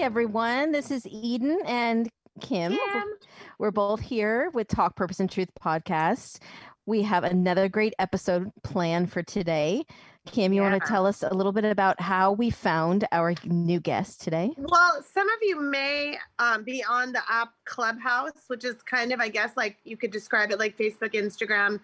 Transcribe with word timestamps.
Hey 0.00 0.06
everyone, 0.06 0.72
this 0.72 0.90
is 0.90 1.06
Eden 1.06 1.58
and 1.66 2.08
Kim. 2.40 2.72
Kim. 2.72 3.04
We're 3.58 3.70
both 3.70 4.00
here 4.00 4.48
with 4.54 4.66
Talk 4.66 4.96
Purpose 4.96 5.20
and 5.20 5.30
Truth 5.30 5.50
podcast. 5.62 6.38
We 6.86 7.02
have 7.02 7.22
another 7.22 7.68
great 7.68 7.92
episode 7.98 8.50
planned 8.64 9.12
for 9.12 9.22
today. 9.22 9.84
Kim, 10.26 10.52
you 10.52 10.60
want 10.62 10.80
to 10.80 10.88
tell 10.88 11.06
us 11.06 11.22
a 11.22 11.32
little 11.34 11.52
bit 11.52 11.64
about 11.64 12.00
how 12.00 12.32
we 12.32 12.50
found 12.50 13.06
our 13.10 13.34
new 13.44 13.80
guest 13.80 14.20
today? 14.20 14.52
Well, 14.56 15.02
some 15.02 15.26
of 15.28 15.38
you 15.42 15.60
may 15.60 16.18
um, 16.38 16.62
be 16.62 16.84
on 16.84 17.12
the 17.12 17.22
app 17.28 17.52
Clubhouse, 17.64 18.44
which 18.48 18.64
is 18.64 18.76
kind 18.82 19.12
of, 19.12 19.20
I 19.20 19.28
guess, 19.28 19.52
like 19.56 19.78
you 19.84 19.96
could 19.96 20.10
describe 20.10 20.50
it 20.50 20.58
like 20.58 20.76
Facebook, 20.76 21.14
Instagram, 21.14 21.80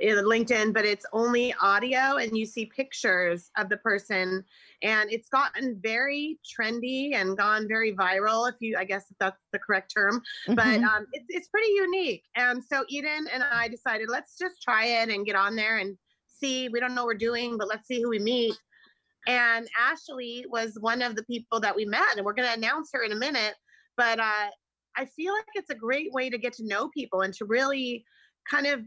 eh, 0.00 0.14
LinkedIn, 0.14 0.72
but 0.72 0.84
it's 0.86 1.04
only 1.12 1.54
audio 1.60 2.16
and 2.16 2.36
you 2.36 2.46
see 2.46 2.66
pictures 2.66 3.50
of 3.58 3.68
the 3.68 3.76
person. 3.76 4.44
And 4.82 5.12
it's 5.12 5.28
gotten 5.28 5.78
very 5.82 6.38
trendy 6.44 7.14
and 7.14 7.36
gone 7.36 7.68
very 7.68 7.92
viral, 7.92 8.48
if 8.48 8.56
you, 8.60 8.76
I 8.78 8.84
guess, 8.84 9.10
if 9.10 9.18
that's 9.18 9.40
the 9.52 9.58
correct 9.58 9.92
term. 9.94 10.22
But 10.46 10.56
Mhm. 10.58 10.84
um, 10.84 11.06
it's, 11.12 11.26
it's 11.28 11.48
pretty 11.48 11.72
unique. 11.72 12.24
And 12.34 12.64
so 12.64 12.84
Eden 12.88 13.28
and 13.32 13.42
I 13.42 13.68
decided, 13.68 14.08
let's 14.08 14.38
just 14.38 14.62
try 14.62 14.86
it 14.86 15.10
and 15.10 15.26
get 15.26 15.36
on 15.36 15.54
there 15.54 15.76
and 15.76 15.96
see. 16.44 16.68
We 16.68 16.80
don't 16.80 16.94
know 16.94 17.02
what 17.02 17.14
we're 17.14 17.14
doing, 17.14 17.56
but 17.58 17.68
let's 17.68 17.86
see 17.86 18.02
who 18.02 18.10
we 18.10 18.18
meet. 18.18 18.54
And 19.26 19.66
Ashley 19.78 20.44
was 20.48 20.76
one 20.80 21.00
of 21.00 21.16
the 21.16 21.24
people 21.24 21.60
that 21.60 21.74
we 21.74 21.84
met, 21.86 22.16
and 22.16 22.24
we're 22.24 22.34
going 22.34 22.48
to 22.48 22.54
announce 22.54 22.90
her 22.92 23.02
in 23.02 23.12
a 23.12 23.16
minute. 23.16 23.54
But 23.96 24.20
uh, 24.20 24.50
I 24.96 25.04
feel 25.16 25.32
like 25.32 25.46
it's 25.54 25.70
a 25.70 25.74
great 25.74 26.12
way 26.12 26.28
to 26.28 26.38
get 26.38 26.52
to 26.54 26.66
know 26.66 26.90
people 26.90 27.22
and 27.22 27.32
to 27.34 27.46
really 27.46 28.04
kind 28.50 28.66
of 28.66 28.80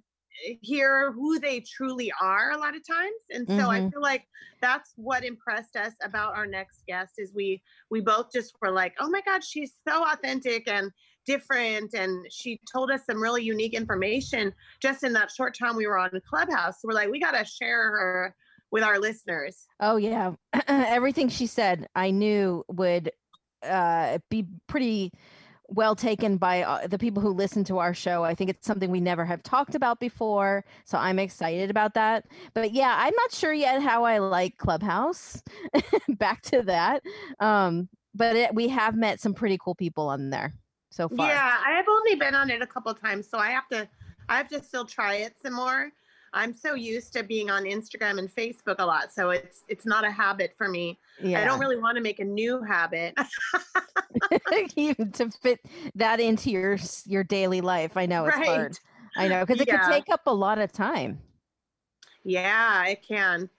hear 0.62 1.12
who 1.14 1.40
they 1.40 1.62
truly 1.62 2.12
are 2.22 2.52
a 2.52 2.58
lot 2.58 2.76
of 2.76 2.86
times. 2.88 3.16
And 3.32 3.48
so 3.50 3.72
I 3.72 3.82
Mhm. 3.82 3.92
feel 3.92 4.02
like 4.02 4.28
that's 4.62 4.94
what 4.96 5.24
impressed 5.24 5.76
us 5.76 5.94
about 6.04 6.36
our 6.36 6.46
next 6.46 6.84
guest 6.88 7.14
is 7.18 7.34
we 7.34 7.64
we 7.90 8.02
both 8.02 8.28
just 8.32 8.56
were 8.62 8.72
like, 8.72 8.94
oh 9.00 9.10
my 9.10 9.22
God, 9.22 9.44
she's 9.44 9.74
so 9.88 10.04
authentic 10.04 10.68
and 10.68 10.92
different. 11.28 11.94
And 11.94 12.26
she 12.32 12.60
told 12.72 12.90
us 12.90 13.02
some 13.06 13.22
really 13.22 13.44
unique 13.44 13.74
information 13.74 14.54
just 14.82 15.04
in 15.04 15.14
that 15.14 15.30
short 15.30 15.56
time 15.56 15.76
we 15.76 15.86
were 15.86 16.00
on 16.00 16.10
Clubhouse. 16.28 16.82
So 16.82 16.88
we're 16.88 16.96
like, 16.96 17.12
we 17.12 17.20
got 17.20 17.32
to 17.32 17.46
share 17.46 17.92
her 17.92 18.36
with 18.72 18.84
our 18.84 19.00
listeners. 19.00 19.68
Oh 19.80 19.98
yeah, 19.98 20.34
everything 20.68 21.30
she 21.30 21.46
said, 21.46 21.88
I 21.96 22.12
knew 22.12 22.64
would 22.70 23.12
uh, 23.64 24.20
be 24.30 24.48
pretty 24.68 25.14
well 25.70 25.96
taken 25.96 26.38
by 26.38 26.64
uh, 26.64 26.88
the 26.88 26.98
people 26.98 27.22
who 27.22 27.30
listen 27.30 27.64
to 27.66 27.78
our 27.80 27.94
show. 27.94 28.24
I 28.24 28.34
think 28.34 28.50
it's 28.50 28.66
something 28.66 28.90
we 28.90 29.02
never 29.02 29.26
have 29.26 29.44
talked 29.44 29.76
about 29.76 30.00
before, 30.00 30.66
so 30.86 30.98
I'm 30.98 31.20
excited 31.20 31.70
about 31.70 31.94
that. 31.96 32.26
But 32.54 32.72
yeah, 32.72 32.96
I'm 32.98 33.14
not 33.16 33.32
sure 33.32 33.54
yet 33.54 33.82
how 33.82 34.04
I 34.06 34.18
like 34.20 34.58
Clubhouse. 34.58 35.42
Back 36.10 36.42
to 36.44 36.62
that, 36.64 37.04
um, 37.40 37.90
but 38.14 38.36
it, 38.36 38.56
we 38.56 38.70
have 38.70 38.96
met 38.96 39.22
some 39.22 39.34
pretty 39.34 39.58
cool 39.62 39.76
people 39.76 40.08
on 40.10 40.30
there 40.30 40.54
so 40.98 41.08
far. 41.08 41.28
Yeah, 41.30 41.58
I 41.66 41.72
have 41.72 41.86
only 41.88 42.16
been 42.16 42.34
on 42.36 42.50
it 42.50 42.62
a 42.62 42.68
couple 42.68 42.94
times, 42.94 43.30
so 43.30 43.38
I 43.38 43.52
have 43.52 43.68
to 43.70 43.88
I 44.30 44.38
have 44.38 44.50
to 44.50 44.62
still 44.62 44.84
try 44.86 45.16
it 45.16 45.36
some 45.42 45.54
more. 45.54 45.92
I'm 46.34 46.54
so 46.54 46.74
used 46.74 47.14
to 47.14 47.24
being 47.24 47.50
on 47.50 47.64
Instagram 47.64 48.20
and 48.20 48.30
Facebook 48.34 48.76
a 48.80 48.86
lot, 48.86 49.14
so 49.14 49.30
it's 49.30 49.64
it's 49.70 49.86
not 49.86 50.04
a 50.04 50.12
habit 50.12 50.54
for 50.58 50.68
me. 50.68 50.98
yeah. 51.22 51.42
I 51.42 51.46
don't 51.46 51.60
really 51.60 51.78
want 51.78 51.96
to 51.96 52.02
make 52.02 52.20
a 52.20 52.26
new 52.26 52.62
habit. 52.62 53.16
To 55.14 55.30
fit 55.42 55.60
that 55.96 56.20
into 56.20 56.50
your 56.50 56.78
your 57.06 57.24
daily 57.24 57.62
life. 57.62 57.96
I 57.96 58.06
know 58.08 58.26
it's 58.26 58.36
Right. 58.38 58.48
hard. 58.48 58.80
I 59.16 59.28
know 59.28 59.46
because 59.46 59.62
it 59.62 59.68
Yeah. 59.68 59.78
could 59.78 59.94
take 59.94 60.10
up 60.12 60.22
a 60.26 60.34
lot 60.34 60.58
of 60.58 60.72
time. 60.72 61.20
yeah, 62.24 62.74
I 62.84 62.96
can. 62.96 63.50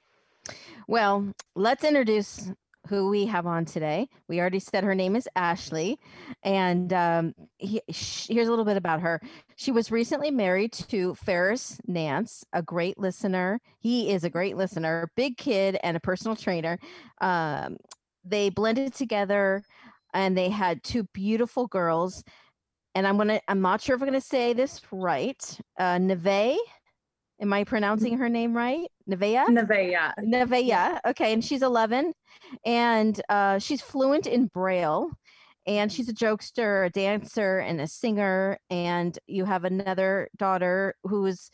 Well, 0.88 1.32
let's 1.54 1.84
introduce 1.84 2.50
who 2.88 3.08
we 3.08 3.26
have 3.26 3.46
on 3.46 3.64
today. 3.64 4.08
We 4.28 4.40
already 4.40 4.58
said 4.58 4.84
her 4.84 4.94
name 4.94 5.14
is 5.16 5.28
Ashley, 5.36 5.98
and 6.42 6.92
um, 6.92 7.34
he, 7.58 7.82
here's 7.86 8.48
a 8.48 8.50
little 8.50 8.64
bit 8.64 8.76
about 8.76 9.00
her. 9.00 9.20
She 9.56 9.72
was 9.72 9.90
recently 9.90 10.30
married 10.30 10.72
to 10.72 11.14
Ferris 11.14 11.78
Nance, 11.86 12.44
a 12.52 12.62
great 12.62 12.98
listener. 12.98 13.60
He 13.80 14.10
is 14.10 14.24
a 14.24 14.30
great 14.30 14.56
listener, 14.56 15.10
big 15.16 15.36
kid, 15.36 15.78
and 15.82 15.96
a 15.96 16.00
personal 16.00 16.36
trainer. 16.36 16.78
Um, 17.20 17.76
they 18.24 18.50
blended 18.50 18.94
together, 18.94 19.62
and 20.14 20.36
they 20.36 20.48
had 20.48 20.82
two 20.82 21.04
beautiful 21.12 21.66
girls. 21.66 22.24
And 22.94 23.06
I'm 23.06 23.16
gonna. 23.16 23.40
I'm 23.48 23.60
not 23.60 23.80
sure 23.80 23.94
if 23.94 24.02
I'm 24.02 24.08
gonna 24.08 24.20
say 24.20 24.52
this 24.54 24.80
right. 24.90 25.58
Uh, 25.78 25.98
Neve. 25.98 26.58
Am 27.40 27.52
I 27.52 27.64
pronouncing 27.64 28.18
her 28.18 28.28
name 28.28 28.56
right? 28.56 28.88
Nevea? 29.08 29.46
Nevaeh. 29.46 30.12
Nevaeh. 30.20 30.98
Okay, 31.06 31.32
and 31.32 31.44
she's 31.44 31.62
11, 31.62 32.12
and 32.64 33.20
uh, 33.28 33.58
she's 33.58 33.80
fluent 33.80 34.26
in 34.26 34.46
Braille, 34.46 35.10
and 35.66 35.90
she's 35.92 36.08
a 36.08 36.12
jokester, 36.14 36.86
a 36.86 36.90
dancer, 36.90 37.58
and 37.60 37.80
a 37.80 37.86
singer. 37.86 38.58
And 38.70 39.16
you 39.28 39.44
have 39.44 39.64
another 39.64 40.28
daughter 40.36 40.94
who's 41.04 41.50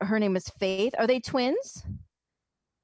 her 0.00 0.18
name 0.18 0.34
is 0.34 0.48
Faith. 0.58 0.94
Are 0.98 1.06
they 1.06 1.20
twins? 1.20 1.84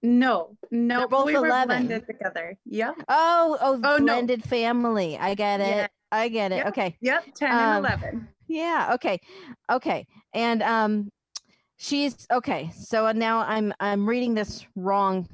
No, 0.03 0.57
no, 0.71 0.99
They're 0.99 1.09
both 1.09 1.27
we 1.27 1.37
were 1.37 1.47
11. 1.49 1.67
blended 1.69 2.07
together. 2.07 2.57
Yeah. 2.65 2.93
Oh, 3.09 3.59
oh, 3.61 3.81
Oh, 3.83 3.97
no. 3.97 4.05
blended 4.05 4.45
family. 4.45 5.19
I 5.19 5.35
get 5.35 5.61
it. 5.61 5.69
Yeah. 5.69 5.87
I 6.13 6.29
get 6.29 6.53
it. 6.53 6.57
Yep. 6.59 6.67
Okay. 6.69 6.97
yep, 7.01 7.25
10 7.35 7.51
Um, 7.51 7.59
and 7.59 7.79
11. 7.87 8.29
Yeah. 8.47 8.91
Okay. 8.95 9.19
Okay. 9.73 10.07
And 10.35 10.63
um, 10.63 11.11
she's 11.77 12.27
okay. 12.31 12.71
So 12.77 13.11
now 13.13 13.41
I'm 13.41 13.73
I'm 13.81 14.09
reading 14.09 14.35
this 14.35 14.67
wrong, 14.75 15.29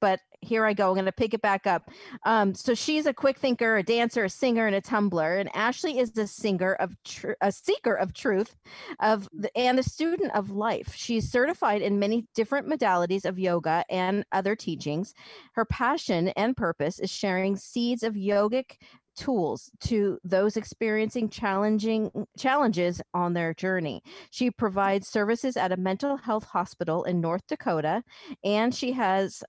but 0.00 0.20
here 0.42 0.64
I 0.64 0.74
go. 0.74 0.88
I'm 0.88 0.94
going 0.94 1.06
to 1.06 1.12
pick 1.12 1.34
it 1.34 1.42
back 1.42 1.66
up. 1.66 1.90
Um, 2.24 2.54
so 2.54 2.74
she's 2.74 3.06
a 3.06 3.14
quick 3.14 3.38
thinker, 3.38 3.78
a 3.78 3.82
dancer, 3.82 4.24
a 4.24 4.30
singer, 4.30 4.66
and 4.66 4.76
a 4.76 4.80
tumbler. 4.80 5.36
And 5.38 5.54
Ashley 5.54 5.98
is 5.98 6.12
the 6.12 6.26
singer 6.26 6.74
of 6.74 6.94
tr- 7.04 7.32
a 7.40 7.50
seeker 7.50 7.94
of 7.94 8.14
truth, 8.14 8.54
of 9.00 9.28
the, 9.32 9.54
and 9.56 9.78
a 9.78 9.82
student 9.82 10.32
of 10.34 10.50
life. 10.50 10.94
She's 10.94 11.30
certified 11.30 11.82
in 11.82 11.98
many 11.98 12.26
different 12.34 12.68
modalities 12.68 13.24
of 13.24 13.38
yoga 13.38 13.84
and 13.90 14.24
other 14.32 14.54
teachings. 14.54 15.14
Her 15.52 15.64
passion 15.64 16.28
and 16.28 16.56
purpose 16.56 17.00
is 17.00 17.10
sharing 17.10 17.56
seeds 17.56 18.02
of 18.02 18.14
yogic 18.14 18.76
tools 19.16 19.70
to 19.80 20.18
those 20.22 20.56
experiencing 20.56 21.28
challenging 21.28 22.10
challenges 22.38 23.00
on 23.14 23.32
their 23.32 23.54
journey. 23.54 24.02
She 24.30 24.50
provides 24.50 25.08
services 25.08 25.56
at 25.56 25.72
a 25.72 25.76
mental 25.76 26.16
health 26.16 26.44
hospital 26.44 27.04
in 27.04 27.20
North 27.20 27.46
Dakota 27.48 28.02
and 28.44 28.74
she 28.74 28.92
has 28.92 29.42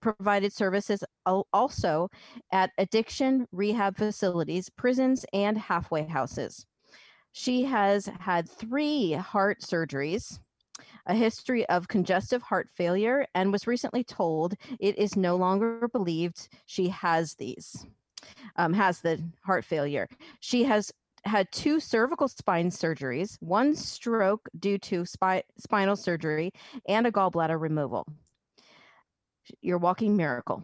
provided 0.00 0.52
services 0.52 1.02
also 1.52 2.08
at 2.52 2.70
addiction 2.78 3.46
rehab 3.52 3.96
facilities, 3.96 4.68
prisons 4.70 5.24
and 5.32 5.56
halfway 5.56 6.04
houses. 6.04 6.66
She 7.32 7.64
has 7.64 8.06
had 8.18 8.48
3 8.50 9.12
heart 9.12 9.60
surgeries 9.60 10.38
a 11.06 11.14
history 11.14 11.66
of 11.68 11.88
congestive 11.88 12.42
heart 12.42 12.68
failure 12.74 13.26
and 13.34 13.50
was 13.50 13.66
recently 13.66 14.04
told 14.04 14.54
it 14.78 14.96
is 14.98 15.16
no 15.16 15.36
longer 15.36 15.88
believed 15.88 16.48
she 16.66 16.88
has 16.88 17.34
these 17.34 17.86
um, 18.56 18.72
has 18.72 19.00
the 19.00 19.22
heart 19.44 19.64
failure. 19.64 20.08
She 20.40 20.64
has 20.64 20.92
had 21.24 21.50
two 21.52 21.78
cervical 21.78 22.28
spine 22.28 22.70
surgeries, 22.70 23.36
one 23.40 23.74
stroke 23.74 24.48
due 24.58 24.78
to 24.78 25.04
spi- 25.04 25.44
spinal 25.58 25.96
surgery, 25.96 26.52
and 26.88 27.06
a 27.06 27.12
gallbladder 27.12 27.60
removal. 27.60 28.06
Your 29.60 29.78
walking 29.78 30.16
miracle. 30.16 30.62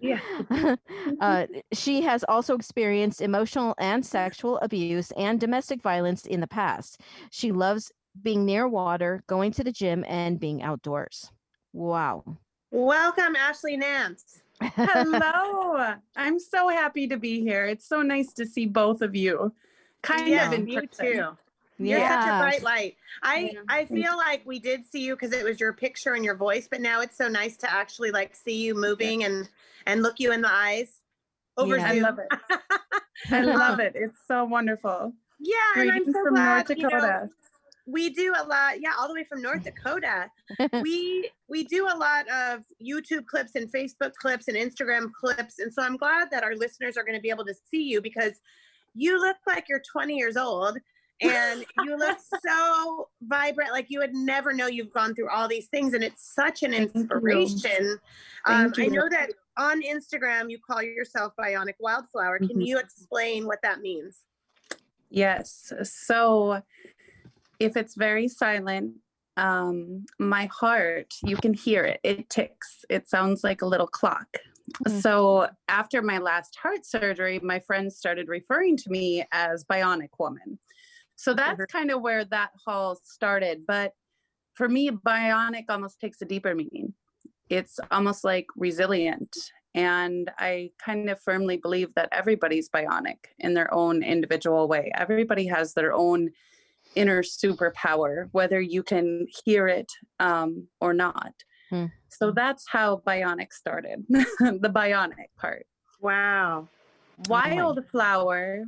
Yeah. 0.00 0.20
uh, 1.20 1.46
she 1.72 2.02
has 2.02 2.24
also 2.28 2.54
experienced 2.54 3.20
emotional 3.20 3.74
and 3.78 4.04
sexual 4.04 4.58
abuse 4.58 5.12
and 5.12 5.38
domestic 5.38 5.80
violence 5.80 6.26
in 6.26 6.40
the 6.40 6.46
past. 6.46 7.00
She 7.30 7.52
loves 7.52 7.92
being 8.22 8.44
near 8.44 8.68
water, 8.68 9.22
going 9.26 9.52
to 9.52 9.64
the 9.64 9.72
gym, 9.72 10.04
and 10.08 10.40
being 10.40 10.62
outdoors. 10.62 11.30
Wow. 11.72 12.24
Welcome, 12.72 13.36
Ashley 13.36 13.76
Nance. 13.76 14.42
Hello. 14.60 15.94
I'm 16.16 16.38
so 16.38 16.68
happy 16.68 17.06
to 17.08 17.16
be 17.16 17.40
here. 17.40 17.66
It's 17.66 17.88
so 17.88 18.02
nice 18.02 18.32
to 18.34 18.46
see 18.46 18.66
both 18.66 19.02
of 19.02 19.16
you. 19.16 19.52
Kind 20.02 20.28
yes, 20.28 20.48
of 20.48 20.52
in 20.52 20.66
you 20.68 20.82
person. 20.82 21.06
too. 21.06 21.36
You're 21.78 22.00
such 22.00 22.24
a 22.26 22.38
bright 22.38 22.62
light. 22.62 22.96
I 23.22 23.52
Yeah. 23.54 23.60
I 23.68 23.86
feel 23.86 24.16
like 24.16 24.42
we 24.44 24.58
did 24.58 24.86
see 24.86 25.02
you 25.02 25.14
because 25.14 25.32
it 25.32 25.44
was 25.44 25.58
your 25.58 25.72
picture 25.72 26.12
and 26.12 26.24
your 26.24 26.36
voice, 26.36 26.68
but 26.70 26.80
now 26.80 27.00
it's 27.00 27.16
so 27.16 27.26
nice 27.26 27.56
to 27.58 27.72
actually 27.72 28.10
like 28.10 28.36
see 28.36 28.62
you 28.62 28.74
moving 28.74 29.24
and 29.24 29.48
and 29.86 30.02
look 30.02 30.20
you 30.20 30.32
in 30.32 30.42
the 30.42 30.52
eyes. 30.52 31.00
over 31.56 31.76
Yeah. 31.76 31.88
I 31.88 31.92
love 31.94 32.18
it. 32.18 32.28
I 33.30 33.40
love 33.42 33.80
it. 33.80 33.92
It's 33.94 34.18
so 34.26 34.44
wonderful. 34.44 35.14
Yeah, 35.38 35.54
and 35.76 35.90
I'm 35.90 36.04
so 36.04 36.22
from 36.22 36.34
glad, 36.34 36.68
North 36.68 36.78
you 36.78 36.82
know, 36.82 36.90
Dakota. 36.90 37.30
We 37.90 38.10
do 38.10 38.32
a 38.38 38.44
lot 38.46 38.80
yeah 38.80 38.92
all 38.98 39.08
the 39.08 39.14
way 39.14 39.24
from 39.24 39.40
north 39.42 39.64
dakota 39.64 40.30
we 40.82 41.30
we 41.48 41.64
do 41.64 41.86
a 41.86 41.96
lot 41.96 42.28
of 42.28 42.62
youtube 42.82 43.26
clips 43.26 43.54
and 43.54 43.70
facebook 43.72 44.12
clips 44.14 44.48
and 44.48 44.56
instagram 44.56 45.10
clips 45.12 45.58
and 45.58 45.72
so 45.72 45.82
i'm 45.82 45.96
glad 45.96 46.30
that 46.30 46.42
our 46.44 46.54
listeners 46.54 46.96
are 46.96 47.02
going 47.04 47.14
to 47.16 47.20
be 47.20 47.30
able 47.30 47.44
to 47.44 47.54
see 47.70 47.82
you 47.82 48.00
because 48.00 48.40
you 48.94 49.18
look 49.20 49.36
like 49.46 49.66
you're 49.68 49.82
20 49.92 50.14
years 50.16 50.36
old 50.36 50.76
and 51.22 51.64
you 51.84 51.96
look 51.96 52.18
so 52.44 53.08
vibrant 53.22 53.70
like 53.72 53.86
you 53.88 53.98
would 53.98 54.14
never 54.14 54.52
know 54.52 54.66
you've 54.66 54.92
gone 54.92 55.14
through 55.14 55.28
all 55.30 55.48
these 55.48 55.68
things 55.68 55.94
and 55.94 56.04
it's 56.04 56.34
such 56.34 56.62
an 56.62 56.72
Thank 56.72 56.94
you. 56.94 57.00
inspiration 57.00 57.98
um, 58.46 58.72
i 58.78 58.86
know 58.86 59.08
that 59.08 59.30
on 59.58 59.82
instagram 59.82 60.50
you 60.50 60.58
call 60.66 60.82
yourself 60.82 61.32
bionic 61.38 61.74
wildflower 61.80 62.38
can 62.38 62.58
Mhm. 62.58 62.66
you 62.66 62.78
explain 62.78 63.46
what 63.46 63.60
that 63.62 63.80
means 63.80 64.20
Yes. 65.12 65.72
So 65.82 66.62
if 67.60 67.76
it's 67.76 67.94
very 67.94 68.26
silent, 68.26 68.94
um, 69.36 70.06
my 70.18 70.46
heart, 70.46 71.14
you 71.22 71.36
can 71.36 71.54
hear 71.54 71.84
it. 71.84 72.00
It 72.02 72.28
ticks. 72.28 72.84
It 72.88 73.08
sounds 73.08 73.44
like 73.44 73.62
a 73.62 73.66
little 73.66 73.86
clock. 73.86 74.26
Mm. 74.86 75.00
So 75.00 75.48
after 75.68 76.02
my 76.02 76.18
last 76.18 76.56
heart 76.56 76.84
surgery, 76.84 77.38
my 77.42 77.60
friends 77.60 77.96
started 77.96 78.28
referring 78.28 78.76
to 78.78 78.90
me 78.90 79.24
as 79.32 79.64
Bionic 79.64 80.10
Woman. 80.18 80.58
So 81.16 81.34
that's 81.34 81.64
kind 81.66 81.90
of 81.90 82.00
where 82.00 82.24
that 82.24 82.50
hall 82.64 82.98
started. 83.04 83.64
But 83.66 83.92
for 84.54 84.68
me, 84.68 84.90
bionic 84.90 85.64
almost 85.68 86.00
takes 86.00 86.22
a 86.22 86.24
deeper 86.24 86.54
meaning. 86.54 86.94
It's 87.50 87.78
almost 87.90 88.24
like 88.24 88.46
resilient. 88.56 89.36
And 89.74 90.30
I 90.38 90.70
kind 90.82 91.10
of 91.10 91.20
firmly 91.20 91.58
believe 91.58 91.94
that 91.94 92.08
everybody's 92.10 92.70
bionic 92.70 93.18
in 93.38 93.54
their 93.54 93.72
own 93.72 94.02
individual 94.02 94.66
way. 94.66 94.90
Everybody 94.94 95.46
has 95.46 95.74
their 95.74 95.92
own 95.92 96.30
inner 96.94 97.22
superpower, 97.22 98.28
whether 98.32 98.60
you 98.60 98.82
can 98.82 99.26
hear 99.44 99.68
it 99.68 99.90
um, 100.18 100.66
or 100.80 100.92
not. 100.92 101.32
Hmm. 101.70 101.86
So 102.08 102.32
that's 102.32 102.64
how 102.68 103.02
bionic 103.06 103.52
started, 103.52 104.04
the 104.08 104.72
bionic 104.74 105.28
part. 105.38 105.66
wow 106.00 106.68
Wildflower, 107.28 108.64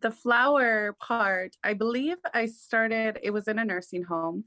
the 0.00 0.10
flower 0.10 0.96
part, 1.00 1.56
I 1.62 1.74
believe 1.74 2.16
I 2.34 2.46
started, 2.46 3.18
it 3.22 3.30
was 3.30 3.48
in 3.48 3.58
a 3.58 3.64
nursing 3.64 4.02
home. 4.02 4.44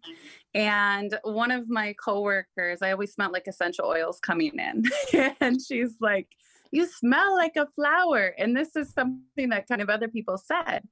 And 0.54 1.18
one 1.24 1.52
of 1.52 1.70
my 1.70 1.96
coworkers, 2.04 2.82
I 2.82 2.92
always 2.92 3.14
smelled 3.14 3.34
like 3.34 3.48
essential 3.48 3.86
oils 3.86 4.20
coming 4.20 4.60
in. 4.60 4.84
and 5.42 5.60
she's 5.62 5.96
like, 6.00 6.28
You 6.72 6.86
smell 6.86 7.36
like 7.36 7.56
a 7.56 7.68
flower. 7.76 8.34
And 8.38 8.56
this 8.56 8.76
is 8.76 8.94
something 8.94 9.50
that 9.50 9.68
kind 9.68 9.82
of 9.82 9.90
other 9.90 10.08
people 10.08 10.38
said. 10.38 10.84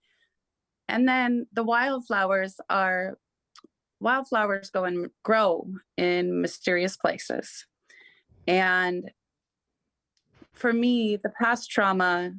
And 0.88 1.08
then 1.08 1.48
the 1.54 1.64
wildflowers 1.64 2.60
are 2.70 3.18
wildflowers 4.00 4.70
go 4.70 4.84
and 4.84 5.10
grow 5.24 5.68
in 5.98 6.42
mysterious 6.42 6.96
places. 6.98 7.66
And 8.48 9.12
for 10.54 10.72
me, 10.72 11.18
the 11.18 11.30
past 11.42 11.70
trauma 11.70 12.34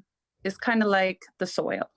is 0.45 0.57
kind 0.57 0.83
of 0.83 0.89
like 0.89 1.23
the 1.39 1.47
soil. 1.47 1.91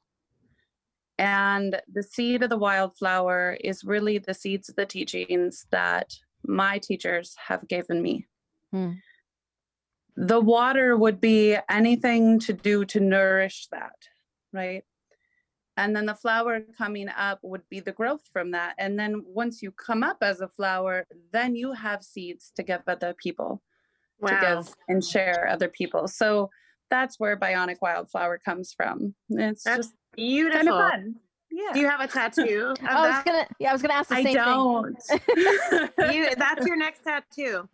And 1.18 1.82
the 1.92 2.04
seed 2.04 2.44
of 2.44 2.50
the 2.50 2.58
wildflower 2.58 3.58
is 3.62 3.84
really 3.84 4.18
the 4.18 4.34
seeds 4.34 4.70
of 4.70 4.76
the 4.76 4.86
teachings 4.86 5.66
that 5.72 6.16
my 6.46 6.80
teachers 6.80 7.36
have 7.48 7.68
given 7.68 8.02
me. 8.02 8.28
Hmm. 8.72 8.94
The 10.16 10.40
water 10.40 10.98
would 10.98 11.22
be 11.22 11.58
anything 11.70 12.40
to 12.40 12.54
do 12.54 12.86
to 12.86 13.00
nourish 13.00 13.68
that, 13.72 13.96
right? 14.54 14.84
And 15.80 15.96
then 15.96 16.06
the 16.06 16.14
flower 16.16 16.62
coming 16.78 17.08
up 17.10 17.40
would 17.42 17.62
be 17.70 17.80
the 17.80 17.92
growth 17.92 18.22
from 18.34 18.52
that. 18.52 18.76
And 18.78 19.00
then 19.00 19.24
once 19.26 19.62
you 19.62 19.72
come 19.72 20.04
up 20.04 20.18
as 20.22 20.42
a 20.42 20.48
flower, 20.48 21.06
then 21.32 21.56
you 21.56 21.72
have 21.74 22.04
seeds 22.04 22.52
to 22.58 22.64
give 22.64 22.82
other 22.88 23.14
people 23.14 23.62
to 24.26 24.38
give 24.42 24.76
and 24.90 25.04
share 25.04 25.48
other 25.50 25.70
people. 25.70 26.08
So 26.08 26.50
that's 26.90 27.20
where 27.20 27.38
Bionic 27.38 27.78
Wildflower 27.82 28.40
comes 28.40 28.74
from. 28.74 29.16
It's 29.30 29.64
That's 29.64 29.88
just 29.88 29.94
beautiful 30.16 30.58
kind 30.60 30.70
of 30.70 30.92
fun. 30.92 31.16
Yeah. 31.52 31.72
Do 31.74 31.80
you 31.80 31.88
have 31.90 32.02
a 32.02 32.08
tattoo 32.08 32.74
of 32.80 32.86
I 32.86 32.96
was 33.02 33.10
that? 33.12 33.26
gonna 33.26 33.48
yeah, 33.60 33.70
I 33.70 33.74
was 33.74 33.82
gonna 33.82 33.94
ask 33.96 34.10
the 34.10 34.16
I 34.16 34.24
same 34.24 34.36
don't. 34.36 34.98
You, 36.14 36.36
that's 36.36 36.66
your 36.66 36.76
next 36.76 37.04
tattoo. 37.04 37.68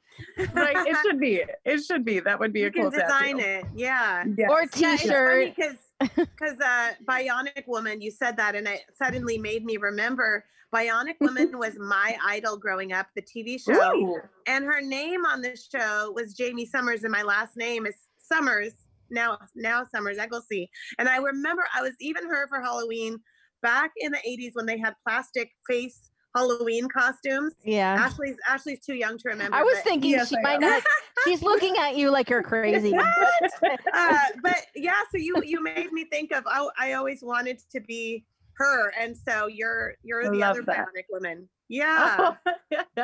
right. 0.54 0.78
It 0.88 0.96
should 1.06 1.20
be. 1.20 1.44
It 1.66 1.80
should 1.84 2.06
be. 2.06 2.20
That 2.20 2.40
would 2.40 2.54
be 2.54 2.62
You 2.62 2.68
a 2.68 2.72
can 2.72 2.84
cool 2.84 2.92
design 2.92 3.38
tattoo. 3.40 3.40
it. 3.40 3.66
Yeah. 3.76 4.24
Yes. 4.38 4.50
Or 4.50 4.62
Yeah, 4.62 4.66
it's 4.66 4.80
funny 4.80 4.98
t-shirt. 4.98 5.56
because 5.56 5.76
because 6.16 6.58
uh, 6.64 6.92
Bionic 7.08 7.68
Woman, 7.68 8.02
you 8.02 8.12
said 8.12 8.38
that, 8.38 8.56
and 8.56 8.68
it 8.68 8.82
suddenly 8.94 9.38
made 9.38 9.66
me 9.66 9.78
remember 9.78 10.46
Bionic 10.74 11.16
Woman 11.22 11.58
was 11.58 11.78
my 11.80 12.18
idol 12.26 12.58
growing 12.58 12.94
up, 12.94 13.08
the 13.16 13.22
TV 13.22 13.60
show, 13.62 13.96
Ooh. 13.96 14.22
and 14.48 14.66
her 14.66 14.82
name 14.82 15.26
on 15.26 15.42
the 15.42 15.56
show 15.56 16.12
was 16.14 16.36
Jaime 16.38 16.66
Sommers, 16.66 17.04
and 17.04 17.12
my 17.12 17.24
last 17.24 17.56
name 17.56 17.86
is 17.86 17.96
Summers. 18.18 18.74
Now, 19.12 19.38
now 19.56 19.84
Summers 19.84 20.18
Egglesey, 20.18 20.70
and 20.98 21.08
I 21.08 21.18
remember 21.18 21.64
I 21.76 21.82
was 21.82 21.94
even 22.00 22.28
her 22.28 22.48
for 22.48 22.60
Halloween 22.60 23.20
back 23.62 23.92
in 23.98 24.12
the 24.12 24.18
'80s 24.28 24.52
when 24.54 24.66
they 24.66 24.80
had 24.80 24.96
plastic 25.08 25.52
face 25.70 26.10
Halloween 26.36 26.88
costumes. 26.90 27.54
Yeah. 27.64 27.94
Ashley's 27.94 28.36
Ashley's 28.48 28.80
too 28.80 28.94
young 28.96 29.18
to 29.20 29.30
remember. 29.30 29.56
I 29.58 29.64
was 29.64 29.80
thinking 29.80 30.12
Yes, 30.12 30.28
she 30.30 30.38
I 30.38 30.42
might 30.42 30.54
am. 30.56 30.62
not 30.62 30.84
she's 31.24 31.42
looking 31.42 31.76
at 31.78 31.96
you 31.96 32.12
like 32.12 32.30
you're 32.30 32.44
crazy. 32.44 32.94
uh, 33.94 34.18
but 34.44 34.58
yeah, 34.76 34.94
so 35.12 35.18
you 35.18 35.42
you 35.46 35.64
made 35.64 35.92
me 35.94 36.04
think 36.06 36.32
of 36.34 36.44
oh, 36.48 36.72
I 36.78 36.94
always 36.94 37.22
wanted 37.24 37.60
to 37.72 37.80
be 37.80 38.26
her, 38.58 38.90
and 39.00 39.16
so 39.18 39.48
you're 39.48 39.94
you're 40.04 40.28
I 40.28 40.30
the 40.30 40.44
other 40.44 40.62
that. 40.64 40.88
bionic 40.88 41.06
woman. 41.10 41.48
Yeah, 41.68 42.36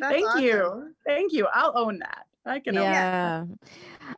Thank 0.00 0.26
awesome. 0.26 0.42
you. 0.42 0.94
Thank 1.06 1.32
you. 1.32 1.46
I'll 1.52 1.72
own 1.76 1.98
that. 2.00 2.26
I 2.44 2.58
can 2.58 2.76
own 2.76 2.84
that. 2.90 3.46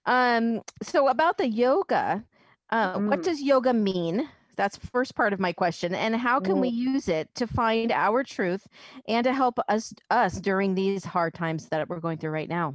yeah. 0.06 0.36
Um 0.36 0.62
so 0.82 1.08
about 1.08 1.38
the 1.38 1.48
yoga, 1.48 2.24
uh, 2.70 2.98
what 2.98 3.20
Mm. 3.20 3.24
does 3.24 3.40
yoga 3.42 3.72
mean? 3.72 4.28
That's 4.56 4.76
the 4.78 4.86
first 4.88 5.14
part 5.14 5.32
of 5.32 5.40
my 5.40 5.52
question. 5.52 5.94
And 5.94 6.14
how 6.14 6.40
can 6.40 6.60
we 6.60 6.68
use 6.68 7.08
it 7.08 7.34
to 7.36 7.46
find 7.46 7.92
our 7.92 8.22
truth 8.22 8.66
and 9.08 9.24
to 9.24 9.32
help 9.32 9.58
us 9.68 9.94
us 10.10 10.40
during 10.40 10.74
these 10.74 11.04
hard 11.04 11.34
times 11.34 11.68
that 11.68 11.88
we're 11.88 12.00
going 12.00 12.18
through 12.18 12.30
right 12.30 12.48
now? 12.48 12.74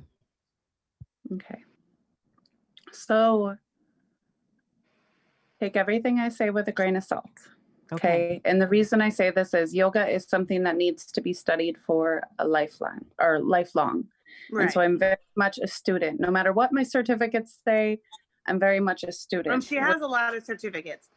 Okay. 1.34 1.64
So 2.92 3.56
take 5.60 5.76
everything 5.76 6.20
I 6.20 6.30
say 6.30 6.50
with 6.50 6.68
a 6.68 6.72
grain 6.72 6.96
of 6.96 7.04
salt. 7.04 7.30
Okay. 7.92 8.42
And 8.46 8.62
the 8.62 8.68
reason 8.68 9.02
I 9.02 9.10
say 9.10 9.32
this 9.32 9.54
is 9.54 9.74
yoga 9.74 10.08
is 10.08 10.28
something 10.28 10.64
that 10.64 10.78
needs 10.78 11.06
to 11.12 11.22
be 11.22 11.34
studied 11.34 11.78
for 11.78 12.24
a 12.38 12.48
lifelong 12.48 13.06
or 13.20 13.40
lifelong. 13.40 14.06
Right. 14.52 14.64
And 14.64 14.72
so 14.72 14.82
I'm 14.82 14.98
very 15.00 15.18
much 15.36 15.58
a 15.58 15.68
student. 15.68 16.20
No 16.20 16.30
matter 16.30 16.54
what 16.54 16.72
my 16.72 16.84
certificates 16.84 17.60
say, 17.66 18.00
I'm 18.48 18.60
very 18.60 18.80
much 18.80 19.04
a 19.04 19.12
student. 19.12 19.54
Um, 19.54 19.62
she 19.62 19.76
has 19.76 20.02
a 20.02 20.08
lot 20.08 20.36
of 20.36 20.44
certificates. 20.44 21.10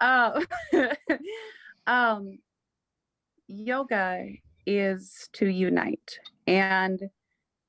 uh, 0.00 0.40
um, 1.86 2.38
yoga 3.48 4.26
is 4.66 5.28
to 5.34 5.46
unite 5.46 6.18
and 6.46 7.10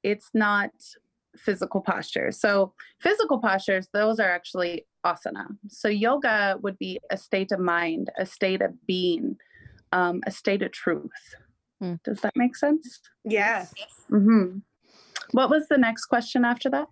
it's 0.04 0.30
not 0.34 0.72
physical 1.38 1.82
postures. 1.82 2.40
So 2.40 2.74
physical 3.00 3.40
postures, 3.40 3.88
those 3.94 4.20
are 4.20 4.30
actually 4.30 4.88
asana. 5.06 5.46
So 5.68 5.88
yoga 5.88 6.58
would 6.62 6.78
be 6.80 7.00
a 7.12 7.18
state 7.18 7.52
of 7.52 7.60
mind, 7.60 8.10
a 8.18 8.26
state 8.26 8.62
of 8.62 8.72
being, 8.88 9.38
um, 9.92 10.22
a 10.26 10.32
state 10.32 10.64
of 10.64 10.72
truth. 10.72 11.36
Hmm. 11.80 11.96
Does 12.04 12.22
that 12.22 12.36
make 12.36 12.56
sense? 12.56 13.00
Yes. 13.24 13.74
hmm 14.10 14.60
What 15.32 15.50
was 15.50 15.68
the 15.68 15.78
next 15.78 16.06
question 16.06 16.44
after 16.44 16.70
that? 16.72 16.88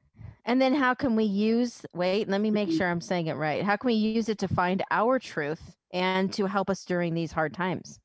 And 0.45 0.61
then 0.61 0.75
how 0.75 0.93
can 0.93 1.15
we 1.15 1.23
use 1.23 1.85
wait, 1.93 2.29
let 2.29 2.39
me 2.39 2.51
make 2.51 2.69
Mhm. 2.69 2.77
sure 2.77 2.87
I'm 2.87 3.01
saying 3.01 3.27
it 3.27 3.33
right. 3.33 3.63
How 3.63 3.75
can 3.75 3.87
we 3.87 3.95
use 3.95 4.29
it 4.29 4.37
to 4.39 4.47
find 4.47 4.83
our 4.91 5.17
truth 5.19 5.75
and 5.91 6.31
to 6.33 6.45
help 6.45 6.69
us 6.69 6.85
during 6.85 7.13
these 7.13 7.31
hard 7.31 7.53
times? 7.53 7.99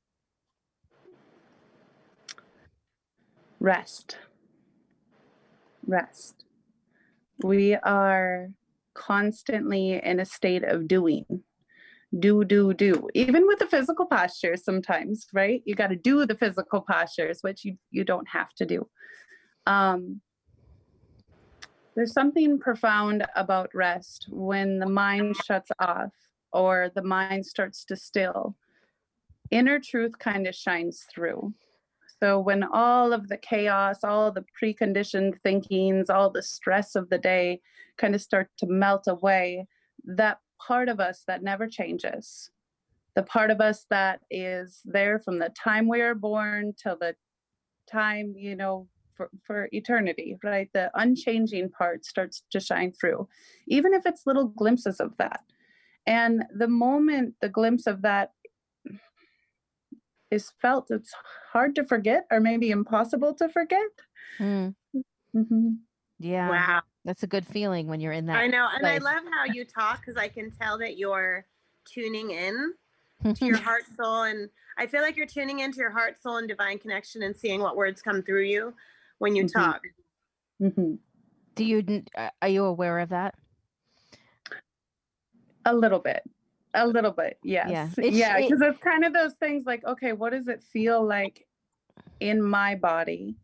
Rest. 3.58 4.18
Rest. 5.86 6.46
We 7.42 7.74
are 7.74 8.48
constantly 8.94 10.02
in 10.02 10.20
a 10.20 10.24
state 10.24 10.64
of 10.64 10.88
doing. 10.88 11.44
Do, 12.18 12.44
do, 12.44 12.74
do. 12.74 13.08
Even 13.14 13.46
with 13.46 13.58
the 13.60 13.66
physical 13.66 14.06
postures 14.06 14.64
sometimes, 14.64 15.26
right? 15.32 15.62
You 15.64 15.74
got 15.74 15.88
to 15.88 15.96
do 15.96 16.26
the 16.26 16.34
physical 16.34 16.80
postures, 16.80 17.42
which 17.42 17.64
you, 17.64 17.76
you 17.90 18.02
don't 18.04 18.28
have 18.28 18.52
to 18.54 18.66
do. 18.66 18.88
Um, 19.66 20.20
there's 22.00 22.14
something 22.14 22.58
profound 22.58 23.26
about 23.36 23.68
rest 23.74 24.26
when 24.30 24.78
the 24.78 24.88
mind 24.88 25.36
shuts 25.44 25.70
off 25.80 26.14
or 26.50 26.90
the 26.94 27.02
mind 27.02 27.44
starts 27.44 27.84
to 27.84 27.94
still. 27.94 28.56
Inner 29.50 29.78
truth 29.78 30.18
kind 30.18 30.46
of 30.46 30.54
shines 30.54 31.04
through. 31.14 31.52
So 32.18 32.40
when 32.40 32.64
all 32.64 33.12
of 33.12 33.28
the 33.28 33.36
chaos, 33.36 33.98
all 34.02 34.32
the 34.32 34.46
preconditioned 34.58 35.42
thinkings, 35.42 36.08
all 36.08 36.30
the 36.30 36.42
stress 36.42 36.96
of 36.96 37.10
the 37.10 37.18
day 37.18 37.60
kind 37.98 38.14
of 38.14 38.22
start 38.22 38.48
to 38.60 38.66
melt 38.66 39.06
away, 39.06 39.66
that 40.02 40.38
part 40.58 40.88
of 40.88 41.00
us 41.00 41.24
that 41.26 41.42
never 41.42 41.68
changes, 41.68 42.50
the 43.14 43.24
part 43.24 43.50
of 43.50 43.60
us 43.60 43.84
that 43.90 44.20
is 44.30 44.80
there 44.86 45.18
from 45.18 45.38
the 45.38 45.50
time 45.50 45.86
we 45.86 46.00
are 46.00 46.14
born 46.14 46.72
till 46.82 46.96
the 46.98 47.14
time, 47.86 48.32
you 48.38 48.56
know, 48.56 48.88
for, 49.20 49.30
for 49.46 49.68
eternity, 49.72 50.38
right? 50.42 50.70
The 50.72 50.90
unchanging 50.94 51.70
part 51.70 52.06
starts 52.06 52.42
to 52.52 52.58
shine 52.60 52.92
through, 52.92 53.28
even 53.66 53.92
if 53.92 54.06
it's 54.06 54.22
little 54.26 54.46
glimpses 54.48 54.98
of 54.98 55.14
that. 55.18 55.42
And 56.06 56.44
the 56.56 56.68
moment 56.68 57.34
the 57.42 57.50
glimpse 57.50 57.86
of 57.86 58.00
that 58.00 58.32
is 60.30 60.52
felt, 60.62 60.90
it's 60.90 61.12
hard 61.52 61.74
to 61.74 61.84
forget 61.84 62.24
or 62.30 62.40
maybe 62.40 62.70
impossible 62.70 63.34
to 63.34 63.48
forget. 63.50 63.90
Mm, 64.38 64.74
Mhm. 65.34 65.78
yeah. 66.18 66.48
Wow. 66.48 66.82
That's 67.04 67.22
a 67.22 67.26
good 67.26 67.46
feeling 67.46 67.88
when 67.88 68.00
you're 68.00 68.12
in 68.12 68.26
that. 68.26 68.36
I 68.36 68.46
know. 68.46 68.68
And 68.72 68.86
I 68.86 68.98
love 68.98 69.24
how 69.32 69.44
you 69.44 69.64
talk 69.64 70.00
because 70.00 70.16
I 70.16 70.28
can 70.28 70.50
tell 70.50 70.78
that 70.78 70.96
you're 70.96 71.46
tuning 71.84 72.30
in 72.30 72.74
to 73.34 73.44
your 73.46 73.58
heart, 73.58 73.82
soul, 73.96 74.22
and 74.22 74.48
I 74.78 74.86
feel 74.86 75.02
like 75.02 75.16
you're 75.16 75.26
tuning 75.26 75.60
into 75.60 75.78
your 75.78 75.90
heart, 75.90 76.22
soul, 76.22 76.38
and 76.38 76.48
divine 76.48 76.78
connection 76.78 77.22
and 77.22 77.36
seeing 77.36 77.60
what 77.60 77.76
words 77.76 78.00
come 78.00 78.22
through 78.22 78.44
you 78.44 78.74
when 79.20 79.36
you 79.36 79.44
Mhm. 79.44 79.52
talk. 79.52 79.82
Mhm. 80.60 80.98
Do 81.54 81.64
you 81.64 82.02
uh, 82.16 82.30
are 82.42 82.48
you 82.48 82.64
aware 82.64 82.98
of 82.98 83.10
that? 83.10 83.34
A 85.66 85.74
little 85.74 85.98
bit. 86.00 86.22
A 86.74 86.86
little 86.86 87.10
bit, 87.10 87.38
yes. 87.42 87.98
It's- 87.98 88.14
Yeah, 88.14 88.38
it- 88.38 88.48
because 88.48 88.62
it's 88.62 88.78
kind 88.78 89.04
of 89.04 89.12
those 89.12 89.34
things 89.34 89.66
like, 89.66 89.84
okay, 89.84 90.12
what 90.12 90.30
does 90.30 90.48
it 90.48 90.62
feel 90.62 91.04
like 91.04 91.46
in 92.20 92.40
my 92.42 92.74
body? 92.76 93.36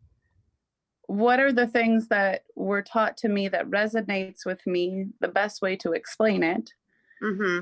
What 1.07 1.39
are 1.39 1.51
the 1.53 1.67
things 1.67 2.07
that 2.07 2.43
were 2.55 2.81
taught 2.81 3.17
to 3.17 3.29
me 3.29 3.47
that 3.49 3.69
resonates 3.69 4.45
with 4.45 4.65
me? 4.65 5.07
The 5.19 5.27
best 5.27 5.61
way 5.61 5.75
to 5.77 5.91
explain 5.93 6.43
it. 6.43 6.73
hmm 7.19 7.59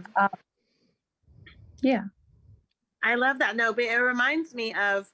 Yeah. 1.81 2.05
I 3.03 3.15
love 3.15 3.39
that. 3.39 3.55
No, 3.55 3.73
but 3.73 3.83
it 3.85 3.97
reminds 3.97 4.53
me 4.55 4.73
of 4.73 5.11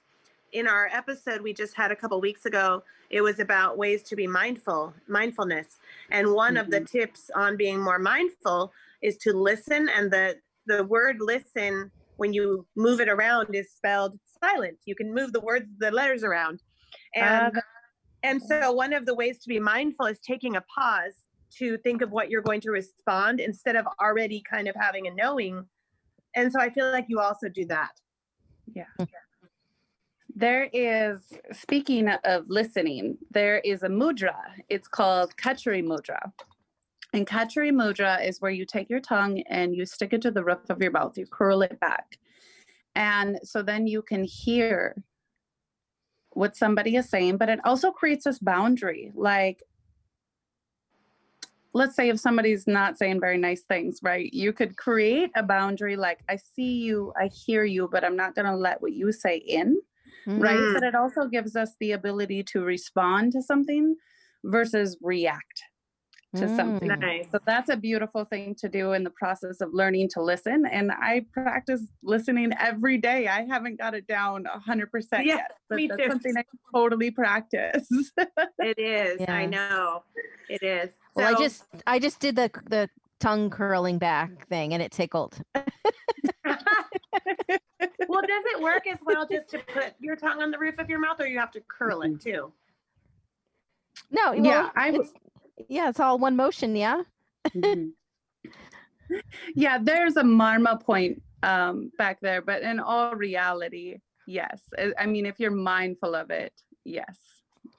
in 0.52 0.68
our 0.68 0.90
episode 0.92 1.42
we 1.42 1.54
just 1.54 1.76
had 1.76 1.92
a 1.92 1.96
couple 1.96 2.20
weeks 2.20 2.46
ago, 2.46 2.84
it 3.10 3.22
was 3.22 3.40
about 3.40 3.78
ways 3.78 4.04
to 4.04 4.16
be 4.16 4.28
mindful, 4.28 4.94
mindfulness. 5.08 5.78
And 6.10 6.34
one 6.34 6.58
of 6.58 6.70
the 6.70 6.82
tips 6.82 7.30
on 7.36 7.58
being 7.58 7.80
more 7.80 8.00
mindful 8.00 8.72
is 9.02 9.18
to 9.18 9.34
listen. 9.34 9.90
And 9.90 10.12
the, 10.12 10.38
the 10.66 10.84
word 10.84 11.18
listen, 11.20 11.92
when 12.18 12.34
you 12.34 12.66
move 12.76 13.00
it 13.00 13.10
around, 13.10 13.54
is 13.54 13.72
spelled 13.72 14.18
silent. 14.42 14.78
You 14.86 14.96
can 14.96 15.14
move 15.14 15.34
the 15.34 15.42
words, 15.42 15.68
the 15.80 15.92
letters 15.92 16.24
around. 16.24 16.62
And, 17.16 17.58
Uh, 17.58 17.62
and 18.24 18.42
so 18.42 18.72
one 18.72 18.94
of 18.94 19.06
the 19.06 19.16
ways 19.16 19.40
to 19.40 19.50
be 19.50 19.60
mindful 19.60 20.06
is 20.06 20.20
taking 20.20 20.56
a 20.56 20.62
pause 20.62 21.14
to 21.58 21.78
think 21.80 22.02
of 22.02 22.12
what 22.12 22.30
you're 22.30 22.42
going 22.42 22.62
to 22.62 22.72
respond 22.72 23.40
instead 23.40 23.76
of 23.76 23.86
already 24.00 24.42
kind 24.50 24.68
of 24.68 24.76
having 24.76 25.08
a 25.08 25.12
knowing. 25.12 25.66
And 26.36 26.52
so 26.52 26.60
I 26.60 26.70
feel 26.70 26.92
like 26.92 27.06
you 27.10 27.20
also 27.20 27.50
do 27.50 27.66
that. 27.66 27.92
There 30.36 30.70
is, 30.72 31.20
speaking 31.52 32.08
of 32.08 32.46
listening, 32.48 33.18
there 33.32 33.60
is 33.60 33.84
a 33.84 33.90
mudra. 33.90 34.36
It's 34.70 34.88
called 34.88 35.36
Khechari 35.36 35.84
Mudra. 35.84 36.32
And 37.14 37.28
Khechari 37.28 37.72
Mudra 37.72 38.26
is 38.26 38.40
where 38.40 38.52
you 38.52 38.66
take 38.66 38.90
your 38.90 39.02
tongue 39.02 39.42
and 39.50 39.76
you 39.76 39.86
stick 39.86 40.14
it 40.14 40.22
to 40.22 40.32
the 40.32 40.44
roof 40.44 40.70
of 40.70 40.82
your 40.82 40.92
mouth, 40.92 41.18
you 41.18 41.26
curl 41.26 41.62
it 41.62 41.80
back. 41.80 42.18
And 42.96 43.40
so 43.44 43.62
then 43.62 43.88
you 43.88 44.02
can 44.02 44.24
hear 44.24 45.04
what 46.32 46.56
somebody 46.56 46.96
is 46.96 47.10
saying, 47.10 47.38
but 47.38 47.50
it 47.50 47.60
also 47.66 47.92
creates 47.92 48.24
this 48.24 48.40
boundary. 48.40 49.12
Like, 49.16 49.62
let's 51.74 51.96
say 51.96 52.10
if 52.10 52.20
somebody's 52.20 52.68
not 52.68 52.98
saying 52.98 53.20
very 53.20 53.38
nice 53.38 53.64
things, 53.64 54.00
right? 54.02 54.32
You 54.34 54.54
could 54.54 54.78
create 54.78 55.32
a 55.36 55.44
boundary 55.44 55.98
like, 55.98 56.22
I 56.30 56.38
see 56.38 56.80
you, 56.80 57.12
I 57.20 57.28
hear 57.28 57.66
you, 57.66 57.90
but 57.92 58.06
I'm 58.06 58.16
not 58.16 58.36
going 58.36 58.46
to 58.46 58.56
let 58.56 58.82
what 58.82 58.94
you 58.94 59.12
say 59.12 59.38
in 59.38 59.78
right? 60.28 60.58
Mm. 60.58 60.74
But 60.74 60.84
it 60.84 60.96
also 60.96 61.28
gives 61.28 61.56
us 61.56 61.72
the 61.80 61.92
ability 61.92 62.44
to 62.44 62.62
respond 62.62 63.34
to 63.34 63.42
something 63.42 63.96
versus 64.44 64.98
react 65.02 65.64
to 66.36 66.48
something. 66.56 66.90
Mm. 66.90 67.00
Nice. 67.00 67.28
So 67.32 67.40
that's 67.46 67.70
a 67.70 67.76
beautiful 67.76 68.26
thing 68.26 68.56
to 68.56 68.70
do 68.70 68.94
in 68.94 69.04
the 69.04 69.10
process 69.10 69.60
of 69.60 69.74
learning 69.74 70.10
to 70.14 70.22
listen. 70.22 70.66
And 70.66 70.92
I 70.92 71.26
practice 71.34 71.82
listening 72.04 72.52
every 72.58 72.98
day. 72.98 73.28
I 73.28 73.46
haven't 73.46 73.78
got 73.78 73.94
it 73.94 74.08
down 74.08 74.46
100% 74.46 74.88
Yeah, 75.12 75.22
yet, 75.24 75.52
but 75.70 75.76
me 75.76 75.88
that's 75.88 76.02
too. 76.02 76.10
something 76.10 76.38
I 76.38 76.44
totally 76.74 77.12
practice. 77.12 77.88
It 78.60 78.80
is. 78.80 79.28
I 79.28 79.48
know. 79.48 80.04
It 80.48 80.62
is. 80.62 80.92
Well, 81.16 81.36
I 81.36 81.38
just 81.38 81.66
I 81.88 82.00
just 82.00 82.20
did 82.20 82.36
the 82.36 82.52
the 82.70 82.90
tongue 83.20 83.50
curling 83.50 83.98
back 83.98 84.48
thing 84.48 84.74
and 84.74 84.84
it 84.84 84.92
tickled. 84.92 85.42
well, 88.08 88.22
does 88.22 88.44
it 88.56 88.62
work 88.62 88.88
as 88.88 88.98
well 89.06 89.26
just 89.28 89.50
to 89.50 89.60
put 89.74 89.94
your 90.00 90.16
tongue 90.16 90.42
on 90.42 90.52
the 90.52 90.58
roof 90.58 90.78
of 90.80 90.90
your 90.90 91.00
mouth, 91.00 91.20
or 91.20 91.28
you 91.28 91.40
have 91.40 91.52
to 91.52 91.62
curl 91.62 92.02
it 92.02 92.20
too? 92.22 92.52
No, 94.10 94.34
Yeah, 94.34 94.42
well, 94.42 94.72
I 94.76 94.92
w- 94.92 95.02
it's, 95.58 95.66
yeah, 95.70 95.90
it's 95.90 96.00
all 96.00 96.18
one 96.18 96.36
motion. 96.36 96.76
Yeah. 96.76 97.04
Mhm. 97.50 97.92
yeah, 99.56 99.78
there's 99.82 100.18
a 100.18 100.24
marma 100.24 100.82
point 100.82 101.22
um, 101.44 101.92
back 101.98 102.20
there, 102.22 102.42
but 102.42 102.62
in 102.62 102.80
all 102.80 103.16
reality, 103.16 103.98
yes. 104.28 104.62
I- 104.78 104.94
I 105.00 105.06
mean, 105.06 105.26
if 105.26 105.40
you're 105.40 105.52
mindful 105.52 106.16
of 106.16 106.30
it, 106.32 106.54
yes. 106.86 107.18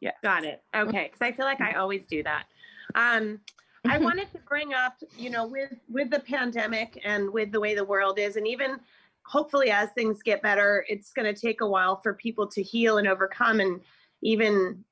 Yes. 0.01 0.15
Got 0.23 0.45
it. 0.45 0.63
Okay, 0.75 1.11
because 1.13 1.21
I 1.25 1.33
feel 1.33 1.45
like 1.45 1.61
I 1.61 1.75
always 1.75 2.07
do 2.07 2.23
that. 2.25 2.45
Um, 2.95 3.41
I 3.89 3.99
wanted 3.99 4.31
to 4.33 4.39
bring 4.49 4.75
up, 4.75 4.95
you 5.17 5.31
know, 5.31 5.47
with 5.47 5.75
with 5.89 6.11
the 6.11 6.21
pandemic 6.21 7.01
and 7.05 7.31
with 7.33 7.53
the 7.53 7.61
way 7.61 7.75
the 7.75 7.85
world 7.85 8.19
is, 8.19 8.37
and 8.37 8.47
even 8.47 8.81
hopefully 9.27 9.71
as 9.71 9.91
things 9.91 10.23
get 10.23 10.43
better, 10.43 10.85
it's 10.89 11.13
going 11.13 11.33
to 11.33 11.39
take 11.41 11.61
a 11.61 11.67
while 11.67 12.01
for 12.03 12.15
people 12.15 12.47
to 12.49 12.63
heal 12.63 12.99
and 12.99 13.09
overcome, 13.09 13.61
and 13.61 13.81
even 14.23 14.85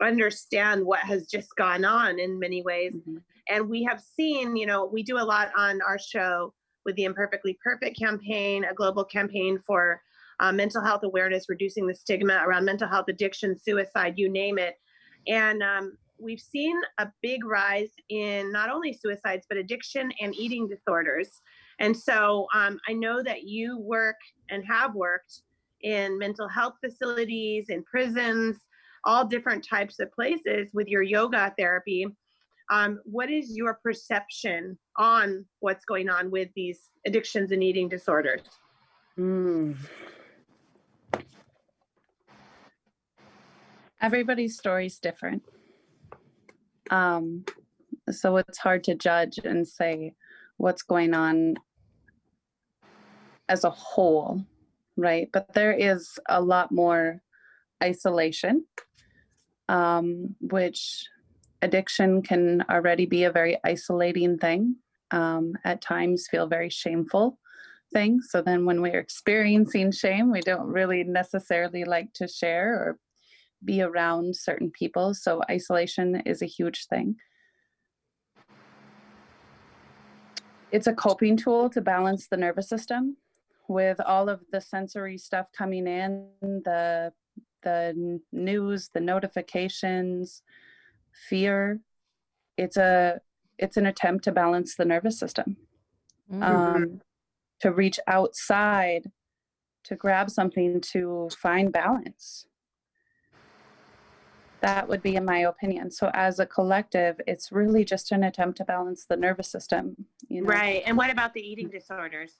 understand 0.00 0.84
what 0.84 1.00
has 1.00 1.26
just 1.26 1.54
gone 1.56 1.84
on 1.84 2.18
in 2.18 2.38
many 2.38 2.62
ways. 2.62 2.94
Mhm. 2.94 3.22
and 3.50 3.68
we 3.68 3.82
have 3.82 4.00
seen 4.00 4.54
you 4.56 4.66
know 4.66 4.84
we 4.84 5.02
do 5.02 5.16
a 5.18 5.24
lot 5.34 5.50
on 5.56 5.80
our 5.82 5.98
show 5.98 6.52
with 6.84 6.94
the 6.96 7.04
imperfectly 7.04 7.58
perfect 7.64 7.98
campaign 7.98 8.64
a 8.64 8.74
global 8.74 9.04
campaign 9.04 9.58
for 9.66 10.00
uh, 10.40 10.52
mental 10.52 10.82
health 10.84 11.02
awareness 11.02 11.48
reducing 11.48 11.86
the 11.86 11.94
stigma 11.94 12.42
around 12.46 12.64
mental 12.64 12.86
health 12.86 13.06
addiction 13.08 13.58
suicide 13.58 14.14
you 14.18 14.28
name 14.28 14.58
it 14.58 14.76
and 15.26 15.62
um, 15.62 15.96
we've 16.20 16.40
seen 16.40 16.78
a 16.98 17.08
big 17.22 17.44
rise 17.44 17.90
in 18.10 18.52
not 18.52 18.68
only 18.70 18.92
suicides 18.92 19.46
but 19.48 19.56
addiction 19.58 20.12
and 20.20 20.34
eating 20.36 20.68
disorders 20.68 21.40
and 21.78 21.96
so 21.96 22.46
um, 22.54 22.78
i 22.88 22.92
know 22.92 23.22
that 23.22 23.44
you 23.44 23.78
work 23.78 24.16
and 24.50 24.64
have 24.64 24.94
worked 24.94 25.42
in 25.82 26.18
mental 26.18 26.48
health 26.48 26.74
facilities 26.84 27.66
in 27.68 27.82
prisons 27.84 28.56
all 29.04 29.24
different 29.24 29.64
types 29.64 30.00
of 30.00 30.10
places 30.12 30.68
with 30.72 30.88
your 30.88 31.02
yoga 31.02 31.54
therapy 31.56 32.06
um, 32.70 33.00
what 33.04 33.30
is 33.30 33.56
your 33.56 33.74
perception 33.82 34.78
on 34.96 35.44
what's 35.60 35.84
going 35.84 36.10
on 36.10 36.30
with 36.30 36.48
these 36.54 36.90
addictions 37.06 37.50
and 37.50 37.62
eating 37.62 37.88
disorders? 37.88 38.42
Mm. 39.18 39.76
Everybody's 44.00 44.56
story 44.56 44.86
is 44.86 44.98
different. 44.98 45.42
Um, 46.90 47.44
so 48.10 48.36
it's 48.36 48.58
hard 48.58 48.84
to 48.84 48.94
judge 48.94 49.38
and 49.42 49.66
say 49.66 50.14
what's 50.56 50.82
going 50.82 51.14
on 51.14 51.54
as 53.48 53.64
a 53.64 53.70
whole, 53.70 54.44
right? 54.96 55.28
But 55.32 55.52
there 55.54 55.72
is 55.72 56.18
a 56.28 56.40
lot 56.40 56.70
more 56.70 57.22
isolation, 57.82 58.66
um, 59.68 60.36
which 60.40 61.06
addiction 61.62 62.22
can 62.22 62.64
already 62.70 63.06
be 63.06 63.24
a 63.24 63.32
very 63.32 63.58
isolating 63.64 64.38
thing. 64.38 64.76
Um, 65.10 65.54
at 65.64 65.80
times, 65.80 66.28
feel 66.30 66.46
very 66.46 66.68
shameful 66.68 67.38
thing. 67.92 68.20
So 68.20 68.42
then, 68.42 68.66
when 68.66 68.82
we're 68.82 69.00
experiencing 69.00 69.92
shame, 69.92 70.30
we 70.30 70.42
don't 70.42 70.66
really 70.66 71.02
necessarily 71.04 71.84
like 71.84 72.12
to 72.14 72.28
share 72.28 72.74
or 72.74 72.98
be 73.64 73.80
around 73.80 74.36
certain 74.36 74.70
people. 74.70 75.14
So, 75.14 75.40
isolation 75.50 76.22
is 76.26 76.42
a 76.42 76.46
huge 76.46 76.86
thing. 76.88 77.16
It's 80.70 80.86
a 80.86 80.92
coping 80.92 81.38
tool 81.38 81.70
to 81.70 81.80
balance 81.80 82.28
the 82.28 82.36
nervous 82.36 82.68
system 82.68 83.16
with 83.68 84.00
all 84.00 84.28
of 84.28 84.40
the 84.50 84.60
sensory 84.60 85.18
stuff 85.18 85.46
coming 85.56 85.86
in, 85.86 86.28
the 86.40 87.12
the 87.62 88.20
news, 88.32 88.90
the 88.94 89.00
notifications, 89.00 90.42
fear. 91.28 91.80
It's 92.56 92.76
a 92.76 93.20
it's 93.58 93.76
an 93.76 93.86
attempt 93.86 94.24
to 94.24 94.32
balance 94.32 94.74
the 94.76 94.84
nervous 94.84 95.18
system 95.18 95.56
Mm. 96.30 96.42
um, 96.42 97.00
to 97.60 97.72
reach 97.72 97.98
outside 98.06 99.10
to 99.84 99.96
grab 99.96 100.28
something 100.28 100.78
to 100.92 101.30
find 101.40 101.72
balance 101.72 102.46
That 104.60 104.88
would 104.88 105.02
be 105.02 105.16
in 105.16 105.24
my 105.24 105.38
opinion. 105.38 105.90
So 105.90 106.10
as 106.12 106.38
a 106.38 106.44
collective, 106.46 107.20
it's 107.26 107.50
really 107.52 107.84
just 107.84 108.12
an 108.12 108.24
attempt 108.24 108.58
to 108.58 108.64
balance 108.64 109.06
the 109.06 109.16
nervous 109.16 109.50
system. 109.50 110.06
You 110.28 110.42
know? 110.42 110.48
Right. 110.48 110.82
And 110.84 110.96
what 110.96 111.10
about 111.10 111.32
the 111.32 111.40
eating 111.40 111.68
disorders? 111.68 112.34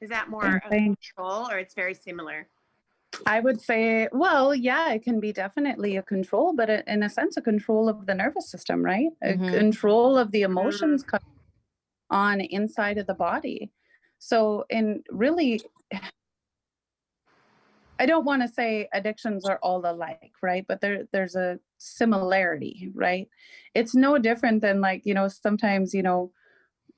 Is 0.00 0.10
that 0.10 0.28
more 0.28 0.56
of 0.56 0.70
thing. 0.70 0.96
control 1.16 1.50
or 1.50 1.58
it's 1.58 1.74
very 1.74 1.94
similar? 1.94 2.48
I 3.24 3.40
would 3.40 3.60
say, 3.60 4.08
well, 4.12 4.54
yeah, 4.54 4.92
it 4.92 5.02
can 5.02 5.20
be 5.20 5.32
definitely 5.32 5.96
a 5.96 6.02
control, 6.02 6.52
but 6.54 6.68
i- 6.70 6.82
in 6.86 7.02
a 7.02 7.08
sense, 7.08 7.36
a 7.36 7.42
control 7.42 7.88
of 7.88 8.04
the 8.06 8.14
nervous 8.14 8.50
system, 8.50 8.84
right? 8.84 9.10
A 9.22 9.34
Mhm. 9.34 9.50
control 9.50 10.18
of 10.18 10.32
the 10.32 10.42
emotions 10.42 11.02
co- 11.02 11.18
on 12.10 12.40
inside 12.40 12.98
of 12.98 13.06
the 13.06 13.14
body. 13.14 13.72
So, 14.18 14.64
in 14.68 15.02
really, 15.10 15.62
I 17.98 18.04
don't 18.04 18.26
want 18.26 18.42
to 18.42 18.48
say 18.48 18.88
addictions 18.92 19.46
are 19.46 19.58
all 19.62 19.80
alike, 19.86 20.32
right? 20.42 20.66
But 20.66 20.82
there, 20.82 21.04
there's 21.12 21.34
a 21.36 21.58
similarity, 21.78 22.90
right? 22.94 23.28
It's 23.74 23.94
no 23.94 24.18
different 24.18 24.60
than 24.60 24.82
like, 24.82 25.06
you 25.06 25.14
know, 25.14 25.28
sometimes, 25.28 25.94
you 25.94 26.02
know, 26.02 26.32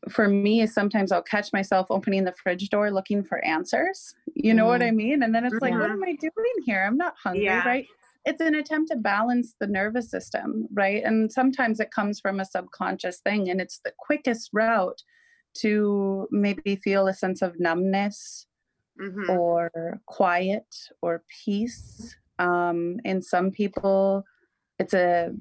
for 0.09 0.29
me, 0.29 0.61
is 0.63 0.73
sometimes 0.73 1.13
I'll 1.13 1.23
catch 1.23 1.53
myself 1.53 1.87
opening 1.91 2.25
the 2.25 2.33
fridge 2.33 2.69
door 2.71 2.91
looking 2.91 3.25
for 3.25 3.45
answers. 3.45 4.15
You 4.35 4.55
know 4.55 4.67
what 4.67 4.83
I 4.83 4.91
mean? 4.91 5.23
And 5.23 5.35
then 5.35 5.45
it's 5.45 5.61
like, 5.61 5.73
what 5.75 5.91
Mhm. 5.91 5.95
am 5.95 6.05
I 6.05 6.13
doing 6.15 6.55
here? 6.65 6.85
I'm 6.85 6.97
not 6.97 7.15
hungry, 7.23 7.43
Yeah. 7.45 7.65
right? 7.65 7.87
It's 8.25 8.41
an 8.41 8.55
attempt 8.55 8.91
to 8.91 8.97
balance 8.97 9.55
the 9.59 9.67
nervous 9.67 10.11
system, 10.11 10.69
right? 10.73 11.03
And 11.05 11.33
sometimes 11.33 11.81
it 11.81 11.91
comes 11.91 12.21
from 12.21 12.41
a 12.41 12.45
subconscious 12.45 13.21
thing, 13.21 13.49
and 13.51 13.61
it's 13.61 13.81
the 13.81 13.93
quickest 13.99 14.51
route 14.53 15.03
to 15.55 16.29
maybe 16.31 16.77
feel 16.77 17.09
a 17.09 17.15
sense 17.15 17.43
of 17.43 17.59
numbness 17.59 18.47
hmm 18.99 19.25
or 19.29 20.01
quiet 20.07 20.75
or 21.03 21.25
peace. 21.45 22.17
Um, 22.39 22.99
in 23.05 23.23
some 23.23 23.51
people, 23.51 24.25
it's 24.79 24.95
a 24.95 25.33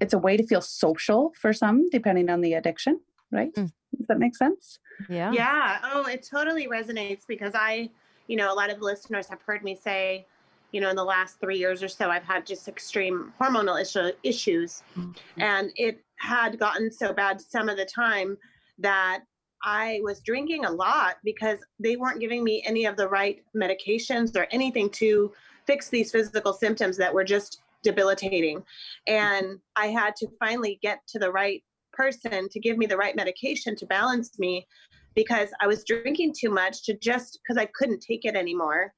it's 0.00 0.12
a 0.12 0.18
way 0.18 0.36
to 0.36 0.46
feel 0.46 0.60
social 0.60 1.32
for 1.40 1.52
some, 1.52 1.88
depending 1.90 2.28
on 2.28 2.40
the 2.40 2.54
addiction, 2.54 3.00
right? 3.32 3.52
Mm. 3.56 3.72
Does 3.96 4.06
that 4.08 4.18
make 4.18 4.36
sense? 4.36 4.78
Yeah. 5.08 5.32
Yeah. 5.32 5.78
Oh, 5.84 6.06
it 6.06 6.26
totally 6.28 6.66
resonates 6.66 7.22
because 7.26 7.54
I, 7.54 7.90
you 8.26 8.36
know, 8.36 8.52
a 8.52 8.54
lot 8.54 8.70
of 8.70 8.78
the 8.78 8.84
listeners 8.84 9.26
have 9.28 9.42
heard 9.42 9.62
me 9.62 9.74
say, 9.74 10.26
you 10.72 10.80
know, 10.80 10.90
in 10.90 10.96
the 10.96 11.04
last 11.04 11.38
three 11.40 11.58
years 11.58 11.82
or 11.82 11.88
so, 11.88 12.10
I've 12.10 12.24
had 12.24 12.44
just 12.44 12.66
extreme 12.66 13.32
hormonal 13.40 13.80
issue, 13.80 14.10
issues. 14.22 14.82
Mm-hmm. 14.96 15.40
And 15.40 15.70
it 15.76 16.00
had 16.16 16.58
gotten 16.58 16.90
so 16.90 17.12
bad 17.12 17.40
some 17.40 17.68
of 17.68 17.76
the 17.76 17.84
time 17.84 18.36
that 18.78 19.20
I 19.62 20.00
was 20.02 20.20
drinking 20.20 20.64
a 20.64 20.70
lot 20.70 21.16
because 21.24 21.58
they 21.78 21.96
weren't 21.96 22.20
giving 22.20 22.44
me 22.44 22.62
any 22.66 22.86
of 22.86 22.96
the 22.96 23.08
right 23.08 23.42
medications 23.56 24.36
or 24.36 24.46
anything 24.50 24.90
to 24.90 25.32
fix 25.66 25.88
these 25.88 26.10
physical 26.10 26.52
symptoms 26.52 26.96
that 26.98 27.14
were 27.14 27.24
just 27.24 27.62
debilitating. 27.82 28.62
And 29.06 29.60
I 29.76 29.86
had 29.86 30.16
to 30.16 30.28
finally 30.38 30.78
get 30.82 31.00
to 31.08 31.18
the 31.18 31.30
right 31.30 31.62
person 31.96 32.48
to 32.48 32.60
give 32.60 32.78
me 32.78 32.86
the 32.86 32.96
right 32.96 33.16
medication 33.16 33.76
to 33.76 33.86
balance 33.86 34.38
me 34.38 34.66
because 35.14 35.48
I 35.60 35.66
was 35.66 35.84
drinking 35.84 36.34
too 36.38 36.50
much 36.50 36.84
to 36.84 36.98
just 36.98 37.38
because 37.42 37.60
I 37.60 37.68
couldn't 37.74 38.00
take 38.00 38.24
it 38.24 38.34
anymore. 38.34 38.92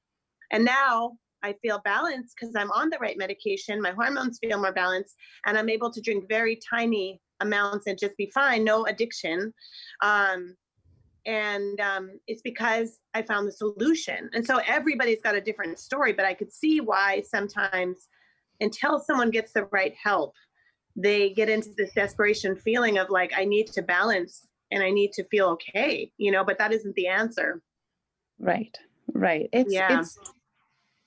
And 0.51 0.65
now 0.65 1.17
I 1.43 1.53
feel 1.61 1.79
balanced 1.83 2.35
because 2.39 2.55
I'm 2.55 2.71
on 2.71 2.89
the 2.89 2.97
right 2.99 3.17
medication. 3.17 3.81
My 3.81 3.91
hormones 3.91 4.39
feel 4.39 4.59
more 4.59 4.73
balanced, 4.73 5.15
and 5.45 5.57
I'm 5.57 5.69
able 5.69 5.91
to 5.91 6.01
drink 6.01 6.27
very 6.27 6.59
tiny 6.69 7.21
amounts 7.39 7.87
and 7.87 7.97
just 7.97 8.17
be 8.17 8.31
fine, 8.33 8.63
no 8.63 8.85
addiction. 8.85 9.53
Um, 10.01 10.55
and 11.25 11.79
um, 11.81 12.11
it's 12.27 12.41
because 12.41 12.99
I 13.13 13.21
found 13.21 13.47
the 13.47 13.51
solution. 13.51 14.29
And 14.33 14.45
so 14.45 14.61
everybody's 14.65 15.21
got 15.21 15.35
a 15.35 15.41
different 15.41 15.77
story, 15.77 16.13
but 16.13 16.25
I 16.25 16.33
could 16.33 16.51
see 16.51 16.79
why 16.79 17.21
sometimes 17.29 18.07
until 18.61 18.99
someone 18.99 19.29
gets 19.29 19.51
the 19.51 19.65
right 19.65 19.93
help, 20.01 20.33
they 20.97 21.29
get 21.29 21.47
into 21.47 21.69
this 21.77 21.93
desperation 21.93 22.55
feeling 22.55 22.97
of 22.97 23.09
like, 23.09 23.31
I 23.37 23.45
need 23.45 23.67
to 23.67 23.81
balance 23.81 24.47
and 24.71 24.83
I 24.83 24.89
need 24.89 25.13
to 25.13 25.23
feel 25.25 25.47
okay, 25.49 26.11
you 26.17 26.31
know, 26.31 26.43
but 26.43 26.57
that 26.57 26.73
isn't 26.73 26.95
the 26.95 27.07
answer. 27.07 27.61
Right. 28.39 28.77
Right. 29.13 29.49
It's 29.53 29.73
Yeah. 29.73 30.01
it's 30.01 30.19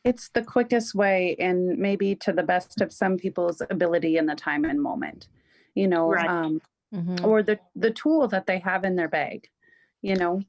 it's 0.02 0.28
the 0.30 0.42
quickest 0.42 0.94
way 0.94 1.36
and 1.38 1.76
maybe 1.76 2.14
to 2.14 2.32
the 2.32 2.42
best 2.42 2.80
of 2.80 2.90
some 2.92 3.18
people's 3.18 3.60
ability 3.68 4.16
in 4.16 4.24
the 4.24 4.34
time 4.34 4.64
and 4.64 4.80
moment. 4.80 5.28
You 5.74 5.88
know, 5.88 6.08
Right. 6.08 6.30
um 6.30 6.62
Mhm. 6.94 7.24
or 7.24 7.42
the 7.42 7.58
the 7.76 7.90
tool 7.90 8.26
that 8.28 8.46
they 8.46 8.58
have 8.58 8.84
in 8.84 8.96
their 8.96 9.08
bag 9.08 9.48
you 10.02 10.16
know 10.16 10.42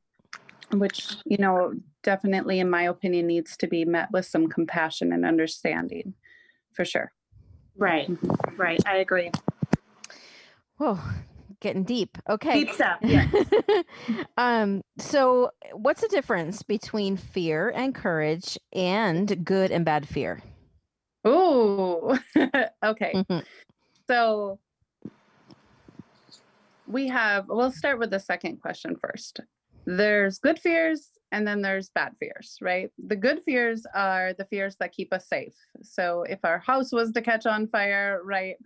which 0.72 1.18
you 1.26 1.38
know 1.38 1.74
definitely 2.04 2.60
in 2.60 2.70
my 2.70 2.84
opinion 2.84 3.28
needs 3.28 3.58
to 3.58 3.68
be 3.68 3.84
met 3.86 4.10
with 4.12 4.26
some 4.26 4.48
compassion 4.48 5.12
and 5.12 5.26
understanding 5.26 6.14
for 6.74 6.86
sure 6.86 7.12
Right, 7.82 8.08
right. 8.58 8.80
I 8.86 8.98
agree. 8.98 9.32
Whoa, 10.78 11.00
getting 11.62 11.84
deep. 11.84 12.16
Okay. 12.30 12.64
Deep 12.66 12.72
stuff. 12.72 13.00
Yeah. 13.04 13.26
um, 14.38 14.84
so 15.00 15.50
what's 15.74 16.02
the 16.02 16.08
difference 16.08 16.62
between 16.62 17.18
fear 17.18 17.70
and 17.70 17.96
courage 17.96 18.58
and 18.72 19.44
good 19.44 19.72
and 19.72 19.84
bad 19.84 20.08
fear? 20.08 20.42
Oh, 21.26 22.18
okay 22.84 23.14
Mhm. 23.16 23.44
so 24.08 24.60
we 26.88 27.08
have 27.08 27.46
we'll 27.48 27.72
start 27.72 27.98
with 28.00 28.10
the 28.10 28.20
second 28.20 28.62
question 28.62 28.96
first 29.00 29.40
there's 29.86 30.40
good 30.40 30.60
fears 30.60 31.11
and 31.32 31.48
then 31.48 31.62
there's 31.62 31.90
bad 31.90 32.14
fears 32.20 32.58
right? 32.62 32.92
The 33.08 33.16
good 33.16 33.42
fears 33.44 33.86
are 33.96 34.34
the 34.34 34.46
fears 34.46 34.76
that 34.78 34.92
keep 34.92 35.14
us 35.14 35.28
safe. 35.28 35.56
So 35.82 36.24
if 36.24 36.40
our 36.44 36.60
house 36.60 36.92
was 36.92 37.12
to 37.14 37.22
catch 37.22 37.46
on 37.46 37.68
fire 37.68 38.22
right 38.24 38.58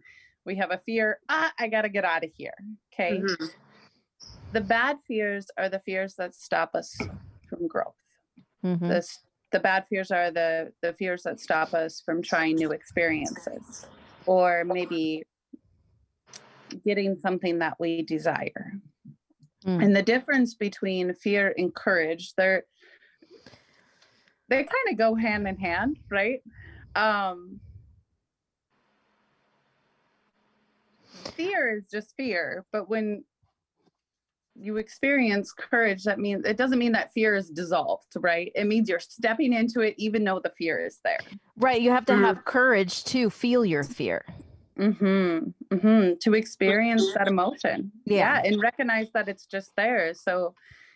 we 0.45 0.55
have 0.55 0.71
a 0.71 0.77
fear 0.85 1.19
ah 1.29 1.51
i 1.59 1.67
gotta 1.67 1.89
get 1.89 2.05
out 2.05 2.23
of 2.23 2.29
here 2.33 2.53
okay? 2.93 3.19
Mhm. 3.19 3.49
the 4.51 4.61
bad 4.61 4.97
fears 5.07 5.47
are 5.57 5.69
the 5.69 5.79
fears 5.79 6.15
that 6.15 6.33
stop 6.35 6.75
us 6.75 6.95
from 7.49 7.67
growth. 7.67 7.95
Mhm. 8.63 8.79
the, 8.79 9.17
the 9.51 9.59
bad 9.59 9.85
fears 9.89 10.11
are 10.11 10.31
the 10.31 10.71
the 10.81 10.93
fears 10.93 11.23
that 11.23 11.39
stop 11.39 11.73
us 11.73 12.01
from 12.01 12.21
trying 12.21 12.55
new 12.55 12.71
experiences 12.71 13.85
or 14.25 14.63
maybe 14.65 15.23
getting 16.83 17.17
something 17.17 17.59
that 17.59 17.75
we 17.79 18.01
desire 18.01 18.73
Mm. 19.65 19.83
and 19.83 19.95
the 19.95 20.01
difference 20.03 20.53
between 20.53 21.13
fear 21.15 21.53
and 21.57 21.73
courage 21.73 22.33
they're 22.37 22.63
they 24.47 24.57
kind 24.57 24.91
of 24.91 24.97
go 24.97 25.15
hand 25.15 25.47
in 25.47 25.57
hand 25.57 25.97
right 26.11 26.41
um 26.95 27.59
fear 31.35 31.75
is 31.75 31.85
just 31.91 32.13
fear 32.15 32.63
but 32.71 32.87
when 32.89 33.23
you 34.57 34.77
experience 34.77 35.51
courage 35.51 36.03
that 36.03 36.19
means 36.19 36.45
it 36.45 36.57
doesn't 36.57 36.79
mean 36.79 36.91
that 36.91 37.11
fear 37.11 37.35
is 37.35 37.49
dissolved 37.49 38.13
right 38.17 38.51
it 38.55 38.65
means 38.67 38.87
you're 38.87 38.99
stepping 38.99 39.51
into 39.51 39.81
it 39.81 39.95
even 39.97 40.23
though 40.23 40.39
the 40.39 40.53
fear 40.57 40.79
is 40.85 40.99
there 41.03 41.19
Right. 41.57 41.81
You 41.81 41.91
have 41.91 42.03
to 42.07 42.13
Mhm. 42.13 42.19
have 42.19 42.43
courage 42.43 43.05
to 43.05 43.29
feel 43.29 43.63
your 43.63 43.83
fear. 43.85 44.25
Mm-hmm, 44.79 45.75
mm-hmm. 45.75 46.13
to 46.21 46.33
experience 46.33 47.05
that 47.15 47.27
emotion. 47.27 47.91
Yeah. 48.05 48.41
and 48.43 48.61
recognize 48.61 49.11
that 49.13 49.27
it's 49.27 49.45
just 49.45 49.71
there. 49.75 50.13
So 50.13 50.53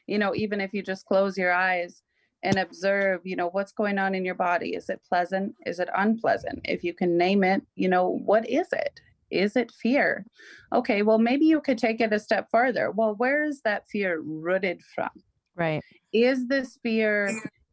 you 0.07 0.17
know 0.17 0.33
even 0.35 0.59
if 0.59 0.73
you 0.73 0.81
just 0.81 1.05
close 1.05 1.37
your 1.37 1.53
eyes 1.53 2.01
and 2.41 2.57
observe 2.57 3.21
you 3.25 3.35
know 3.35 3.49
what's 3.49 3.71
going 3.71 3.99
on 3.99 4.15
in 4.15 4.25
your 4.25 4.35
body 4.35 4.75
is 4.75 4.89
it 4.89 5.01
pleasant? 5.07 5.55
Is 5.65 5.79
it 5.79 5.89
unpleasant? 5.95 6.59
If 6.65 6.83
you 6.83 6.93
can 6.93 7.17
name 7.17 7.43
it 7.43 7.61
you 7.75 7.87
know 7.87 8.19
what 8.25 8.49
is 8.49 8.67
it? 8.73 8.99
Is 9.29 9.55
it 9.55 9.71
fear? 9.71 10.25
Okay 10.73 11.03
well 11.03 11.19
maybe 11.19 11.45
you 11.45 11.61
could 11.61 11.77
take 11.77 12.01
it 12.01 12.13
a 12.13 12.19
step 12.19 12.49
farther. 12.51 12.91
Well 12.91 13.15
where 13.15 13.43
is 13.43 13.61
that 13.61 13.87
fear 13.87 14.19
rooted 14.21 14.81
from? 14.95 15.09
Right. 15.55 15.83
is 16.13 16.47
this 16.47 16.79
fear 16.81 17.29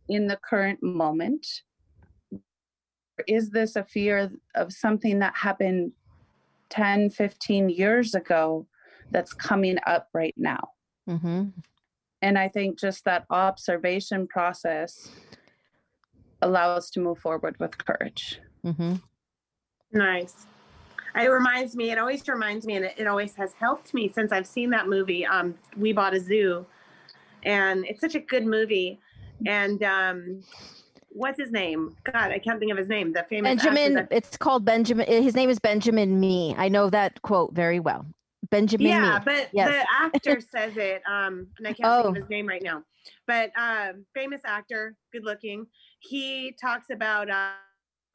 in 0.09 0.27
the 0.27 0.39
current 0.43 0.83
moment 0.83 1.47
is 3.27 3.51
this 3.51 3.77
a 3.77 3.85
fear 3.85 4.31
of 4.55 4.73
something 4.73 5.19
that 5.21 5.35
happened 5.37 5.93
10 6.71 7.11
15 7.11 7.69
years 7.69 8.15
ago 8.15 8.67
that's 9.11 9.33
coming 9.33 9.79
up 9.87 10.09
right 10.13 10.35
now 10.37 10.71
Mm-hmm. 11.09 11.45
and 12.21 12.37
i 12.39 12.49
think 12.49 12.79
just 12.81 13.05
that 13.05 13.27
observation 13.31 14.27
process 14.27 15.09
allows 16.43 16.79
us 16.79 16.91
to 16.91 17.01
move 17.01 17.19
forward 17.19 17.57
with 17.61 17.79
courage 17.79 18.41
Mm-hmm. 18.67 18.95
Nice. 19.93 20.47
It 21.15 21.29
reminds 21.29 21.77
me, 21.77 21.91
it 21.91 21.99
always 21.99 22.27
reminds 22.29 22.67
me, 22.67 22.77
and 22.77 22.85
it, 22.85 22.95
it 22.99 23.07
always 23.07 23.35
has 23.37 23.53
helped 23.55 23.95
me 23.95 24.09
since 24.09 24.33
I've 24.33 24.47
seen 24.47 24.71
that 24.71 24.89
movie, 24.89 25.25
um, 25.25 25.55
We 25.77 25.93
Bought 25.93 26.15
a 26.15 26.21
Zoo. 26.21 26.67
And 27.45 27.87
it's 27.87 28.01
such 28.01 28.17
a 28.17 28.21
good 28.21 28.45
movie. 28.45 28.99
And 29.47 29.83
um, 29.83 30.43
what's 31.17 31.39
his 31.41 31.51
name? 31.51 31.97
God, 32.05 32.31
I 32.31 32.39
can't 32.39 32.59
think 32.61 32.71
of 32.73 32.79
his 32.79 32.89
name. 32.89 33.13
The 33.13 33.25
famous 33.29 33.63
Benjamin. 33.63 33.95
that- 33.95 34.09
It's 34.11 34.37
called 34.37 34.65
Benjamin. 34.65 35.07
His 35.07 35.35
name 35.35 35.49
is 35.51 35.59
Benjamin 35.59 36.21
Mee. 36.21 36.55
I 36.57 36.69
know 36.69 36.91
that 36.91 37.23
quote 37.23 37.53
very 37.55 37.81
well. 37.81 38.05
Benjamin 38.51 38.87
yeah, 38.87 39.19
Me. 39.19 39.25
but 39.25 39.49
Yes. 39.53 39.69
the 39.69 39.87
actor 39.93 40.41
says 40.55 40.77
it, 40.77 41.03
um, 41.09 41.49
and 41.59 41.67
I 41.67 41.73
can't 41.73 41.81
Oh. 41.89 42.03
think 42.05 42.17
of 42.19 42.23
his 42.23 42.31
name 42.31 42.47
right 42.47 42.63
now. 42.63 42.85
But 43.27 43.51
um, 43.57 44.05
famous 44.15 44.43
actor, 44.45 44.95
good 45.13 45.25
looking. 45.25 45.67
He 46.01 46.55
talks 46.61 46.91
about 46.91 47.29
uh, 47.31 47.53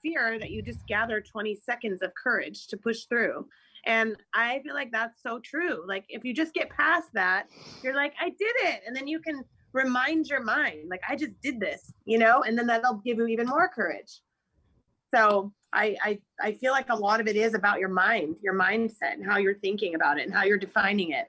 fear 0.01 0.37
that 0.39 0.51
you 0.51 0.61
just 0.61 0.85
gather 0.87 1.21
20 1.21 1.55
seconds 1.55 2.01
of 2.01 2.11
courage 2.21 2.67
to 2.67 2.77
push 2.77 3.05
through. 3.05 3.47
And 3.85 4.15
I 4.33 4.59
feel 4.63 4.75
like 4.75 4.91
that's 4.91 5.21
so 5.23 5.39
true. 5.39 5.83
Like 5.87 6.05
if 6.07 6.23
you 6.23 6.33
just 6.33 6.53
get 6.53 6.69
past 6.69 7.09
that, 7.13 7.47
you're 7.83 7.95
like, 7.95 8.13
I 8.21 8.29
did 8.29 8.55
it. 8.63 8.81
And 8.85 8.95
then 8.95 9.07
you 9.07 9.19
can 9.19 9.43
remind 9.73 10.27
your 10.27 10.43
mind, 10.43 10.89
like, 10.89 11.01
I 11.07 11.15
just 11.15 11.39
did 11.41 11.59
this, 11.59 11.93
you 12.05 12.17
know, 12.17 12.43
and 12.43 12.57
then 12.57 12.67
that'll 12.67 13.01
give 13.05 13.17
you 13.17 13.27
even 13.27 13.47
more 13.47 13.69
courage. 13.69 14.21
So 15.13 15.51
I, 15.73 15.97
I 16.03 16.19
I 16.41 16.51
feel 16.53 16.71
like 16.71 16.89
a 16.89 16.95
lot 16.95 17.19
of 17.21 17.27
it 17.27 17.35
is 17.35 17.53
about 17.53 17.79
your 17.79 17.89
mind, 17.89 18.37
your 18.41 18.53
mindset, 18.53 19.13
and 19.13 19.25
how 19.25 19.37
you're 19.37 19.59
thinking 19.59 19.95
about 19.95 20.19
it 20.19 20.25
and 20.25 20.33
how 20.33 20.43
you're 20.43 20.57
defining 20.57 21.11
it. 21.11 21.27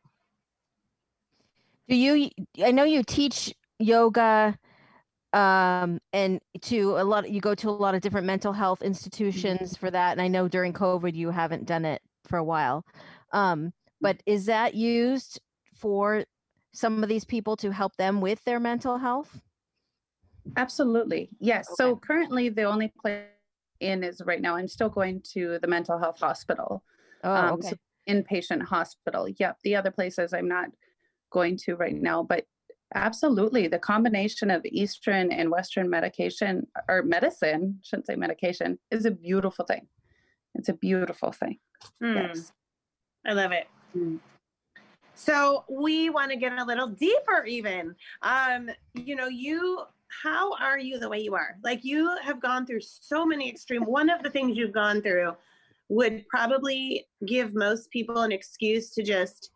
Do 1.89 1.97
you? 1.97 2.31
I 2.65 2.71
know 2.71 2.85
you 2.85 3.03
teach 3.03 3.55
yoga, 3.79 4.57
um, 5.33 6.01
and 6.13 6.41
to 6.63 6.97
a 6.99 7.05
lot. 7.05 7.29
You 7.31 7.41
go 7.41 7.55
to 7.55 7.69
a 7.69 7.71
lot 7.71 7.95
of 7.95 8.01
different 8.01 8.27
mental 8.27 8.53
health 8.53 8.83
institutions 8.83 9.77
for 9.77 9.91
that. 9.91 10.13
And 10.13 10.21
I 10.21 10.29
know 10.29 10.49
during 10.49 10.73
COVID 10.73 11.15
you 11.15 11.31
haven't 11.31 11.67
done 11.67 11.85
it 11.85 12.03
for 12.27 12.39
a 12.39 12.45
while. 12.45 12.85
Um, 13.33 13.73
but 14.01 14.23
is 14.27 14.47
that 14.47 14.75
used 14.75 15.41
for 15.77 16.25
some 16.73 17.03
of 17.03 17.09
these 17.09 17.25
people 17.25 17.57
to 17.57 17.71
help 17.71 17.97
them 17.97 18.21
with 18.21 18.43
their 18.45 18.61
mental 18.61 18.99
health? 18.99 19.41
Absolutely. 20.57 21.31
Yes. 21.39 21.69
So 21.75 21.97
currently 21.97 22.49
the 22.49 22.65
only 22.65 22.93
place 23.01 23.25
in 23.81 24.03
is 24.03 24.23
right 24.25 24.41
now 24.41 24.57
I'm 24.57 24.69
still 24.69 24.89
going 24.89 25.23
to 25.33 25.59
the 25.61 25.69
mental 25.69 25.99
health 25.99 26.19
hospital. 26.21 26.85
Oh, 27.25 27.35
um, 27.35 27.53
okay. 27.55 27.69
so 27.71 27.77
inpatient 28.09 28.63
hospital. 28.63 29.29
Yep. 29.29 29.59
The 29.65 29.77
other 29.77 29.91
places 29.91 30.33
I'm 30.33 30.49
not 30.49 30.71
going 31.31 31.57
to 31.59 31.77
right 31.77 31.95
now, 31.95 32.23
but 32.23 32.45
absolutely 32.95 33.69
the 33.69 33.79
combination 33.79 34.51
of 34.51 34.63
Eastern 34.65 35.33
and 35.33 35.51
Western 35.51 35.89
medication 35.89 36.67
or 36.89 37.03
medicine, 37.03 37.79
shouldn't 37.83 38.07
say 38.07 38.17
medication, 38.17 38.79
is 38.91 39.05
a 39.05 39.11
beautiful 39.11 39.65
thing. 39.65 39.87
It's 40.55 40.69
a 40.69 40.75
beautiful 40.75 41.33
thing. 41.33 41.59
Hmm, 42.01 42.17
Yes. 42.17 42.53
I 43.25 43.33
love 43.33 43.53
it. 43.53 43.69
Mm. 43.97 44.19
So 45.25 45.65
we 45.71 46.11
want 46.11 46.33
to 46.33 46.37
get 46.37 46.59
a 46.59 46.65
little 46.65 46.89
deeper 46.89 47.45
even. 47.47 47.95
Um, 48.23 48.69
you 48.95 49.15
know, 49.15 49.29
you 49.29 49.85
how 50.25 50.53
are 50.55 50.81
you 50.81 50.99
the 50.99 51.09
way 51.09 51.21
you 51.21 51.37
are? 51.37 51.57
Like 51.63 51.85
you 51.85 52.17
have 52.25 52.43
gone 52.43 52.67
through 52.67 52.81
so 52.81 53.25
many 53.25 53.49
extreme. 53.49 53.85
One 53.85 54.11
of 54.11 54.25
the 54.25 54.31
things 54.31 54.57
you've 54.57 54.73
gone 54.73 55.01
through 55.01 55.37
would 55.89 56.27
probably 56.27 57.07
give 57.25 57.55
most 57.55 57.89
people 57.91 58.23
an 58.23 58.33
excuse 58.33 58.91
to 58.95 59.05
just 59.05 59.53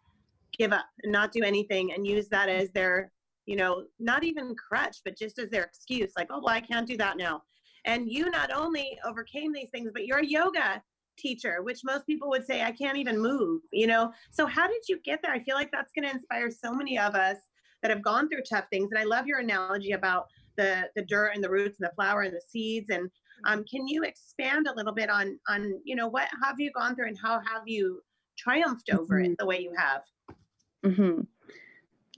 give 0.57 0.73
up 0.73 0.87
and 1.03 1.11
not 1.11 1.33
do 1.33 1.43
anything 1.43 1.93
and 1.93 2.07
use 2.07 2.29
that 2.29 2.49
as 2.49 2.71
their, 2.71 3.11
you 3.47 3.57
know, 3.57 3.87
not 3.99 4.23
even 4.23 4.55
crutch, 4.55 4.99
but 5.05 5.19
just 5.19 5.41
as 5.41 5.51
their 5.51 5.65
excuse, 5.65 6.13
like, 6.17 6.29
oh 6.31 6.41
well, 6.45 6.55
I 6.55 6.61
can't 6.61 6.87
do 6.87 6.97
that 6.99 7.17
now. 7.17 7.43
And 7.87 8.09
you 8.09 8.31
not 8.31 8.53
only 8.53 8.97
overcame 9.05 9.53
these 9.53 9.71
things, 9.71 9.91
but 9.93 10.07
you're 10.07 10.23
yoga 10.23 10.81
teacher, 11.17 11.63
which 11.63 11.81
most 11.85 12.07
people 12.07 12.29
would 12.31 12.47
say, 12.47 12.63
I 12.63 12.73
can't 12.73 12.99
even 12.99 13.21
move, 13.21 13.63
you 13.73 13.87
know? 13.87 14.13
So, 14.31 14.47
how 14.47 14.67
did 14.67 14.89
you 14.89 14.99
get 15.05 15.21
there? 15.23 15.33
I 15.33 15.43
feel 15.43 15.55
like 15.57 15.71
that's 15.73 15.93
going 15.93 16.09
to 16.09 16.15
inspire 16.15 16.51
so 16.51 16.73
many 16.73 16.99
of 16.99 17.15
us 17.15 17.39
that 17.83 17.91
have 17.91 18.03
gone 18.03 18.29
through 18.29 18.43
tough 18.49 18.67
things. 18.71 18.91
And 18.91 18.99
I 18.99 19.05
love 19.05 19.27
your 19.27 19.39
analogy 19.39 19.93
about 19.93 20.27
the, 20.57 20.89
the 20.97 21.03
dirt 21.03 21.33
and 21.35 21.45
the 21.45 21.51
roots 21.51 21.79
and 21.79 21.89
the 21.89 21.95
flower 21.95 22.23
and 22.23 22.35
the 22.35 22.41
seeds. 22.49 22.91
And 22.91 23.11
um, 23.45 23.65
can 23.65 23.87
you 23.87 24.03
expand 24.03 24.67
a 24.67 24.75
little 24.75 24.95
bit 24.95 25.11
on, 25.11 25.39
on, 25.49 25.81
you 25.85 25.95
know, 25.95 26.09
what 26.09 26.29
have 26.43 26.59
you 26.59 26.71
gone 26.73 26.97
through 26.97 27.09
and 27.09 27.19
how 27.23 27.41
have 27.41 27.63
you 27.67 28.01
triumphed 28.37 28.91
over 28.91 29.21
it 29.21 29.37
the 29.39 29.47
way 29.47 29.61
you 29.61 29.73
have? 29.77 30.03
Mm-hmm. 30.85 31.23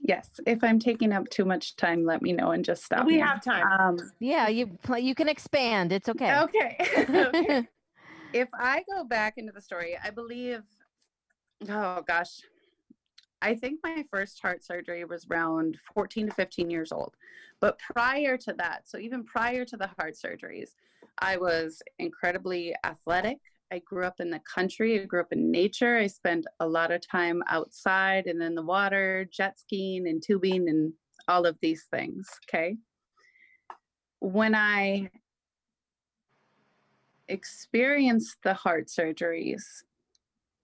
Yes. 0.01 0.39
If 0.47 0.63
I'm 0.63 0.79
taking 0.79 1.11
up 1.11 1.29
too 1.29 1.45
much 1.45 1.75
time, 1.75 2.05
let 2.05 2.21
me 2.21 2.31
know 2.31 2.51
and 2.51 2.63
just 2.63 2.83
stop. 2.83 3.05
we 3.05 3.15
me. 3.15 3.19
have 3.19 3.43
time. 3.43 3.67
Um, 3.79 3.97
Yeah, 4.19 4.47
you 4.47 4.77
you 4.97 5.13
can 5.13 5.27
expand. 5.27 5.91
It's 5.91 6.07
okay. 6.09 6.39
okay. 6.39 6.77
okay. 7.09 7.67
if 8.33 8.47
I 8.53 8.83
go 8.89 9.03
back 9.03 9.35
into 9.37 9.51
the 9.51 9.61
story, 9.61 9.97
I 10.03 10.09
believe, 10.09 10.61
oh 11.69 12.01
gosh, 12.07 12.41
I 13.41 13.55
think 13.55 13.79
my 13.83 14.03
first 14.11 14.39
heart 14.41 14.63
surgery 14.63 15.05
was 15.05 15.25
around 15.29 15.77
14 15.93 16.27
to 16.27 16.33
15 16.33 16.69
years 16.69 16.91
old. 16.91 17.15
But 17.61 17.79
prior 17.79 18.37
to 18.37 18.53
that, 18.53 18.87
so 18.87 18.97
even 18.97 19.23
prior 19.23 19.65
to 19.65 19.77
the 19.77 19.89
heart 19.97 20.15
surgeries, 20.15 20.71
I 21.19 21.37
was 21.37 21.81
incredibly 21.99 22.75
athletic. 22.83 23.37
I 23.71 23.79
grew 23.79 24.03
up 24.05 24.19
in 24.19 24.29
the 24.29 24.41
country, 24.51 24.99
I 24.99 25.05
grew 25.05 25.21
up 25.21 25.31
in 25.31 25.51
nature. 25.51 25.97
I 25.97 26.07
spent 26.07 26.45
a 26.59 26.67
lot 26.67 26.91
of 26.91 27.07
time 27.07 27.43
outside 27.47 28.25
and 28.25 28.41
in 28.41 28.55
the 28.55 28.63
water, 28.63 29.29
jet 29.31 29.59
skiing 29.59 30.07
and 30.07 30.21
tubing 30.21 30.67
and 30.67 30.93
all 31.27 31.45
of 31.45 31.57
these 31.61 31.85
things. 31.91 32.27
Okay. 32.47 32.77
When 34.19 34.55
I 34.55 35.09
experienced 37.29 38.37
the 38.43 38.53
heart 38.53 38.87
surgeries, 38.87 39.63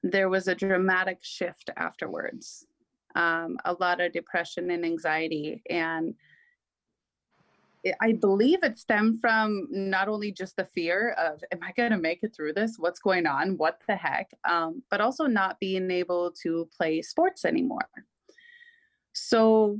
there 0.04 0.30
was 0.30 0.48
a 0.48 0.56
dramatic 0.56 1.20
shift 1.22 1.70
afterwards. 1.78 2.66
Um, 3.16 3.58
a 3.64 3.74
lot 3.74 4.02
of 4.02 4.12
depression 4.12 4.70
and 4.72 4.86
anxiety. 4.86 5.64
And 5.70 6.16
it- 7.84 7.96
I 8.02 8.14
believe 8.14 8.60
it 8.64 8.78
stemmed 8.78 9.22
from 9.22 9.68
not 9.72 10.10
only 10.10 10.32
just 10.32 10.58
the 10.58 10.66
fear 10.66 11.12
of, 11.12 11.44
am 11.52 11.60
I 11.64 11.72
going 11.72 11.92
to 11.92 11.98
make 11.98 12.24
it 12.24 12.36
through 12.36 12.54
this? 12.54 12.78
What's 12.78 13.00
going 13.00 13.26
on? 13.26 13.58
What 13.58 13.82
the 13.88 13.96
heck? 13.96 14.32
Um, 14.44 14.84
but 14.90 15.02
also 15.02 15.26
not 15.28 15.60
being 15.60 15.90
able 15.92 16.32
to 16.44 16.68
play 16.76 17.02
sports 17.02 17.46
anymore. 17.46 17.88
So, 19.14 19.80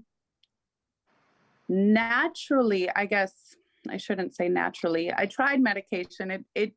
naturally, 1.68 2.90
I 2.90 3.06
guess 3.06 3.58
I 3.92 3.98
shouldn't 3.98 4.36
say 4.36 4.50
naturally. 4.50 5.12
I 5.14 5.26
tried 5.26 5.62
medication. 5.62 6.32
It 6.32 6.46
it 6.54 6.74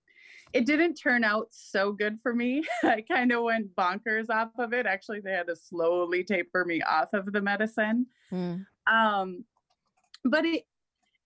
it 0.52 0.66
didn't 0.66 0.94
turn 0.94 1.24
out 1.24 1.48
so 1.50 1.92
good 1.92 2.18
for 2.22 2.34
me. 2.34 2.64
I 2.82 3.02
kind 3.02 3.32
of 3.32 3.42
went 3.42 3.74
bonkers 3.76 4.30
off 4.30 4.50
of 4.58 4.72
it. 4.72 4.86
Actually, 4.86 5.20
they 5.20 5.32
had 5.32 5.48
to 5.48 5.56
slowly 5.56 6.24
taper 6.24 6.64
me 6.64 6.80
off 6.82 7.12
of 7.12 7.32
the 7.32 7.40
medicine. 7.40 8.06
Mm. 8.32 8.64
Um, 8.86 9.44
but 10.24 10.44
it, 10.44 10.64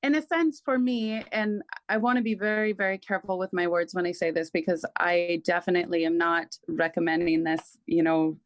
in 0.03 0.17
a 0.17 0.23
sense, 0.23 0.61
for 0.65 0.79
me, 0.79 1.23
and 1.31 1.63
I 1.89 1.99
want 1.99 2.17
to 2.17 2.23
be 2.23 2.35
very, 2.35 2.73
very 2.73 2.99
careful 2.99 3.39
with 3.39 3.53
my 3.53 3.69
words 3.69 3.95
when 3.95 4.07
I 4.07 4.13
say 4.13 4.33
this 4.33 4.51
because 4.51 4.85
I 4.99 5.41
definitely 5.45 6.05
am 6.05 6.19
not 6.19 6.57
recommending 6.67 7.45
this. 7.45 7.79
You 7.87 8.03
know, 8.03 8.39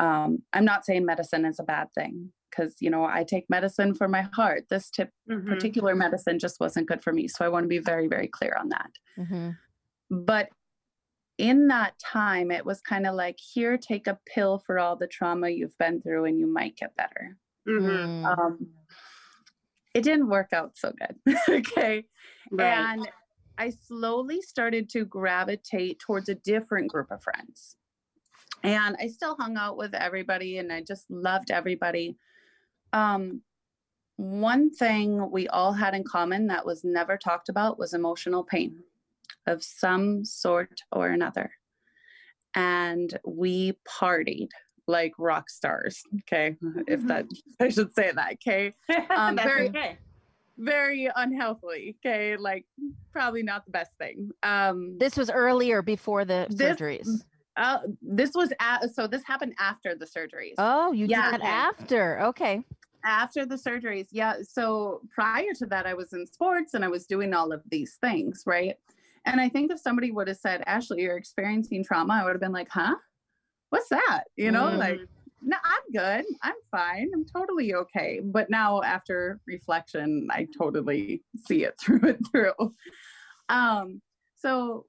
um, 0.00 0.42
I'm 0.52 0.64
not 0.64 0.84
saying 0.84 1.06
medicine 1.06 1.44
is 1.44 1.60
a 1.60 1.64
bad 1.64 1.88
thing 1.94 2.32
because 2.50 2.76
you 2.80 2.90
know 2.90 3.04
I 3.04 3.24
take 3.24 3.48
medicine 3.48 3.94
for 3.94 4.08
my 4.08 4.22
heart. 4.32 4.64
This 4.68 4.90
tip 4.90 5.10
Mhm. 5.28 5.46
particular 5.48 5.94
medicine 5.94 6.38
just 6.38 6.60
wasn't 6.60 6.88
good 6.88 7.02
for 7.02 7.12
me. 7.12 7.28
So 7.28 7.44
I 7.44 7.48
want 7.48 7.64
to 7.64 7.68
be 7.68 7.78
very, 7.78 8.08
very 8.08 8.28
clear 8.28 8.56
on 8.58 8.68
that. 8.70 8.90
hmm 9.16 9.50
But 10.10 10.48
in 11.36 11.68
that 11.68 11.98
time, 11.98 12.50
it 12.50 12.64
was 12.66 12.80
kind 12.80 13.06
of 13.06 13.14
like, 13.14 13.38
here, 13.38 13.78
take 13.78 14.06
a 14.08 14.18
pill 14.26 14.58
for 14.58 14.78
all 14.78 14.96
the 14.96 15.06
trauma 15.06 15.48
you've 15.50 15.78
been 15.78 16.02
through 16.02 16.24
and 16.24 16.38
you 16.40 16.46
might 16.48 16.76
get 16.76 16.96
better. 16.96 17.36
Mhm. 17.68 18.24
Mm. 18.24 18.38
Um, 18.38 18.74
it 19.94 20.02
didn't 20.02 20.28
work 20.28 20.52
out 20.52 20.76
so 20.76 20.92
good. 20.92 21.16
okay. 21.48 22.06
Right. 22.50 22.78
And 22.92 23.08
I 23.56 23.70
slowly 23.70 24.40
started 24.42 24.88
to 24.90 25.04
gravitate 25.04 25.98
towards 26.00 26.28
a 26.28 26.34
different 26.34 26.90
group 26.90 27.10
of 27.10 27.22
friends. 27.22 27.76
And 28.64 28.96
I 28.98 29.06
still 29.08 29.36
hung 29.36 29.56
out 29.56 29.76
with 29.76 29.94
everybody 29.94 30.58
and 30.58 30.72
I 30.72 30.82
just 30.82 31.08
loved 31.10 31.50
everybody. 31.50 32.16
Um, 32.92 33.42
one 34.16 34.70
thing 34.70 35.30
we 35.30 35.46
all 35.48 35.72
had 35.72 35.94
in 35.94 36.02
common 36.04 36.46
that 36.48 36.66
was 36.66 36.82
never 36.84 37.16
talked 37.16 37.48
about 37.48 37.78
was 37.78 37.94
emotional 37.94 38.42
pain 38.44 38.80
of 39.46 39.62
some 39.62 40.24
sort 40.24 40.80
or 40.92 41.08
another. 41.08 41.52
And 42.54 43.16
we 43.24 43.78
partied 43.88 44.48
like 44.86 45.12
rock 45.18 45.50
stars. 45.50 46.02
Okay. 46.22 46.56
If 46.88 47.06
that, 47.06 47.26
I 47.60 47.68
should 47.68 47.94
say 47.94 48.10
that. 48.12 48.32
Okay 48.34 48.74
um, 49.10 49.36
That's 49.36 49.46
very- 49.48 49.68
okay. 49.68 49.98
very 50.56 51.08
unhealthily. 51.14 51.96
Okay, 52.04 52.36
like 52.36 52.66
probably 53.12 53.42
not 53.44 53.64
the 53.66 53.70
best 53.70 53.92
thing. 53.98 54.30
Um, 54.42 54.96
This 54.98 55.16
was 55.16 55.30
earlier 55.30 55.82
before 55.82 56.24
the 56.24 56.46
This- 56.50 56.76
surgeries. 56.76 57.08
uh, 57.56 57.78
this 58.02 58.32
was 58.34 58.52
at, 58.60 58.92
so 58.94 59.06
this 59.06 59.22
happened 59.24 59.54
after 59.60 59.94
the 59.94 60.06
surgeries. 60.06 60.54
Oh, 60.58 60.90
you 60.92 61.06
Yeah. 61.06 61.30
did 61.30 61.40
that 61.42 61.46
after. 61.46 62.20
Okay. 62.22 62.64
After 63.04 63.46
the 63.46 63.54
surgeries, 63.54 64.08
yeah. 64.10 64.36
So 64.42 65.02
prior 65.14 65.52
to 65.58 65.66
that, 65.66 65.86
I 65.86 65.94
was 65.94 66.12
in 66.12 66.26
sports 66.26 66.74
and 66.74 66.84
I 66.84 66.88
was 66.88 67.06
doing 67.06 67.32
all 67.32 67.52
of 67.52 67.62
these 67.70 67.96
things, 68.00 68.42
right? 68.46 68.76
And 69.24 69.40
I 69.40 69.48
think 69.48 69.70
if 69.70 69.78
somebody 69.80 70.10
would 70.10 70.28
have 70.28 70.38
said, 70.38 70.62
"Ashley, 70.66 71.02
you're 71.02 71.16
experiencing 71.16 71.84
trauma," 71.84 72.14
I 72.14 72.24
would 72.24 72.32
have 72.32 72.40
been 72.40 72.52
like, 72.52 72.68
"Huh? 72.70 72.96
What's 73.70 73.88
that?" 73.90 74.24
You 74.36 74.50
know, 74.52 74.64
Mhm. 74.66 74.78
like. 74.78 75.00
No, 75.40 75.56
I'm 75.64 75.92
good. 75.92 76.24
I'm 76.42 76.56
fine. 76.72 77.08
I'm 77.14 77.24
totally 77.24 77.72
okay. 77.72 78.20
But 78.24 78.50
now, 78.50 78.82
after 78.82 79.40
reflection, 79.46 80.26
I 80.32 80.48
totally 80.58 81.22
see 81.46 81.62
it 81.64 81.74
through 81.80 82.00
and 82.02 82.26
through. 82.32 82.74
Um, 83.48 84.02
so 84.34 84.86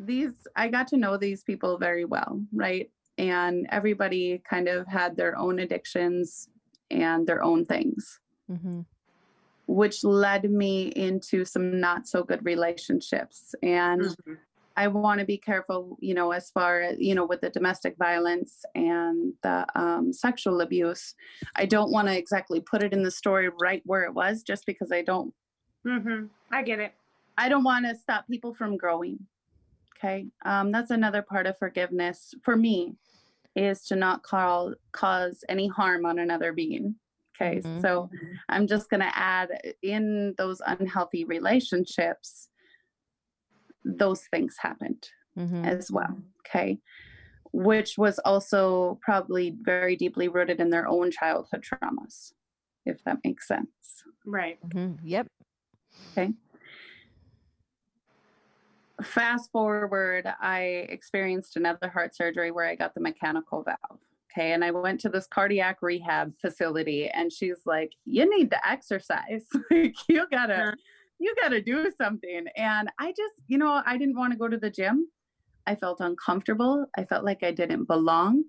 these 0.00 0.32
I 0.56 0.68
got 0.68 0.88
to 0.88 0.96
know 0.96 1.16
these 1.16 1.44
people 1.44 1.78
very 1.78 2.04
well, 2.04 2.44
right? 2.52 2.90
And 3.18 3.66
everybody 3.70 4.42
kind 4.48 4.68
of 4.68 4.86
had 4.86 5.16
their 5.16 5.36
own 5.36 5.58
addictions 5.58 6.48
and 6.90 7.26
their 7.26 7.42
own 7.42 7.64
things. 7.64 8.20
hmm 8.48 8.80
which 9.66 10.02
led 10.04 10.50
me 10.50 10.88
into 10.88 11.44
some 11.44 11.80
not 11.80 12.06
so 12.08 12.22
good 12.24 12.44
relationships. 12.44 13.54
And 13.62 14.02
Mhm. 14.02 14.38
I 14.76 14.88
want 14.88 15.20
to 15.20 15.26
be 15.26 15.38
careful, 15.38 15.96
you 16.00 16.14
know, 16.14 16.32
as 16.32 16.50
far 16.50 16.80
as, 16.82 16.96
you 16.98 17.14
know, 17.14 17.24
with 17.24 17.40
the 17.42 17.50
domestic 17.50 17.96
violence 17.96 18.64
and 18.74 19.34
the 19.42 19.66
um, 19.80 20.12
sexual 20.12 20.60
abuse. 20.60 21.14
I 21.56 21.66
don't 21.66 21.92
want 21.92 22.08
to 22.08 22.16
exactly 22.18 22.60
put 22.60 22.82
it 22.82 22.92
in 22.92 23.02
the 23.02 23.10
story 23.10 23.48
right 23.60 23.82
where 23.86 24.02
it 24.04 24.14
was 24.14 24.42
just 24.42 24.66
because 24.66 24.90
I 24.92 25.02
don't 25.02 25.32
Mhm. 25.86 26.30
I 26.50 26.62
get 26.62 26.80
it. 26.80 26.94
I 27.38 27.48
don't 27.48 27.64
want 27.64 27.86
to 27.86 27.94
stop 27.94 28.26
people 28.28 28.54
from 28.54 28.76
growing. 28.76 29.26
Okay. 30.02 30.26
Um, 30.44 30.72
that's 30.72 30.90
another 30.90 31.22
part 31.22 31.46
of 31.46 31.56
forgiveness 31.58 32.34
for 32.42 32.56
me 32.56 32.96
is 33.54 33.82
to 33.86 33.96
not 33.96 34.22
call, 34.22 34.74
cause 34.92 35.44
any 35.48 35.68
harm 35.68 36.04
on 36.06 36.18
another 36.18 36.52
being. 36.52 36.96
Okay. 37.36 37.60
Mhm. 37.60 37.80
So 37.80 38.10
I'm 38.48 38.66
just 38.66 38.90
going 38.90 39.00
to 39.00 39.16
add 39.16 39.50
in 39.82 40.34
those 40.38 40.60
unhealthy 40.66 41.24
relationships, 41.24 42.48
those 43.84 44.26
things 44.28 44.56
happened 44.58 45.08
Mhm. 45.36 45.64
as 45.66 45.90
well. 45.90 46.20
Okay. 46.40 46.80
Which 47.52 47.96
was 47.98 48.18
also 48.20 48.98
probably 49.02 49.50
very 49.60 49.94
deeply 49.96 50.28
rooted 50.28 50.60
in 50.60 50.70
their 50.70 50.88
own 50.88 51.10
childhood 51.10 51.62
traumas, 51.62 52.32
if 52.86 53.02
that 53.04 53.18
makes 53.24 53.46
sense. 53.46 54.04
Right. 54.24 54.58
Mhm. 54.62 54.98
Yep. 55.04 55.28
Fast 59.02 59.50
forward, 59.52 60.26
I 60.40 60.86
experienced 60.88 61.56
another 61.56 61.88
heart 61.88 62.14
surgery 62.14 62.50
where 62.50 62.66
I 62.66 62.74
got 62.74 62.94
the 62.94 63.00
mechanical 63.00 63.62
valve. 63.62 64.00
Okay. 64.32 64.52
And 64.52 64.64
I 64.64 64.70
went 64.70 65.00
to 65.00 65.08
this 65.08 65.26
cardiac 65.26 65.82
rehab 65.82 66.32
facility 66.40 67.08
and 67.08 67.30
she's 67.30 67.60
like, 67.66 67.92
you 68.06 68.28
need 68.28 68.50
to 68.50 68.68
exercise. 68.68 69.44
like 69.70 69.94
you 70.08 70.26
gotta, 70.30 70.74
you 71.18 71.34
gotta 71.40 71.60
do 71.60 71.90
something. 72.00 72.46
And 72.56 72.88
I 72.98 73.10
just, 73.10 73.34
you 73.46 73.58
know, 73.58 73.82
I 73.84 73.98
didn't 73.98 74.16
want 74.16 74.32
to 74.32 74.38
go 74.38 74.48
to 74.48 74.56
the 74.56 74.70
gym. 74.70 75.08
I 75.66 75.74
felt 75.74 76.00
uncomfortable. 76.00 76.86
I 76.96 77.04
felt 77.04 77.24
like 77.24 77.42
I 77.42 77.52
didn't 77.52 77.84
belong. 77.84 78.44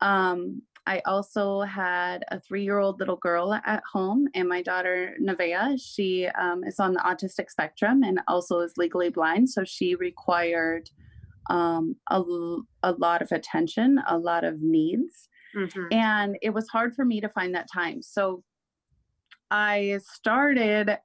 Um, 0.00 0.62
I 0.86 1.02
also 1.06 1.60
had 1.60 2.24
a 2.30 2.40
three 2.40 2.64
year 2.64 2.78
old 2.78 2.98
little 2.98 3.16
girl 3.16 3.52
at 3.52 3.82
home, 3.92 4.26
and 4.34 4.48
my 4.48 4.62
daughter, 4.62 5.16
Nevaeh, 5.20 5.80
she 5.80 6.26
um, 6.28 6.64
is 6.64 6.80
on 6.80 6.94
the 6.94 7.00
autistic 7.00 7.50
spectrum 7.50 8.02
and 8.02 8.20
also 8.28 8.60
is 8.60 8.74
legally 8.76 9.10
blind. 9.10 9.50
So 9.50 9.64
she 9.64 9.94
required 9.94 10.90
um, 11.48 11.96
a, 12.10 12.22
a 12.82 12.92
lot 12.92 13.22
of 13.22 13.32
attention, 13.32 14.00
a 14.06 14.18
lot 14.18 14.44
of 14.44 14.60
needs. 14.60 15.28
Mhm. 15.54 15.92
And 15.92 16.36
it 16.42 16.50
was 16.50 16.68
hard 16.68 16.94
for 16.94 17.04
me 17.04 17.20
to 17.20 17.28
find 17.28 17.54
that 17.54 17.68
time. 17.72 18.02
So 18.02 18.44
I 19.50 19.98
started 20.04 20.98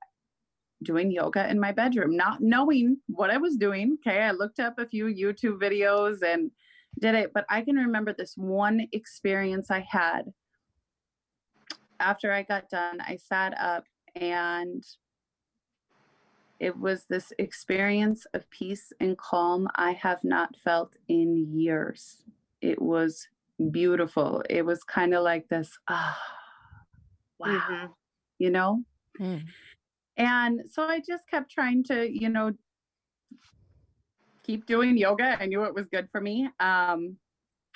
doing 0.83 1.11
yoga 1.11 1.49
in 1.49 1.59
my 1.59 1.71
bedroom, 1.71 2.15
not 2.15 2.41
knowing 2.41 2.97
what 3.07 3.31
I 3.31 3.38
was 3.38 3.57
doing. 3.57 3.97
Okay. 4.05 4.21
I 4.21 4.31
looked 4.31 4.59
up 4.59 4.77
a 4.77 4.85
few 4.85 5.05
YouTube 5.05 5.59
videos 5.59 6.21
and 6.21 6.51
did 6.99 7.15
it, 7.15 7.31
but 7.34 7.45
I 7.49 7.62
can 7.62 7.75
remember 7.75 8.13
this 8.13 8.36
one 8.36 8.88
experience 8.91 9.69
I 9.71 9.86
had. 9.89 10.34
After 11.99 12.31
I 12.31 12.43
got 12.43 12.69
done, 12.69 12.99
I 13.01 13.17
sat 13.17 13.58
up 13.60 13.86
and 14.15 14.84
it 16.60 16.77
was 16.77 17.05
this 17.05 17.34
experience 17.38 18.25
of 18.34 18.49
peace 18.49 18.93
and 18.99 19.17
calm 19.17 19.67
I 19.75 19.91
have 19.93 20.23
not 20.23 20.55
felt 20.63 20.95
in 21.08 21.60
years. 21.60 22.23
It 22.62 22.81
was 22.81 23.27
beautiful. 23.71 24.43
It 24.49 24.65
was 24.65 24.84
kind 24.84 25.13
of 25.13 25.23
like 25.23 25.47
this, 25.49 25.77
ah, 25.88 26.21
wow, 27.39 27.47
Mhm. 27.49 27.93
you 28.39 28.49
know? 28.49 28.84
Mm. 29.19 29.45
And 30.17 30.62
so 30.69 30.84
I 30.84 31.01
just 31.01 31.27
kept 31.29 31.51
trying 31.51 31.84
to, 31.86 32.10
you 32.10 32.29
know, 32.29 32.53
keep 34.45 34.65
doing 34.65 34.97
yoga. 34.97 35.38
I 35.39 35.45
knew 35.45 35.63
it 35.63 35.73
was 35.73 35.88
good 35.88 36.08
for 36.12 36.21
me. 36.21 36.49
Um, 36.60 37.17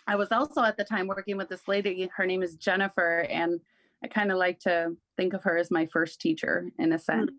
I 0.07 0.15
was 0.15 0.31
also 0.31 0.63
at 0.63 0.77
the 0.77 0.83
time 0.83 1.07
working 1.07 1.37
with 1.37 1.49
this 1.49 1.67
lady. 1.67 2.09
Her 2.15 2.25
name 2.25 2.43
is 2.43 2.55
Jennifer, 2.55 3.21
and 3.29 3.59
I 4.03 4.07
kind 4.07 4.31
of 4.31 4.37
like 4.37 4.59
to 4.61 4.95
think 5.17 5.33
of 5.33 5.43
her 5.43 5.57
as 5.57 5.71
my 5.71 5.85
first 5.87 6.21
teacher 6.21 6.69
in 6.79 6.93
a 6.93 6.99
sense. 6.99 7.31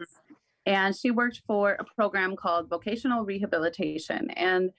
And 0.67 0.95
she 0.95 1.11
worked 1.11 1.43
for 1.47 1.77
a 1.79 1.85
program 1.85 2.37
called 2.37 2.69
Vocational 2.69 3.25
Rehabilitation. 3.25 4.31
And 4.33 4.71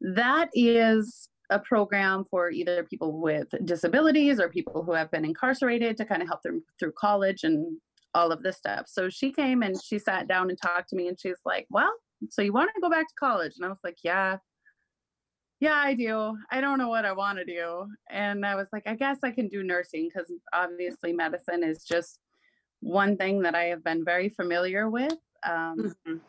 that 0.00 0.50
is 0.52 1.28
a 1.50 1.58
program 1.58 2.24
for 2.30 2.50
either 2.50 2.84
people 2.84 3.20
with 3.20 3.48
disabilities 3.64 4.38
or 4.38 4.48
people 4.48 4.82
who 4.84 4.92
have 4.92 5.10
been 5.10 5.24
incarcerated 5.24 5.96
to 5.96 6.04
kind 6.04 6.22
of 6.22 6.28
help 6.28 6.42
them 6.42 6.62
through 6.78 6.92
college 6.92 7.42
and 7.42 7.78
all 8.14 8.32
of 8.32 8.42
this 8.42 8.56
stuff. 8.56 8.86
So 8.86 9.08
she 9.08 9.32
came 9.32 9.62
and 9.62 9.80
she 9.82 9.98
sat 9.98 10.28
down 10.28 10.50
and 10.50 10.60
talked 10.60 10.90
to 10.90 10.96
me 10.96 11.08
and 11.08 11.18
she's 11.18 11.40
like, 11.44 11.66
Well, 11.70 11.92
so 12.28 12.42
you 12.42 12.52
want 12.52 12.70
to 12.74 12.80
go 12.80 12.90
back 12.90 13.08
to 13.08 13.14
college? 13.18 13.54
And 13.56 13.64
I 13.64 13.68
was 13.68 13.78
like, 13.82 13.98
Yeah, 14.02 14.38
yeah, 15.60 15.74
I 15.74 15.94
do. 15.94 16.36
I 16.50 16.60
don't 16.60 16.78
know 16.78 16.88
what 16.88 17.04
I 17.04 17.12
want 17.12 17.38
to 17.38 17.44
do. 17.44 17.86
And 18.08 18.46
I 18.46 18.54
was 18.54 18.68
like, 18.72 18.84
I 18.86 18.94
guess 18.94 19.18
I 19.22 19.30
can 19.30 19.48
do 19.48 19.62
nursing 19.62 20.08
because 20.08 20.32
obviously 20.54 21.12
medicine 21.12 21.62
is 21.62 21.84
just 21.84 22.18
one 22.80 23.16
thing 23.18 23.42
that 23.42 23.54
I 23.54 23.64
have 23.64 23.84
been 23.84 24.04
very 24.04 24.30
familiar 24.30 24.88
with. 24.88 25.16
Um, 25.46 25.94
Mhm. 26.06 26.20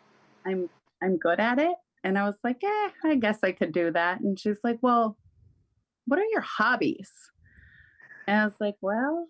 I'm 0.45 0.69
I'm 1.01 1.17
good 1.17 1.39
at 1.39 1.59
it. 1.59 1.75
And 2.03 2.17
I 2.17 2.23
was 2.25 2.37
like, 2.43 2.63
eh, 2.63 2.89
I 3.03 3.15
guess 3.15 3.39
I 3.43 3.51
could 3.51 3.71
do 3.71 3.91
that. 3.91 4.19
And 4.21 4.39
she's 4.39 4.59
like, 4.63 4.79
Well, 4.81 5.17
what 6.05 6.19
are 6.19 6.25
your 6.25 6.41
hobbies? 6.41 7.11
And 8.27 8.39
I 8.41 8.45
was 8.45 8.59
like, 8.59 8.75
Well, 8.81 9.27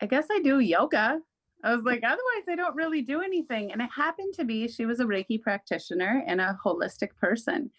I 0.00 0.06
guess 0.06 0.26
I 0.30 0.40
do 0.40 0.58
yoga. 0.60 1.20
I 1.64 1.74
was 1.74 1.84
like, 1.84 2.02
otherwise 2.04 2.44
I 2.48 2.54
don't 2.54 2.76
really 2.76 3.02
do 3.02 3.20
anything. 3.20 3.72
And 3.72 3.82
it 3.82 3.90
happened 3.94 4.34
to 4.34 4.44
be 4.44 4.68
she 4.68 4.86
was 4.86 5.00
a 5.00 5.04
Reiki 5.04 5.40
practitioner 5.40 6.22
and 6.26 6.40
a 6.40 6.58
holistic 6.64 7.16
person. 7.20 7.70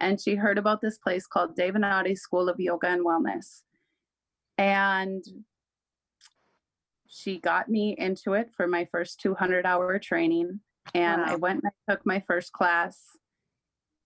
And 0.00 0.20
she 0.20 0.34
heard 0.34 0.58
about 0.58 0.80
this 0.80 0.98
place 0.98 1.26
called 1.26 1.56
Devanati 1.56 2.16
School 2.16 2.48
of 2.48 2.60
Yoga 2.60 2.88
and 2.88 3.04
Wellness. 3.04 3.62
And 4.58 5.24
she 7.08 7.38
got 7.38 7.68
me 7.68 7.94
into 7.98 8.34
it 8.34 8.50
for 8.54 8.66
my 8.66 8.86
first 8.86 9.20
200 9.20 9.66
hour 9.66 9.98
training. 9.98 10.60
And 10.94 11.22
I 11.22 11.36
went 11.36 11.62
and 11.62 11.72
I 11.88 11.92
took 11.92 12.06
my 12.06 12.22
first 12.26 12.52
class. 12.52 13.00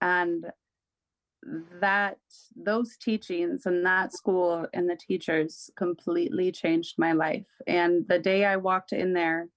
And 0.01 0.47
that 1.81 2.19
those 2.55 2.97
teachings 2.97 3.67
and 3.67 3.85
that 3.87 4.13
school 4.13 4.67
and 4.75 4.89
the 4.89 4.97
teachers 4.97 5.71
completely 5.77 6.53
changed 6.53 6.97
my 6.99 7.13
life. 7.13 7.47
And 7.67 8.07
the 8.09 8.19
day 8.19 8.45
I 8.45 8.57
walked 8.57 8.93
in 8.93 9.13
there, 9.15 9.49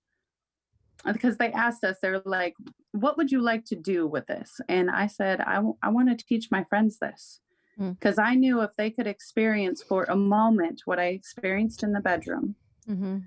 because 1.05 1.37
they 1.37 1.51
asked 1.51 1.83
us, 1.83 1.97
they're 2.01 2.21
like, 2.25 2.55
what 2.91 3.17
would 3.17 3.31
you 3.31 3.41
like 3.41 3.65
to 3.65 3.75
do 3.75 4.07
with 4.07 4.25
this? 4.27 4.61
And 4.69 4.89
I 4.89 5.07
said, 5.07 5.41
I, 5.41 5.55
w- 5.55 5.75
I 5.81 5.89
want 5.89 6.17
to 6.17 6.25
teach 6.25 6.49
my 6.51 6.63
friends 6.63 6.99
this. 6.99 7.41
Mm. 7.79 7.99
Because 7.99 8.17
I 8.19 8.35
knew 8.35 8.61
if 8.61 8.69
they 8.77 8.89
could 8.89 9.07
experience 9.07 9.83
for 9.83 10.03
a 10.05 10.15
moment 10.15 10.83
what 10.85 10.99
I 10.99 11.05
experienced 11.07 11.83
in 11.83 11.91
the 11.91 12.01
bedroom, 12.01 12.55
Mm-hmm. 12.89 13.19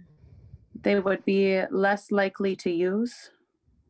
they 0.82 1.00
would 1.00 1.24
be 1.24 1.62
less 1.70 2.12
likely 2.12 2.54
to 2.56 2.70
use, 2.70 3.30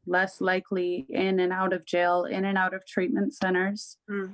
less 0.07 0.41
likely 0.41 1.05
in 1.09 1.41
and 1.41 1.53
out 1.53 1.73
of 1.73 1.85
jail, 1.85 2.25
in 2.25 2.45
and 2.45 2.57
out 2.57 2.73
of 2.73 2.87
treatment 2.87 3.35
centers. 3.35 3.99
Mm. 4.09 4.31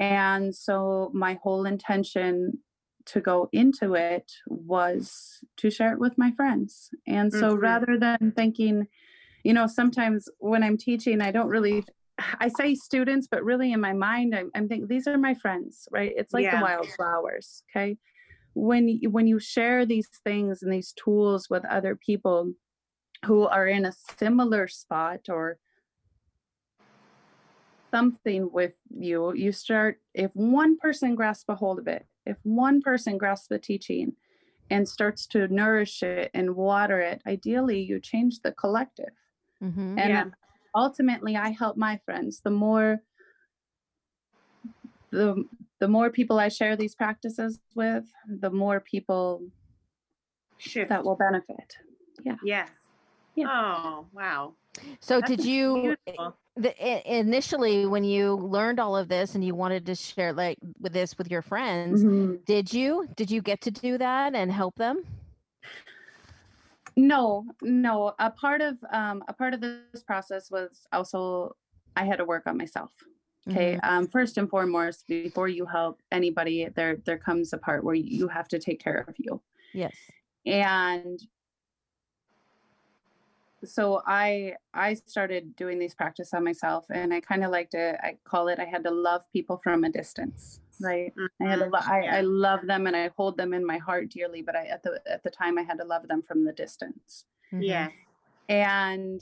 And 0.00 0.54
so 0.54 1.10
my 1.12 1.38
whole 1.42 1.66
intention 1.66 2.58
to 3.06 3.20
go 3.20 3.48
into 3.52 3.94
it 3.94 4.32
was 4.46 5.40
to 5.58 5.70
share 5.70 5.92
it 5.92 6.00
with 6.00 6.16
my 6.16 6.32
friends. 6.32 6.90
And 7.06 7.32
so 7.32 7.54
Mhm. 7.54 7.60
rather 7.60 7.98
than 7.98 8.32
thinking, 8.34 8.88
you 9.44 9.52
know, 9.52 9.66
sometimes 9.66 10.28
when 10.38 10.62
I'm 10.62 10.78
teaching, 10.78 11.20
I 11.20 11.30
don't 11.30 11.48
really, 11.48 11.84
I 12.18 12.48
say 12.48 12.74
students, 12.74 13.28
but 13.30 13.44
really 13.44 13.72
in 13.72 13.80
my 13.80 13.92
mind, 13.92 14.34
I'm, 14.34 14.50
I'm 14.54 14.68
thinking 14.68 14.88
these 14.88 15.06
are 15.06 15.18
my 15.18 15.34
friends, 15.34 15.86
right? 15.90 16.12
It's 16.16 16.32
like 16.32 16.44
Yeah. 16.44 16.56
the 16.56 16.62
wildflowers. 16.62 17.62
Okay. 17.70 17.98
When 18.54 18.88
you, 18.88 19.10
when 19.10 19.26
you 19.26 19.38
share 19.38 19.84
these 19.86 20.08
things 20.24 20.62
and 20.62 20.72
these 20.72 20.92
tools 20.92 21.48
with 21.50 21.64
other 21.66 21.94
people 21.94 22.52
who 23.26 23.46
are 23.46 23.66
in 23.66 23.84
a 23.84 23.92
similar 24.18 24.66
spot 24.66 25.28
or 25.28 25.58
something 27.90 28.50
with 28.52 28.74
you, 28.90 29.32
you 29.34 29.52
start, 29.52 30.00
if 30.14 30.30
one 30.34 30.76
person 30.78 31.14
grasps 31.14 31.44
a 31.48 31.54
hold 31.54 31.78
of 31.78 31.86
it, 31.88 32.06
if 32.26 32.36
one 32.42 32.80
person 32.80 33.18
grasps 33.18 33.48
the 33.48 33.58
teaching 33.58 34.14
and 34.70 34.88
starts 34.88 35.26
to 35.26 35.48
nourish 35.48 36.02
it 36.02 36.30
and 36.34 36.54
water 36.54 37.00
it, 37.00 37.22
ideally 37.26 37.80
you 37.80 38.00
change 38.00 38.40
the 38.40 38.52
collective. 38.52 39.12
Mm-hmm. 39.62 39.98
And 39.98 40.10
Yeah. 40.10 40.24
ultimately 40.74 41.36
I 41.36 41.50
help 41.50 41.76
my 41.76 42.00
friends. 42.04 42.40
The 42.42 42.50
more 42.50 43.00
the 45.10 45.44
the 45.80 45.88
more 45.88 46.10
people 46.10 46.38
I 46.38 46.48
share 46.48 46.76
these 46.76 46.94
practices 46.94 47.60
with, 47.74 48.04
the 48.28 48.50
more 48.50 48.80
people 48.80 49.42
Shift. 50.58 50.90
that 50.90 51.04
will 51.04 51.16
benefit. 51.16 51.76
Yeah 52.24 52.36
yes. 52.44 52.70
Yeah. 53.36 53.46
Oh, 53.48 54.06
wow. 54.12 54.54
So 55.00 55.20
That's 55.20 55.30
did 55.30 55.44
you 55.44 55.96
Beautiful. 56.06 56.36
the, 56.56 57.18
initially 57.18 57.86
when 57.86 58.04
you 58.04 58.34
learned 58.34 58.78
all 58.80 58.96
of 58.96 59.08
this 59.08 59.34
and 59.34 59.44
you 59.44 59.54
wanted 59.54 59.86
to 59.86 59.94
share 59.94 60.32
like 60.32 60.58
with 60.78 60.92
this 60.92 61.16
with 61.18 61.30
your 61.30 61.42
friends, 61.42 62.02
Mhm. 62.02 62.44
did 62.44 62.72
you 62.72 63.08
did 63.16 63.30
you 63.30 63.42
get 63.42 63.60
to 63.62 63.70
do 63.70 63.98
that 63.98 64.34
and 64.34 64.50
help 64.52 64.76
them? 64.76 65.04
No, 66.96 67.46
no. 67.62 68.14
A 68.18 68.30
part 68.30 68.60
of 68.60 68.76
um, 68.90 69.22
a 69.28 69.32
part 69.32 69.54
of 69.54 69.60
this 69.60 70.02
process 70.02 70.50
was 70.50 70.86
also 70.92 71.56
I 71.96 72.04
had 72.04 72.16
to 72.16 72.24
work 72.24 72.46
on 72.46 72.56
myself. 72.56 72.92
Okay. 73.48 73.76
Mhm. 73.76 73.80
Um, 73.84 74.06
first 74.08 74.36
and 74.38 74.48
foremost, 74.50 75.06
before 75.06 75.48
you 75.48 75.66
help 75.66 76.02
anybody, 76.12 76.68
there 76.68 76.96
there 76.96 77.18
comes 77.18 77.52
a 77.52 77.58
part 77.58 77.84
where 77.84 77.94
you 77.94 78.28
have 78.28 78.48
to 78.48 78.58
take 78.58 78.80
care 78.80 79.04
of 79.08 79.14
you. 79.18 79.40
Yes. 79.72 79.96
And 80.46 81.18
so 83.64 84.02
I 84.06 84.54
I 84.74 84.94
started 84.94 85.54
doing 85.56 85.78
these 85.78 85.94
practice 85.94 86.32
on 86.34 86.44
myself, 86.44 86.86
and 86.90 87.12
I 87.12 87.20
kind 87.20 87.44
of 87.44 87.50
like 87.50 87.70
to 87.70 87.98
I 88.04 88.16
call 88.24 88.48
it 88.48 88.58
I 88.58 88.64
had 88.64 88.84
to 88.84 88.90
love 88.90 89.22
people 89.32 89.58
from 89.62 89.84
a 89.84 89.90
distance. 89.90 90.60
Right. 90.80 91.12
I 91.42 91.44
had 91.44 91.58
to 91.58 91.66
Mhm. 91.66 91.72
lo- 91.72 91.80
I, 91.82 92.18
I 92.18 92.20
love 92.22 92.66
them 92.66 92.86
and 92.86 92.96
I 92.96 93.10
hold 93.16 93.36
them 93.36 93.52
in 93.52 93.64
my 93.66 93.76
heart 93.78 94.08
dearly, 94.10 94.40
but 94.42 94.56
I 94.56 94.64
at 94.66 94.82
the 94.82 95.00
at 95.06 95.22
the 95.22 95.30
time 95.30 95.58
I 95.58 95.62
had 95.62 95.78
to 95.78 95.84
love 95.84 96.08
them 96.08 96.22
from 96.22 96.44
the 96.44 96.52
distance. 96.52 97.24
Mhm. 97.52 97.62
Yes. 97.62 97.92
and 98.48 99.20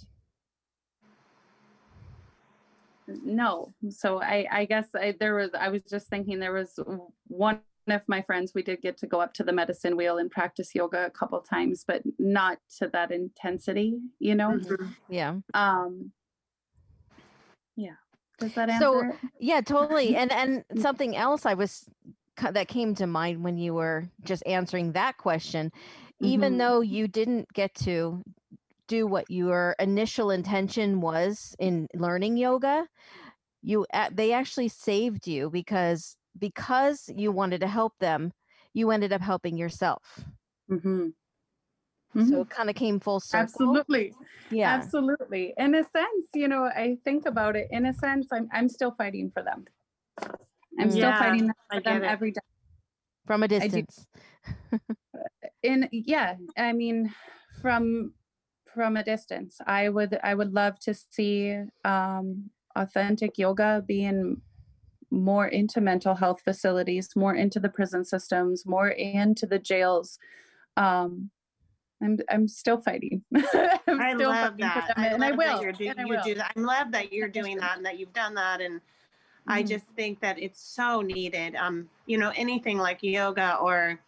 no 3.24 3.72
so 3.88 4.20
i 4.20 4.46
i 4.52 4.64
guess 4.66 4.86
I, 4.94 5.14
there 5.18 5.34
was 5.34 5.50
i 5.58 5.68
was 5.70 5.82
just 5.88 6.08
thinking 6.08 6.38
there 6.38 6.52
was 6.52 6.78
one 7.26 7.60
of 7.92 8.02
my 8.08 8.22
friends 8.22 8.52
we 8.54 8.62
did 8.62 8.80
get 8.82 8.96
to 8.98 9.06
go 9.06 9.20
up 9.20 9.34
to 9.34 9.44
the 9.44 9.52
medicine 9.52 9.96
wheel 9.96 10.18
and 10.18 10.30
practice 10.30 10.74
yoga 10.74 11.06
a 11.06 11.10
couple 11.10 11.40
times 11.40 11.84
but 11.86 12.02
not 12.18 12.58
to 12.78 12.88
that 12.88 13.10
intensity 13.10 13.98
you 14.18 14.34
know 14.34 14.60
Mhm. 14.60 14.96
Yeah. 15.08 15.40
um 15.54 16.12
yeah 17.76 17.94
does 18.38 18.54
that 18.54 18.70
answer 18.70 19.00
So, 19.00 19.04
it? 19.04 19.20
Yeah, 19.40 19.60
totally. 19.60 20.14
And 20.16 20.32
and 20.32 20.64
something 20.76 21.16
else 21.16 21.46
I 21.46 21.54
was 21.54 21.88
that 22.52 22.68
came 22.68 22.94
to 22.96 23.06
mind 23.06 23.44
when 23.44 23.58
you 23.58 23.74
were 23.74 24.10
just 24.24 24.46
answering 24.46 24.92
that 24.92 25.18
question, 25.18 25.72
even 26.20 26.58
Mhm. 26.58 26.58
though 26.58 26.80
you 26.80 27.08
didn't 27.08 27.52
get 27.52 27.74
to 27.76 28.22
do 28.88 29.06
what 29.06 29.30
your 29.30 29.76
initial 29.80 30.30
intention 30.30 31.00
was 31.00 31.56
in 31.58 31.88
learning 31.94 32.36
yoga, 32.38 32.88
you 33.62 33.86
they 34.12 34.32
actually 34.32 34.68
saved 34.68 35.28
you 35.28 35.50
because 35.50 36.17
because 36.38 37.08
you 37.14 37.32
wanted 37.32 37.60
to 37.60 37.66
help 37.68 37.92
them, 38.00 38.32
you 38.74 38.90
ended 38.90 39.12
up 39.12 39.20
helping 39.20 39.56
yourself. 39.56 40.24
Mhm. 40.70 41.14
So 42.14 42.20
Mhm. 42.20 42.40
it 42.42 42.50
kind 42.50 42.70
of 42.70 42.76
came 42.76 43.00
full 43.00 43.20
circle. 43.20 43.44
absolutely 43.46 44.14
Yeah. 44.50 44.76
absolutely 44.76 45.52
in 45.58 45.74
a 45.74 45.84
sense 45.84 46.26
you 46.34 46.48
know 46.48 46.64
i 46.64 46.96
think 47.04 47.26
about 47.26 47.54
it 47.54 47.68
in 47.70 47.84
a 47.86 47.92
sense 47.92 48.28
i'm 48.32 48.48
i'm 48.50 48.68
still 48.68 48.92
fighting 48.92 49.30
for 49.30 49.42
them 49.42 49.66
i'm 50.80 50.90
still 50.90 51.10
Yeah, 51.10 51.18
fighting 51.18 51.50
for 51.70 51.80
them 51.82 52.02
it. 52.02 52.08
every 52.08 52.30
day 52.32 52.40
From 53.26 53.42
a 53.42 53.48
distance. 53.48 54.06
in 55.62 55.88
yeah 55.92 56.36
i 56.56 56.72
mean 56.72 57.14
from 57.60 58.14
from 58.74 58.96
a 58.96 59.04
distance 59.04 59.60
i 59.66 59.88
would 59.88 60.18
i 60.22 60.34
would 60.34 60.54
love 60.54 60.78
to 60.80 60.94
see 60.94 61.56
um 61.84 62.50
authentic 62.76 63.36
yoga 63.36 63.84
being 63.86 64.40
more 65.10 65.46
into 65.48 65.80
mental 65.80 66.14
health 66.16 66.42
facilities 66.42 67.10
more 67.16 67.34
into 67.34 67.60
the 67.60 67.68
prison 67.68 68.04
systems 68.04 68.66
more 68.66 68.88
into 68.90 69.46
the 69.46 69.58
jails 69.58 70.18
um 70.76 71.30
i'm 72.02 72.18
i'm 72.30 72.48
still 72.48 72.80
fighting 72.82 73.24
I'm 73.88 74.00
I 74.00 74.12
still 74.14 74.36
love 74.36 74.58
fighting 74.58 74.58
that. 74.60 74.92
I 74.96 75.08
and 75.14 75.24
love 75.24 75.32
i 75.32 75.32
will 75.32 75.46
that 75.46 75.60
you're 75.60 75.72
and 75.86 76.00
I 76.00 76.04
you 76.06 76.18
do 76.18 76.34
that. 76.36 76.52
I 76.56 76.60
love 76.60 76.92
that 76.92 77.12
you're 77.12 77.28
doing 77.28 77.56
that 77.58 77.76
and 77.78 77.86
that 77.86 77.98
you've 77.98 78.12
done 78.12 78.34
that. 78.34 78.60
And 78.60 78.80
I 79.48 79.62
Mhm. 79.62 79.64
just 79.64 79.86
think 79.96 80.20
that 80.20 80.38
it's 80.38 80.62
so 80.74 81.02
needed. 81.02 81.56
Um, 81.56 81.90
you 82.06 82.18
know, 82.18 82.32
anything 82.36 82.78
like 82.78 83.00
yoga 83.02 83.56
or, 83.56 84.00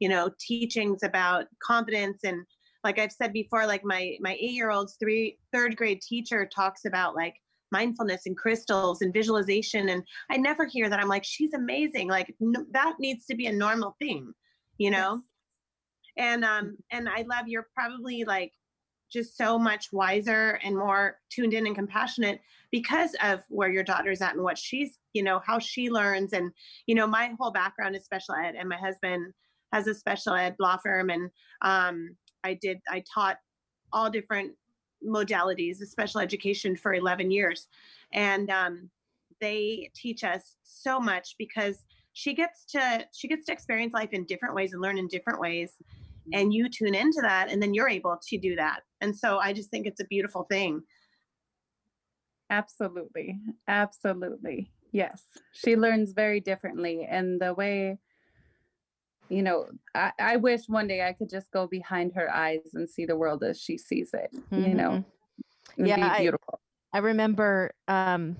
you 0.00 0.08
know, 0.08 0.30
teachings 0.40 1.02
about 1.02 1.46
confidence 1.62 2.24
and 2.24 2.46
like 2.84 2.98
I've 2.98 3.12
said 3.12 3.32
before, 3.32 3.66
like 3.66 3.84
my 3.84 4.16
my 4.20 4.34
eight 4.34 4.52
year 4.52 4.70
old's 4.70 4.96
three 5.00 5.38
third 5.52 5.76
grade 5.76 6.02
teacher 6.02 6.46
talks 6.46 6.84
about 6.84 7.14
like 7.16 7.36
mindfulness 7.72 8.26
and 8.26 8.36
crystals 8.36 9.02
and 9.02 9.12
visualization 9.12 9.88
and 9.88 10.02
I 10.30 10.36
never 10.36 10.66
hear 10.66 10.88
that. 10.88 11.00
I'm 11.00 11.08
like, 11.08 11.24
she's 11.24 11.54
amazing. 11.54 12.08
Like 12.08 12.34
n- 12.40 12.66
that 12.72 12.94
needs 12.98 13.26
to 13.26 13.34
be 13.34 13.46
a 13.46 13.52
normal 13.52 13.96
thing, 14.00 14.32
you 14.78 14.90
know? 14.90 15.20
and 16.16 16.44
um 16.44 16.76
and 16.90 17.08
i 17.08 17.22
love 17.22 17.46
you're 17.46 17.68
probably 17.74 18.24
like 18.24 18.52
just 19.12 19.36
so 19.36 19.58
much 19.58 19.88
wiser 19.92 20.58
and 20.64 20.76
more 20.76 21.18
tuned 21.30 21.54
in 21.54 21.66
and 21.66 21.76
compassionate 21.76 22.40
because 22.72 23.14
of 23.22 23.40
where 23.48 23.70
your 23.70 23.84
daughter's 23.84 24.20
at 24.20 24.34
and 24.34 24.42
what 24.42 24.58
she's 24.58 24.98
you 25.12 25.22
know 25.22 25.40
how 25.46 25.58
she 25.58 25.90
learns 25.90 26.32
and 26.32 26.50
you 26.86 26.94
know 26.94 27.06
my 27.06 27.32
whole 27.38 27.50
background 27.52 27.94
is 27.94 28.04
special 28.04 28.34
ed 28.34 28.54
and 28.58 28.68
my 28.68 28.76
husband 28.76 29.32
has 29.72 29.86
a 29.86 29.94
special 29.94 30.34
ed 30.34 30.54
law 30.58 30.76
firm 30.82 31.10
and 31.10 31.30
um 31.62 32.16
i 32.42 32.54
did 32.54 32.78
i 32.88 33.02
taught 33.12 33.36
all 33.92 34.10
different 34.10 34.52
modalities 35.06 35.80
of 35.80 35.88
special 35.88 36.20
education 36.20 36.76
for 36.76 36.94
11 36.94 37.30
years 37.30 37.68
and 38.12 38.50
um 38.50 38.88
they 39.40 39.90
teach 39.94 40.24
us 40.24 40.56
so 40.62 41.00
much 41.00 41.34
because 41.38 41.84
she 42.12 42.34
gets 42.34 42.64
to 42.64 43.06
she 43.12 43.28
gets 43.28 43.46
to 43.46 43.52
experience 43.52 43.92
life 43.92 44.12
in 44.12 44.24
different 44.24 44.54
ways 44.54 44.72
and 44.72 44.80
learn 44.80 44.98
in 44.98 45.08
different 45.08 45.40
ways 45.40 45.74
and 46.32 46.54
you 46.54 46.68
tune 46.68 46.94
into 46.94 47.20
that 47.20 47.50
and 47.50 47.62
then 47.62 47.74
you're 47.74 47.88
able 47.88 48.18
to 48.26 48.38
do 48.38 48.56
that 48.56 48.80
and 49.00 49.14
so 49.14 49.38
i 49.38 49.52
just 49.52 49.70
think 49.70 49.86
it's 49.86 50.00
a 50.00 50.06
beautiful 50.06 50.44
thing 50.44 50.82
Absolutely. 52.50 53.38
Absolutely. 53.68 54.70
Yes. 54.92 55.22
She 55.52 55.76
learns 55.76 56.12
very 56.12 56.40
differently. 56.40 57.06
And 57.08 57.40
the 57.40 57.54
way, 57.54 57.98
you 59.28 59.42
know, 59.42 59.68
I, 59.94 60.12
I 60.18 60.36
wish 60.36 60.68
one 60.68 60.86
day 60.86 61.06
I 61.06 61.12
could 61.12 61.30
just 61.30 61.50
go 61.50 61.66
behind 61.66 62.12
her 62.14 62.32
eyes 62.32 62.60
and 62.74 62.88
see 62.88 63.06
the 63.06 63.16
world 63.16 63.42
as 63.44 63.60
she 63.60 63.78
sees 63.78 64.12
it, 64.14 64.30
you 64.50 64.74
know, 64.74 64.90
Mhm. 64.90 65.04
and 65.78 65.86
Yeah, 65.88 65.96
be 65.96 66.02
I- 66.02 66.18
beautiful. 66.20 66.60
I 66.92 66.98
remember 66.98 67.72
um, 67.88 68.36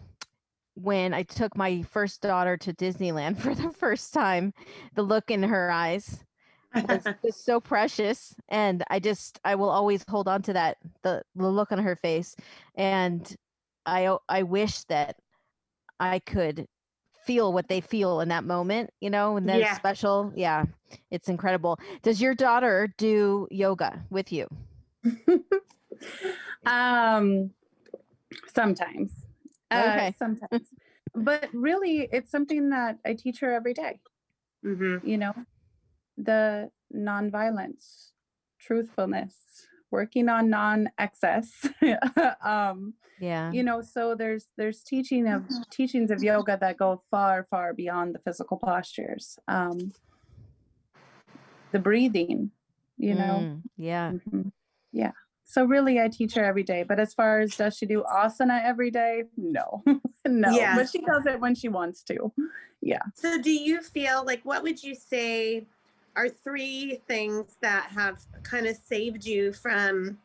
when 0.75 1.12
I 1.14 1.23
took 1.25 1.57
my 1.57 1.83
first 1.83 2.20
daughter 2.23 2.57
to 2.59 2.73
Disneyland 2.75 3.38
for 3.42 3.55
the 3.55 3.73
first 3.73 4.12
time, 4.14 4.53
the 4.94 5.03
look 5.03 5.31
in 5.31 5.42
her 5.42 5.70
eyes 5.70 6.25
was 6.75 7.11
just 7.25 7.44
so 7.44 7.61
precious. 7.61 8.35
And 8.49 8.85
I 8.90 9.01
just, 9.01 9.40
I 9.44 9.55
will 9.57 9.70
always 9.70 10.05
hold 10.09 10.29
on 10.29 10.42
to 10.42 10.53
that, 10.53 10.79
the, 11.03 11.23
the 11.35 11.49
look 11.49 11.73
on 11.73 11.79
her 11.79 11.97
face. 11.97 12.37
And 12.77 13.35
I 13.87 14.16
I 14.29 14.42
wish 14.44 14.85
that 14.85 15.16
I 16.01 16.18
could 16.20 16.66
feel 17.24 17.52
what 17.52 17.68
they 17.68 17.80
feel 17.80 18.20
in 18.20 18.28
that 18.28 18.44
moment, 18.44 18.90
you 19.00 19.10
know, 19.10 19.37
and 19.37 19.48
that's 19.48 19.60
Yeah. 19.60 19.74
special. 19.74 20.32
Yeah, 20.34 20.64
it's 21.10 21.28
incredible. 21.28 21.78
Does 22.02 22.20
your 22.20 22.34
daughter 22.34 22.92
do 22.96 23.48
yoga 23.50 24.02
with 24.10 24.32
you? 24.32 24.48
um, 26.66 27.50
sometimes. 28.54 29.12
Uh, 29.70 29.90
Okay. 29.90 30.14
sometimes. 30.18 30.68
but 31.14 31.48
really, 31.52 32.08
it's 32.12 32.30
something 32.30 32.70
that 32.70 32.98
I 33.04 33.14
teach 33.14 33.40
her 33.40 33.52
every 33.52 33.74
day. 33.74 34.00
hmm 34.62 34.96
you 35.02 35.18
know 35.18 35.34
the 36.16 36.70
nonviolence 36.94 38.12
truthfulness 38.58 39.66
working 39.94 40.28
on 40.28 40.50
non-excess 40.50 41.48
um 42.44 42.94
Yeah. 43.20 43.50
you 43.57 43.62
know 43.68 43.80
so 43.94 44.02
there's 44.20 44.44
there's 44.59 44.80
teaching 44.83 45.24
of 45.35 45.40
teachings 45.70 46.11
of 46.11 46.18
yoga 46.30 46.59
that 46.61 46.76
go 46.76 47.02
far 47.11 47.46
far 47.52 47.72
beyond 47.83 48.14
the 48.14 48.18
physical 48.26 48.57
postures 48.59 49.38
um 49.48 49.78
the 51.72 51.78
breathing 51.78 52.50
you 52.98 53.14
know 53.14 53.38
Mm, 53.42 53.62
yeah. 53.76 54.11
Mhm. 54.12 54.52
yeah 54.92 55.12
so 55.44 55.64
really 55.64 56.00
i 56.00 56.09
teach 56.09 56.35
her 56.35 56.45
every 56.45 56.62
day 56.62 56.82
but 56.90 56.99
as 57.01 57.12
far 57.14 57.40
as 57.40 57.57
does 57.57 57.76
she 57.76 57.86
do 57.86 58.03
asana 58.22 58.62
every 58.64 58.90
day 58.90 59.24
no 59.36 59.82
no 60.26 60.53
Yeah. 60.59 60.74
but 60.76 60.88
she 60.92 61.01
does 61.01 61.24
it 61.26 61.40
when 61.40 61.55
she 61.55 61.68
wants 61.68 62.03
to 62.11 62.32
yeah 62.80 63.03
so 63.14 63.28
do 63.40 63.51
you 63.68 63.80
feel 63.82 64.24
like 64.30 64.42
what 64.45 64.62
would 64.62 64.82
you 64.82 64.95
say 64.95 65.66
are 66.16 66.28
three 66.28 67.00
things 67.08 67.56
that 67.60 67.90
have 67.90 68.20
kind 68.42 68.66
of 68.66 68.76
saved 68.76 69.24
you 69.24 69.52
from 69.52 70.18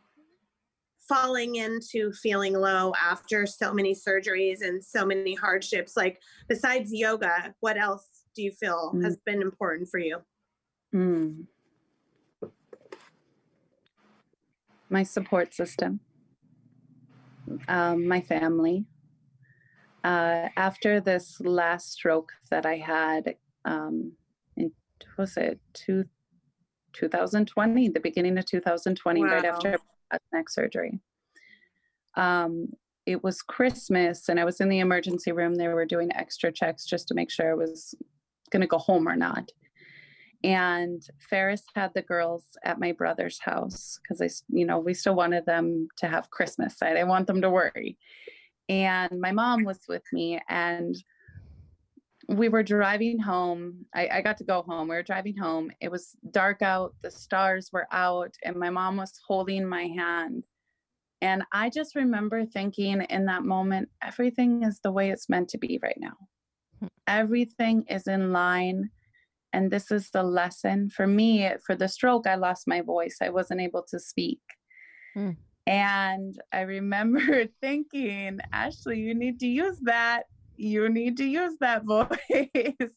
falling 1.07 1.55
into 1.55 2.13
feeling 2.13 2.53
low 2.53 2.93
after 3.01 3.47
so 3.47 3.73
many 3.73 3.95
surgeries 3.95 4.61
and 4.61 4.83
so 4.83 5.03
many 5.03 5.33
hardships 5.33 5.97
like 5.97 6.21
besides 6.47 6.93
yoga 6.93 7.55
what 7.61 7.77
else 7.77 8.25
do 8.35 8.43
you 8.43 8.51
feel 8.51 8.95
has 9.01 9.17
been 9.25 9.41
important 9.41 9.89
for 9.89 9.97
you 9.97 10.19
Mm. 10.93 11.45
My 14.89 15.03
support 15.03 15.53
system, 15.53 15.99
um, 17.67 18.07
my 18.07 18.21
family. 18.21 18.85
Uh, 20.03 20.47
after 20.55 20.99
this 20.99 21.39
last 21.41 21.91
stroke 21.91 22.31
that 22.49 22.65
I 22.65 22.77
had 22.77 23.35
um, 23.65 24.13
was 25.19 25.37
it 25.37 25.59
two, 25.73 26.05
2020, 26.93 27.89
the 27.89 27.99
beginning 27.99 28.37
of 28.37 28.45
2020, 28.45 29.23
right 29.23 29.45
after 29.45 29.77
neck 30.33 30.49
surgery. 30.49 30.99
Um, 32.15 32.69
it 33.05 33.23
was 33.23 33.43
Christmas 33.43 34.29
and 34.29 34.39
I 34.39 34.45
was 34.45 34.59
in 34.59 34.69
the 34.69 34.79
emergency 34.79 35.31
room. 35.31 35.55
They 35.55 35.67
were 35.67 35.85
doing 35.85 36.11
extra 36.15 36.51
checks 36.51 36.85
just 36.85 37.07
to 37.09 37.13
make 37.13 37.29
sure 37.29 37.51
I 37.51 37.55
was 37.55 37.93
going 38.51 38.61
to 38.61 38.67
go 38.67 38.79
home 38.79 39.07
or 39.07 39.15
not 39.15 39.51
and 40.43 41.05
Ferris 41.29 41.63
had 41.75 41.91
the 41.93 42.01
girls 42.01 42.45
at 42.63 42.79
my 42.79 42.91
brother's 42.93 43.39
house 43.39 43.99
because 44.01 44.21
I, 44.21 44.29
you 44.55 44.65
know, 44.65 44.79
we 44.79 44.93
still 44.93 45.15
wanted 45.15 45.45
them 45.45 45.89
to 45.97 46.07
have 46.07 46.31
Christmas. 46.31 46.77
I 46.81 46.93
didn't 46.93 47.09
want 47.09 47.27
them 47.27 47.41
to 47.41 47.49
worry. 47.49 47.97
And 48.69 49.19
my 49.19 49.31
mom 49.31 49.63
was 49.63 49.79
with 49.89 50.03
me, 50.13 50.39
and 50.47 50.95
we 52.29 52.47
were 52.49 52.63
driving 52.63 53.19
home. 53.19 53.85
I, 53.93 54.07
I 54.13 54.21
got 54.21 54.37
to 54.37 54.43
go 54.43 54.61
home. 54.61 54.87
We 54.87 54.95
were 54.95 55.03
driving 55.03 55.35
home. 55.35 55.71
It 55.81 55.91
was 55.91 56.15
dark 56.31 56.61
out, 56.61 56.93
the 57.01 57.11
stars 57.11 57.69
were 57.73 57.87
out, 57.91 58.35
and 58.43 58.55
my 58.55 58.69
mom 58.69 58.97
was 58.97 59.19
holding 59.27 59.67
my 59.67 59.87
hand. 59.87 60.43
And 61.21 61.43
I 61.51 61.69
just 61.69 61.95
remember 61.95 62.45
thinking 62.45 63.01
in 63.01 63.25
that 63.25 63.43
moment, 63.43 63.89
everything 64.01 64.63
is 64.63 64.79
the 64.81 64.91
way 64.91 65.09
it's 65.11 65.27
meant 65.27 65.49
to 65.49 65.57
be 65.57 65.79
right 65.81 65.97
now. 65.99 66.15
Hmm. 66.79 66.87
Everything 67.07 67.83
is 67.89 68.07
in 68.07 68.31
line 68.31 68.89
and 69.53 69.71
this 69.71 69.91
is 69.91 70.09
the 70.11 70.23
lesson 70.23 70.89
for 70.89 71.07
me 71.07 71.49
for 71.65 71.75
the 71.75 71.87
stroke 71.87 72.27
i 72.27 72.35
lost 72.35 72.67
my 72.67 72.81
voice 72.81 73.17
i 73.21 73.29
wasn't 73.29 73.61
able 73.61 73.83
to 73.89 73.99
speak 73.99 74.39
Hmm. 75.15 75.31
and 75.65 76.39
i 76.53 76.61
remember 76.61 77.45
thinking 77.61 78.39
ashley 78.53 78.99
you 78.99 79.15
need 79.15 79.39
to 79.39 79.47
use 79.47 79.79
that 79.83 80.23
you 80.59 80.89
need 80.89 81.17
to 81.17 81.25
use 81.25 81.55
that 81.59 81.83
voice. 81.85 82.93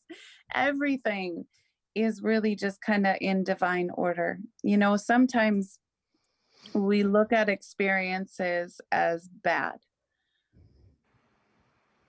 Everything 0.54 1.44
is 1.94 2.22
really 2.22 2.56
just 2.56 2.80
kind 2.80 3.06
of 3.06 3.16
in 3.20 3.44
divine 3.44 3.90
order. 3.94 4.38
You 4.62 4.76
know 4.76 4.96
sometimes 4.96 5.78
we 6.74 7.02
look 7.02 7.32
at 7.32 7.48
experiences 7.48 8.80
as 8.90 9.28
bad. 9.28 9.76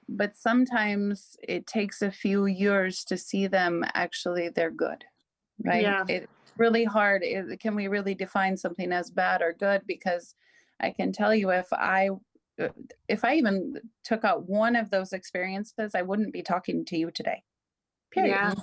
But 0.08 0.38
sometimes 0.38 1.36
it 1.42 1.66
takes 1.66 2.02
a 2.02 2.12
few 2.12 2.46
years 2.46 3.04
to 3.06 3.18
see 3.18 3.48
them 3.48 3.84
actually 3.94 4.50
they're 4.50 4.72
good 4.72 5.04
right? 5.64 5.84
Yeah. 5.84 6.04
it's 6.08 6.28
really 6.58 6.84
hard. 6.84 7.24
Is- 7.24 7.56
can 7.60 7.76
we 7.76 7.88
really 7.88 8.16
define 8.16 8.58
something 8.58 8.92
as 8.92 9.10
bad 9.10 9.42
or 9.42 9.54
good? 9.54 9.82
Because 9.88 10.36
i 10.80 10.90
can 10.90 11.12
tell 11.12 11.36
you 11.36 11.52
if 11.52 11.72
i 11.72 12.10
if 13.08 13.24
i 13.26 13.36
even 13.36 13.74
took 14.04 14.24
out 14.24 14.48
one 14.48 14.76
of 14.76 14.90
those 14.92 15.14
experiences 15.14 15.94
i 15.96 16.02
wouldn't 16.02 16.34
be 16.34 16.42
talking 16.44 16.86
to 16.86 16.98
you 16.98 17.10
today 17.12 17.44
period 18.12 18.32
Yeah. 18.32 18.54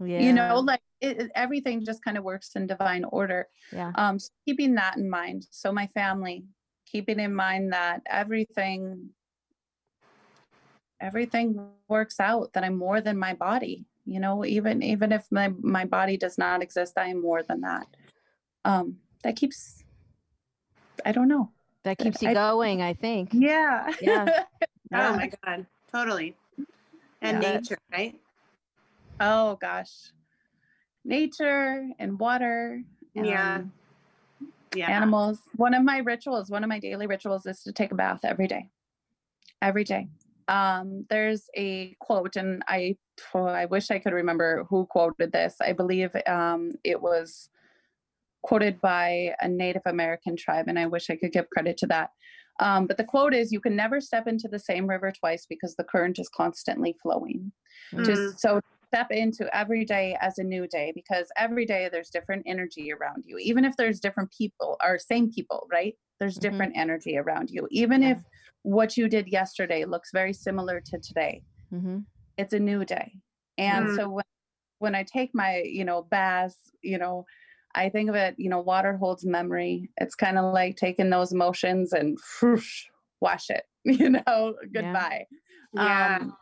Yeah. 0.00 0.22
you 0.22 0.32
know 0.32 0.60
like 0.60 0.80
it, 1.00 1.20
it- 1.22 1.30
everything 1.34 1.84
just 1.84 2.04
kind 2.04 2.16
of 2.18 2.24
works 2.24 2.54
in 2.54 2.66
divine 2.66 3.04
order 3.04 3.48
Yeah. 3.72 3.92
um 3.96 4.18
so 4.18 4.30
keeping 4.46 4.74
that 4.76 4.96
in 4.96 5.08
mind 5.10 5.46
so 5.50 5.72
my 5.72 5.86
family 5.88 6.44
keeping 6.86 7.18
in 7.18 7.34
mind 7.34 7.72
that 7.72 8.02
everything 8.06 9.10
everything 11.00 11.68
works 11.88 12.20
out 12.20 12.52
that 12.52 12.64
i'm 12.64 12.76
more 12.76 13.00
than 13.00 13.18
my 13.18 13.34
body 13.34 13.84
you 14.04 14.20
know 14.20 14.44
even 14.44 14.82
even 14.82 15.12
if 15.12 15.26
my 15.30 15.48
my 15.60 15.84
body 15.84 16.16
does 16.16 16.38
not 16.38 16.62
exist 16.62 16.94
i 16.96 17.06
am 17.08 17.20
more 17.20 17.42
than 17.42 17.60
that 17.60 17.86
um 18.64 18.96
that 19.22 19.36
keeps 19.36 19.82
i 21.04 21.12
don't 21.12 21.28
know 21.28 21.50
That 21.86 21.98
keeps 21.98 22.20
you 22.20 22.30
I- 22.30 22.34
going, 22.34 22.82
I 22.82 22.94
think. 22.94 23.30
yeah 23.32 23.88
Yeah. 24.00 24.26
Oh 24.94 25.16
my 25.16 25.30
God. 25.44 25.66
Totally. 25.92 26.36
And 27.22 27.40
Yeah. 27.42 27.58
nature, 27.58 27.78
right? 27.92 28.18
oh 29.20 29.56
gosh 29.60 30.12
nature 31.04 31.88
and 32.00 32.18
water 32.18 32.82
Yeah. 33.14 33.54
um, 33.54 33.72
Yeah. 34.74 34.90
animals. 34.90 35.38
One 35.54 35.74
of 35.74 35.84
my 35.84 35.98
rituals, 35.98 36.50
one 36.50 36.64
of 36.64 36.68
my 36.68 36.80
daily 36.80 37.06
rituals 37.06 37.46
is 37.46 37.62
to 37.62 37.72
take 37.72 37.92
a 37.92 37.94
bath 37.94 38.20
every 38.24 38.48
day. 38.48 38.68
Every 39.62 39.84
day. 39.84 40.08
Um, 40.48 41.06
there's 41.08 41.48
a 41.56 41.94
quote, 42.00 42.34
and 42.34 42.64
I 42.68 42.96
oh, 43.32 43.46
I 43.46 43.66
wish 43.66 43.92
I 43.92 44.00
could 44.00 44.12
remember 44.12 44.64
who 44.68 44.86
quoted 44.86 45.30
this. 45.32 45.54
I 45.60 45.72
believe 45.72 46.10
um, 46.26 46.72
it 46.82 47.00
was 47.00 47.48
quoted 48.42 48.80
by 48.80 49.34
a 49.40 49.48
Native 49.48 49.82
American 49.86 50.36
tribe, 50.36 50.66
and 50.68 50.78
I 50.78 50.86
wish 50.86 51.10
I 51.10 51.16
could 51.16 51.32
give 51.32 51.50
credit 51.50 51.76
to 51.78 51.86
that. 51.88 52.10
Um, 52.60 52.86
but 52.86 52.96
the 52.96 53.04
quote 53.04 53.34
is 53.34 53.52
You 53.52 53.60
can 53.60 53.76
never 53.76 54.00
step 54.00 54.26
into 54.26 54.48
the 54.48 54.58
same 54.58 54.86
river 54.86 55.12
twice 55.12 55.46
because 55.46 55.76
the 55.76 55.84
current 55.84 56.18
is 56.18 56.28
constantly 56.28 56.96
flowing 57.02 57.52
Mm. 57.94 58.06
just 58.06 58.40
so 58.40 58.60
step 58.92 59.10
into 59.10 59.54
every 59.54 59.84
day 59.84 60.16
as 60.20 60.38
a 60.38 60.42
new 60.42 60.66
day 60.66 60.92
because 60.94 61.28
every 61.36 61.66
day 61.66 61.88
there's 61.90 62.08
different 62.08 62.42
energy 62.46 62.90
around 62.92 63.24
you 63.26 63.36
even 63.38 63.64
if 63.64 63.76
there's 63.76 64.00
different 64.00 64.30
people 64.32 64.76
or 64.82 64.98
same 64.98 65.30
people 65.30 65.66
right 65.70 65.94
there's 66.20 66.36
Mhm. 66.36 66.40
different 66.40 66.76
energy 66.76 67.18
around 67.18 67.50
you 67.50 67.66
even 67.70 68.02
Yeah. 68.02 68.12
if 68.12 68.18
what 68.62 68.96
you 68.96 69.08
did 69.08 69.28
yesterday 69.28 69.84
looks 69.84 70.10
very 70.12 70.32
similar 70.32 70.80
to 70.80 70.98
today 70.98 71.42
hmm 71.70 71.98
it's 72.38 72.54
a 72.54 72.58
new 72.58 72.84
day 72.84 73.20
and 73.58 73.88
Mm. 73.88 73.94
so 73.96 74.08
when, 74.08 74.24
when 74.78 74.94
i 74.94 75.02
take 75.02 75.30
my 75.34 75.62
you 75.62 75.84
know 75.84 76.02
baths 76.02 76.70
you 76.82 76.96
know 76.98 77.24
i 77.76 77.88
think 77.88 78.08
of 78.08 78.14
it 78.16 78.34
you 78.38 78.48
know 78.50 78.58
water 78.60 78.96
holds 78.96 79.24
memory. 79.24 79.90
It's 79.98 80.14
kind 80.14 80.38
of 80.38 80.52
like 80.52 80.76
taking 80.76 81.10
those 81.10 81.32
emotions 81.32 81.92
and 81.92 82.18
whoosh, 82.42 82.84
wash 83.20 83.50
it 83.50 83.64
you 83.84 84.10
know 84.10 84.54
goodbye. 84.72 85.26
Yeah. 85.72 86.18
um, 86.20 86.36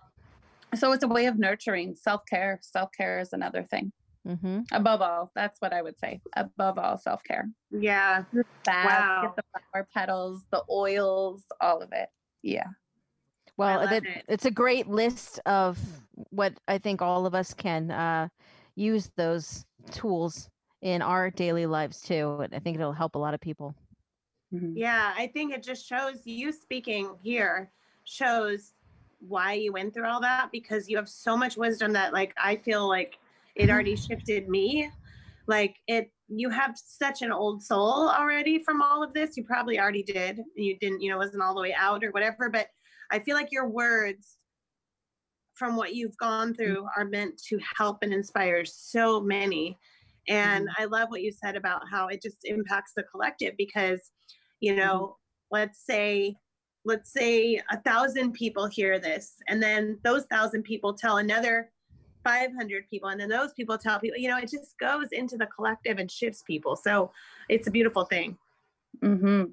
so 0.77 0.93
it's 0.93 1.05
a 1.05 1.09
way 1.09 1.27
of 1.27 1.39
nurturing. 1.39 1.95
Self-care 1.95 2.61
self-care 2.63 3.21
is 3.21 3.33
another 3.33 3.63
thing. 3.65 3.93
Hmm 4.27 4.61
above 4.73 5.03
all 5.03 5.31
that's 5.35 5.61
what 5.61 5.73
i 5.75 5.83
would 5.83 5.99
say. 5.99 6.21
Above 6.37 6.79
all 6.79 6.97
self-care. 6.97 7.49
Yeah. 7.71 8.25
Bath, 8.65 8.87
Wow. 8.87 9.23
get 9.23 9.37
the 9.37 9.43
flower 9.71 9.89
petals 9.93 10.45
the 10.51 10.63
oils 10.71 11.43
all 11.61 11.83
of 11.83 11.91
it. 11.93 12.09
Yeah. 12.43 12.67
Well, 13.57 13.81
love 13.81 13.91
that, 13.91 14.05
it. 14.05 14.25
it's 14.29 14.47
a 14.47 14.51
great 14.51 14.89
list 14.89 15.41
of 15.47 15.79
what 16.31 16.55
I 16.67 16.79
think 16.79 17.03
all 17.03 17.25
of 17.27 17.35
us 17.35 17.55
can 17.55 17.91
uh, 17.91 18.29
use 18.75 19.11
those 19.17 19.65
tools 19.93 20.49
in 20.85 21.03
our 21.03 21.31
daily 21.31 21.67
lives 21.67 22.03
too. 22.03 22.41
And 22.43 22.55
I 22.55 22.61
think 22.61 22.77
it'll 22.77 22.93
help 22.93 23.17
a 23.17 23.19
lot 23.19 23.35
of 23.35 23.41
people. 23.41 23.75
Mhm. 24.53 24.75
Yeah. 24.77 25.15
I 25.17 25.27
think 25.29 25.53
it 25.53 25.63
just 25.63 25.85
shows 25.85 26.27
you 26.27 26.53
speaking 26.53 27.19
here 27.23 27.73
shows 28.05 28.75
why 29.19 29.55
you 29.55 29.73
went 29.73 29.95
through 29.95 30.07
all 30.07 30.21
that 30.21 30.53
because 30.53 30.89
you 30.89 30.97
have 30.99 31.09
so 31.09 31.37
much 31.37 31.57
wisdom 31.57 31.95
that 31.95 32.13
like 32.13 32.35
I 32.37 32.57
feel 32.57 32.87
like 32.87 33.19
it 33.57 33.71
already 33.71 33.97
shifted 33.97 34.49
me. 34.49 34.91
Like 35.47 35.77
it 35.89 36.13
you 36.29 36.51
have 36.51 36.77
such 36.77 37.23
an 37.23 37.33
old 37.33 37.63
soul 37.63 38.09
already 38.11 38.63
from 38.63 38.83
all 38.83 39.03
of 39.03 39.15
this. 39.15 39.37
You 39.37 39.45
probably 39.45 39.81
already 39.81 40.03
did. 40.03 40.41
You 40.55 40.79
didn't, 40.79 41.01
you 41.01 41.11
know, 41.11 41.19
wasn't 41.19 41.43
all 41.43 41.55
the 41.55 41.63
way 41.63 41.75
out 41.75 42.05
or 42.05 42.11
whatever, 42.11 42.51
but 42.51 42.69
I 43.11 43.19
feel 43.21 43.37
like 43.37 43.53
your 43.53 43.69
words 43.69 44.39
from 45.55 45.77
what 45.77 45.95
you've 45.95 46.17
gone 46.17 46.53
through 46.55 46.87
are 46.97 47.05
meant 47.05 47.41
to 47.45 47.59
help 47.77 47.99
and 48.03 48.13
inspire 48.13 48.65
so 48.65 49.21
many. 49.21 49.79
And 50.29 50.69
I 50.79 50.87
love 50.87 51.11
what 51.11 51.23
you 51.23 51.33
said 51.33 51.57
about 51.57 51.83
how 51.91 52.09
it 52.09 52.23
just 52.23 52.39
impacts 52.45 52.93
the 52.97 53.03
collective 53.03 53.55
because, 53.59 54.01
you 54.61 54.75
know, 54.75 55.17
let's 55.51 55.85
say 55.85 56.37
let's 56.87 57.13
say 57.13 57.61
a 57.71 57.81
thousand 57.81 58.33
people 58.33 58.67
hear 58.67 58.99
this 58.99 59.37
and 59.49 59.63
then 59.63 59.99
those 60.03 60.25
thousand 60.25 60.63
people 60.65 60.93
tell 60.93 61.17
another 61.17 61.71
500 62.25 62.89
people 62.91 63.09
and 63.09 63.19
then 63.19 63.31
those 63.31 63.55
people 63.55 63.79
tell 63.79 63.99
people 63.99 64.19
you 64.19 64.29
know 64.29 64.37
it 64.37 64.51
just 64.51 64.79
goes 64.79 65.07
into 65.13 65.37
the 65.37 65.47
collective 65.47 65.99
and 65.99 66.11
shifts 66.11 66.43
people. 66.43 66.77
So 66.77 67.11
it's 67.49 67.69
a 67.69 67.71
beautiful 67.71 68.05
thing. 68.05 68.37
Mm-hmm. 69.03 69.45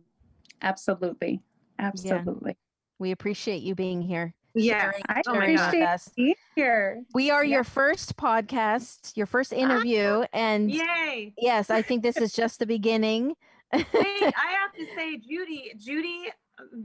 absolutely. 0.61 1.41
Absolutely. 1.79 2.57
We 2.99 3.11
appreciate 3.11 3.63
you 3.63 3.73
being 3.73 4.01
here. 4.01 4.35
Yeah 4.55 4.91
i 5.09 5.21
Oh 5.27 5.33
my 5.33 5.39
sharing 5.39 5.55
God. 5.55 5.65
with 5.65 5.67
appreciate 5.67 5.87
us. 5.87 6.09
being 6.15 6.35
here 6.55 7.03
We 7.13 7.31
are 7.31 7.43
Yeah. 7.43 7.55
your 7.55 7.63
first 7.63 8.17
podcast, 8.17 9.15
your 9.15 9.25
first 9.25 9.53
interview. 9.53 10.23
And 10.33 10.71
yay 10.71 11.33
yes, 11.37 11.69
I 11.69 11.81
think 11.81 12.03
this 12.03 12.17
is 12.25 12.33
just 12.33 12.59
the 12.59 12.65
beginning. 12.65 13.35
Wait, 13.73 13.83
i 13.93 14.47
have 14.59 14.73
to 14.77 14.85
say 14.95 15.17
judy 15.17 15.71
judy 15.77 16.29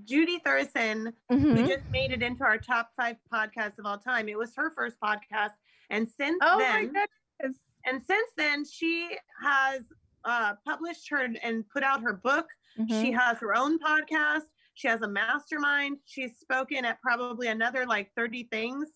judy 0.05 0.39
thurston 0.39 1.13
who 1.29 1.37
Mhm. 1.37 1.67
just 1.69 1.91
made 1.91 2.13
it 2.13 2.23
into 2.23 2.45
our 2.45 2.59
top 2.59 2.91
five 2.97 3.17
podcasts 3.33 3.79
of 3.79 3.87
all 3.87 3.99
time 3.99 4.29
it 4.29 4.39
was 4.39 4.55
her 4.55 4.71
first 4.71 4.97
podcast 5.01 5.51
and 5.91 6.09
since 6.09 6.39
oh 6.43 6.59
then 6.59 6.73
my 6.75 6.83
goodness 6.85 7.57
and 7.85 8.01
since 8.07 8.31
then 8.37 8.65
she 8.65 9.17
has 9.43 9.81
uh, 10.25 10.55
published 10.65 11.09
her 11.11 11.29
and 11.43 11.69
put 11.69 11.83
out 11.83 12.01
her 12.03 12.13
book 12.13 12.47
she 12.89 13.11
Mhm. 13.13 13.19
has 13.19 13.39
her 13.39 13.55
own 13.57 13.79
podcast 13.79 14.43
she 14.77 14.87
has 14.89 15.03
a 15.03 15.09
mastermind 15.09 15.97
she's 16.05 16.39
spoken 16.39 16.85
at 16.85 17.01
probably 17.03 17.49
another 17.49 17.85
like 17.87 18.11
30 18.15 18.45
things 18.53 18.89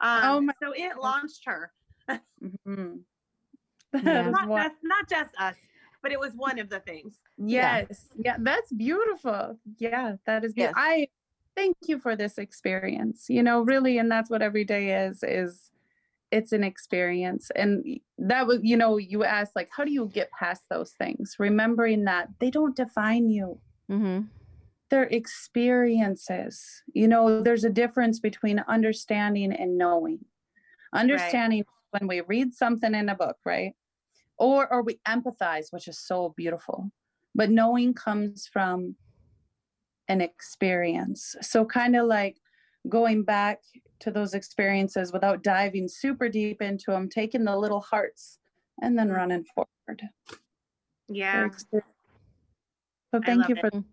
um, 0.00 0.20
Oh 0.24 0.40
my 0.40 0.52
so 0.60 0.72
it 0.74 0.96
launched 0.98 1.44
her 1.46 1.72
Mhm. 2.42 3.00
Yeah. 3.94 4.00
That 4.02 4.26
is 4.26 4.32
not 4.32 4.48
won- 4.48 4.62
just 4.62 4.76
not 4.82 5.08
just 5.08 5.30
us 5.38 5.56
but 6.02 6.10
it 6.12 6.18
was 6.20 6.32
one 6.34 6.58
of 6.58 6.68
the 6.68 6.80
things 6.80 7.20
Yes. 7.38 8.08
Yeah. 8.16 8.36
that's 8.40 8.72
beautiful. 8.72 9.58
Yeah, 9.78 10.16
that 10.26 10.44
is 10.44 10.54
Yes. 10.56 10.72
I 10.76 11.08
thank 11.54 11.76
you 11.86 11.98
for 11.98 12.16
this 12.16 12.38
experience. 12.38 13.26
You 13.28 13.42
know, 13.42 13.60
really, 13.62 13.98
and 13.98 14.10
that's 14.10 14.30
what 14.30 14.40
every 14.42 14.64
day 14.64 15.04
is, 15.06 15.22
is 15.22 15.70
it's 16.30 16.52
an 16.52 16.64
experience. 16.64 17.50
And 17.56 18.00
that 18.18 18.46
was, 18.46 18.60
you 18.62 18.76
know, 18.76 18.96
you 18.98 19.24
asked 19.24 19.54
like, 19.56 19.68
how 19.74 19.84
do 19.84 19.90
you 19.92 20.06
get 20.12 20.30
past 20.30 20.62
those 20.70 20.92
things? 20.92 21.36
Remembering 21.38 22.04
that 22.04 22.28
they 22.40 22.50
don't 22.50 22.74
define 22.76 23.28
you. 23.30 23.58
Mhm. 23.90 24.28
They're 24.90 25.04
experiences. 25.04 26.82
You 26.92 27.08
know, 27.08 27.42
there's 27.42 27.64
a 27.64 27.70
difference 27.70 28.20
between 28.20 28.64
understanding 28.68 29.52
and 29.52 29.76
knowing. 29.76 30.20
Understanding 30.92 31.64
when 31.90 32.06
we 32.06 32.20
read 32.22 32.54
something 32.54 32.94
in 32.94 33.08
a 33.08 33.14
book, 33.14 33.36
right? 33.44 33.72
Or 34.38 34.72
or 34.72 34.82
we 34.82 35.00
empathize, 35.08 35.66
which 35.70 35.88
is 35.88 35.98
so 35.98 36.34
beautiful. 36.36 36.90
But 37.34 37.50
knowing 37.50 37.94
comes 37.94 38.48
from 38.52 38.96
an 40.08 40.20
experience. 40.20 41.34
So 41.42 41.64
kind 41.64 41.96
of 41.96 42.06
like 42.06 42.36
going 42.88 43.24
back 43.24 43.60
to 44.00 44.10
those 44.10 44.34
experiences 44.34 45.12
without 45.12 45.42
diving 45.42 45.88
super 45.88 46.28
deep 46.28 46.62
into 46.62 46.90
them, 46.90 47.08
taking 47.08 47.44
the 47.44 47.56
little 47.56 47.80
hearts 47.80 48.38
and 48.80 48.98
then 48.98 49.08
mm-hmm. 49.08 49.16
running 49.16 49.44
forward. 49.44 50.02
Yeah. 51.08 51.48
So 51.72 53.20
thank 53.24 53.48
you 53.48 53.56
it. 53.62 53.84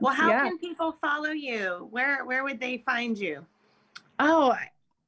Well, 0.00 0.14
how 0.14 0.28
yeah. 0.28 0.44
can 0.44 0.58
people 0.58 0.92
follow 0.92 1.30
you? 1.30 1.88
Where 1.90 2.24
where 2.24 2.42
would 2.44 2.60
they 2.60 2.78
find 2.78 3.16
you? 3.16 3.44
Oh, 4.18 4.54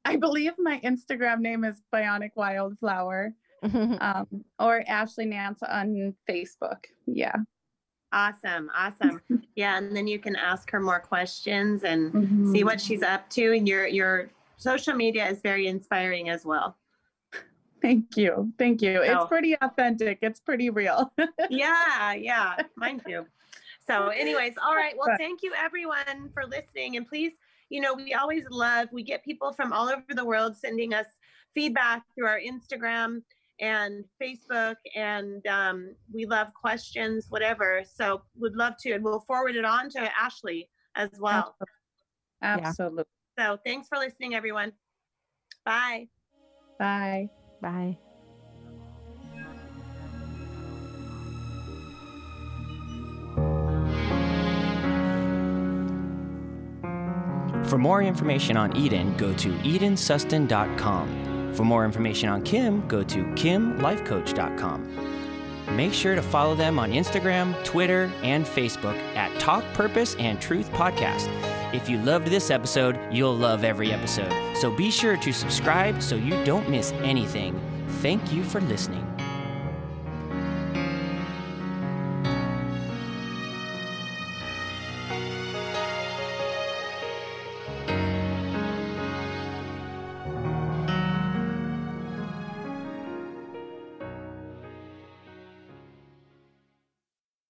I- 0.05 0.15
believe 0.15 0.53
my 0.57 0.79
Instagram 0.85 1.39
name 1.39 1.65
is 1.65 1.81
Bionic 1.93 2.31
Wildflower 2.35 3.33
um, 3.63 4.27
or 4.57 4.83
Ashley 4.87 5.25
Nance 5.25 5.61
on 5.63 6.15
Facebook. 6.29 6.85
Yeah. 7.05 7.35
Awesome, 8.13 8.71
awesome. 8.73 9.21
Yeah, 9.57 9.77
and 9.79 9.93
then 9.95 10.07
you 10.07 10.19
can 10.19 10.35
ask 10.35 10.69
her 10.71 10.79
more 10.79 10.99
questions 10.99 11.83
and 11.83 12.13
see 12.53 12.61
Mhm. 12.61 12.63
what 12.63 12.79
she's 12.79 13.01
up 13.03 13.27
to. 13.31 13.53
And 13.53 13.67
your 13.67 13.87
your 13.87 14.29
social 14.57 14.93
media 14.93 15.27
is 15.27 15.41
very 15.41 15.67
inspiring 15.67 16.29
as 16.29 16.45
well. 16.45 16.77
Thank 17.81 18.15
you. 18.15 18.53
Thank 18.57 18.81
you. 18.81 19.01
It's 19.01 19.25
pretty 19.25 19.55
authentic. 19.61 20.19
It's 20.21 20.39
pretty 20.39 20.69
real. 20.69 21.11
yeah, 21.49 22.13
yeah, 22.13 22.55
mine 22.75 23.01
too. 23.05 23.25
So, 23.89 24.07
anyways, 24.09 24.55
all 24.61 24.75
right. 24.75 24.93
Well, 24.97 25.15
thank 25.17 25.41
you 25.43 25.53
everyone 25.55 26.29
for 26.33 26.45
listening. 26.45 26.97
And 26.97 27.07
please, 27.07 27.33
you 27.69 27.81
know, 27.81 27.93
we 27.93 28.13
always 28.13 28.43
love, 28.49 28.89
we 28.91 29.03
get 29.03 29.23
people 29.23 29.53
from 29.53 29.71
all 29.71 29.89
over 29.89 30.03
the 30.09 30.25
world 30.25 30.55
sending 30.57 30.93
us 30.93 31.05
feedback 31.53 32.03
through 32.13 32.27
our 32.27 32.39
Instagram 32.39 33.21
and 33.59 34.03
Facebook. 34.21 34.75
And 34.95 35.45
um, 35.47 35.95
we 36.13 36.25
love 36.25 36.49
questions, 36.53 37.27
whatever. 37.29 37.83
So, 37.89 38.23
would 38.37 38.55
love 38.55 38.73
to. 38.81 38.91
And 38.91 39.03
we'll 39.03 39.21
forward 39.21 39.55
it 39.55 39.65
on 39.65 39.89
to 39.91 40.11
Ashley 40.19 40.69
as 40.95 41.09
well. 41.19 41.55
Absolutely. 42.41 43.05
So, 43.39 43.57
thanks 43.65 43.87
for 43.87 43.97
listening, 43.97 44.35
everyone. 44.35 44.73
Bye. 45.65 46.09
Bye. 46.77 47.29
Bye. 47.61 47.97
For 57.67 57.77
more 57.77 58.01
information 58.01 58.57
on 58.57 58.75
Eden, 58.77 59.15
go 59.17 59.33
to 59.33 59.49
edensuston.com. 59.49 61.53
For 61.53 61.63
more 61.63 61.85
information 61.85 62.29
on 62.29 62.43
Kim, 62.43 62.87
go 62.87 63.03
to 63.03 63.23
kimlifecoach.com. 63.23 65.75
Make 65.75 65.93
sure 65.93 66.15
to 66.15 66.21
follow 66.21 66.55
them 66.55 66.79
on 66.79 66.91
Instagram, 66.91 67.61
Twitter, 67.65 68.09
and 68.23 68.45
Facebook 68.45 68.95
at 69.15 69.37
Talk 69.39 69.65
Purpose 69.73 70.15
and 70.15 70.39
Truth 70.39 70.71
Podcast. 70.71 71.27
If 71.73 71.89
you 71.89 71.97
loved 71.97 72.27
this 72.27 72.49
episode, 72.49 72.97
you'll 73.11 73.35
love 73.35 73.65
every 73.65 73.91
episode. 73.91 74.31
So 74.55 74.71
be 74.71 74.89
sure 74.89 75.17
to 75.17 75.33
subscribe 75.33 76.01
so 76.01 76.15
you 76.15 76.41
don't 76.45 76.69
miss 76.69 76.93
anything. 77.03 77.59
Thank 78.01 78.31
you 78.31 78.45
for 78.45 78.61
listening. 78.61 79.16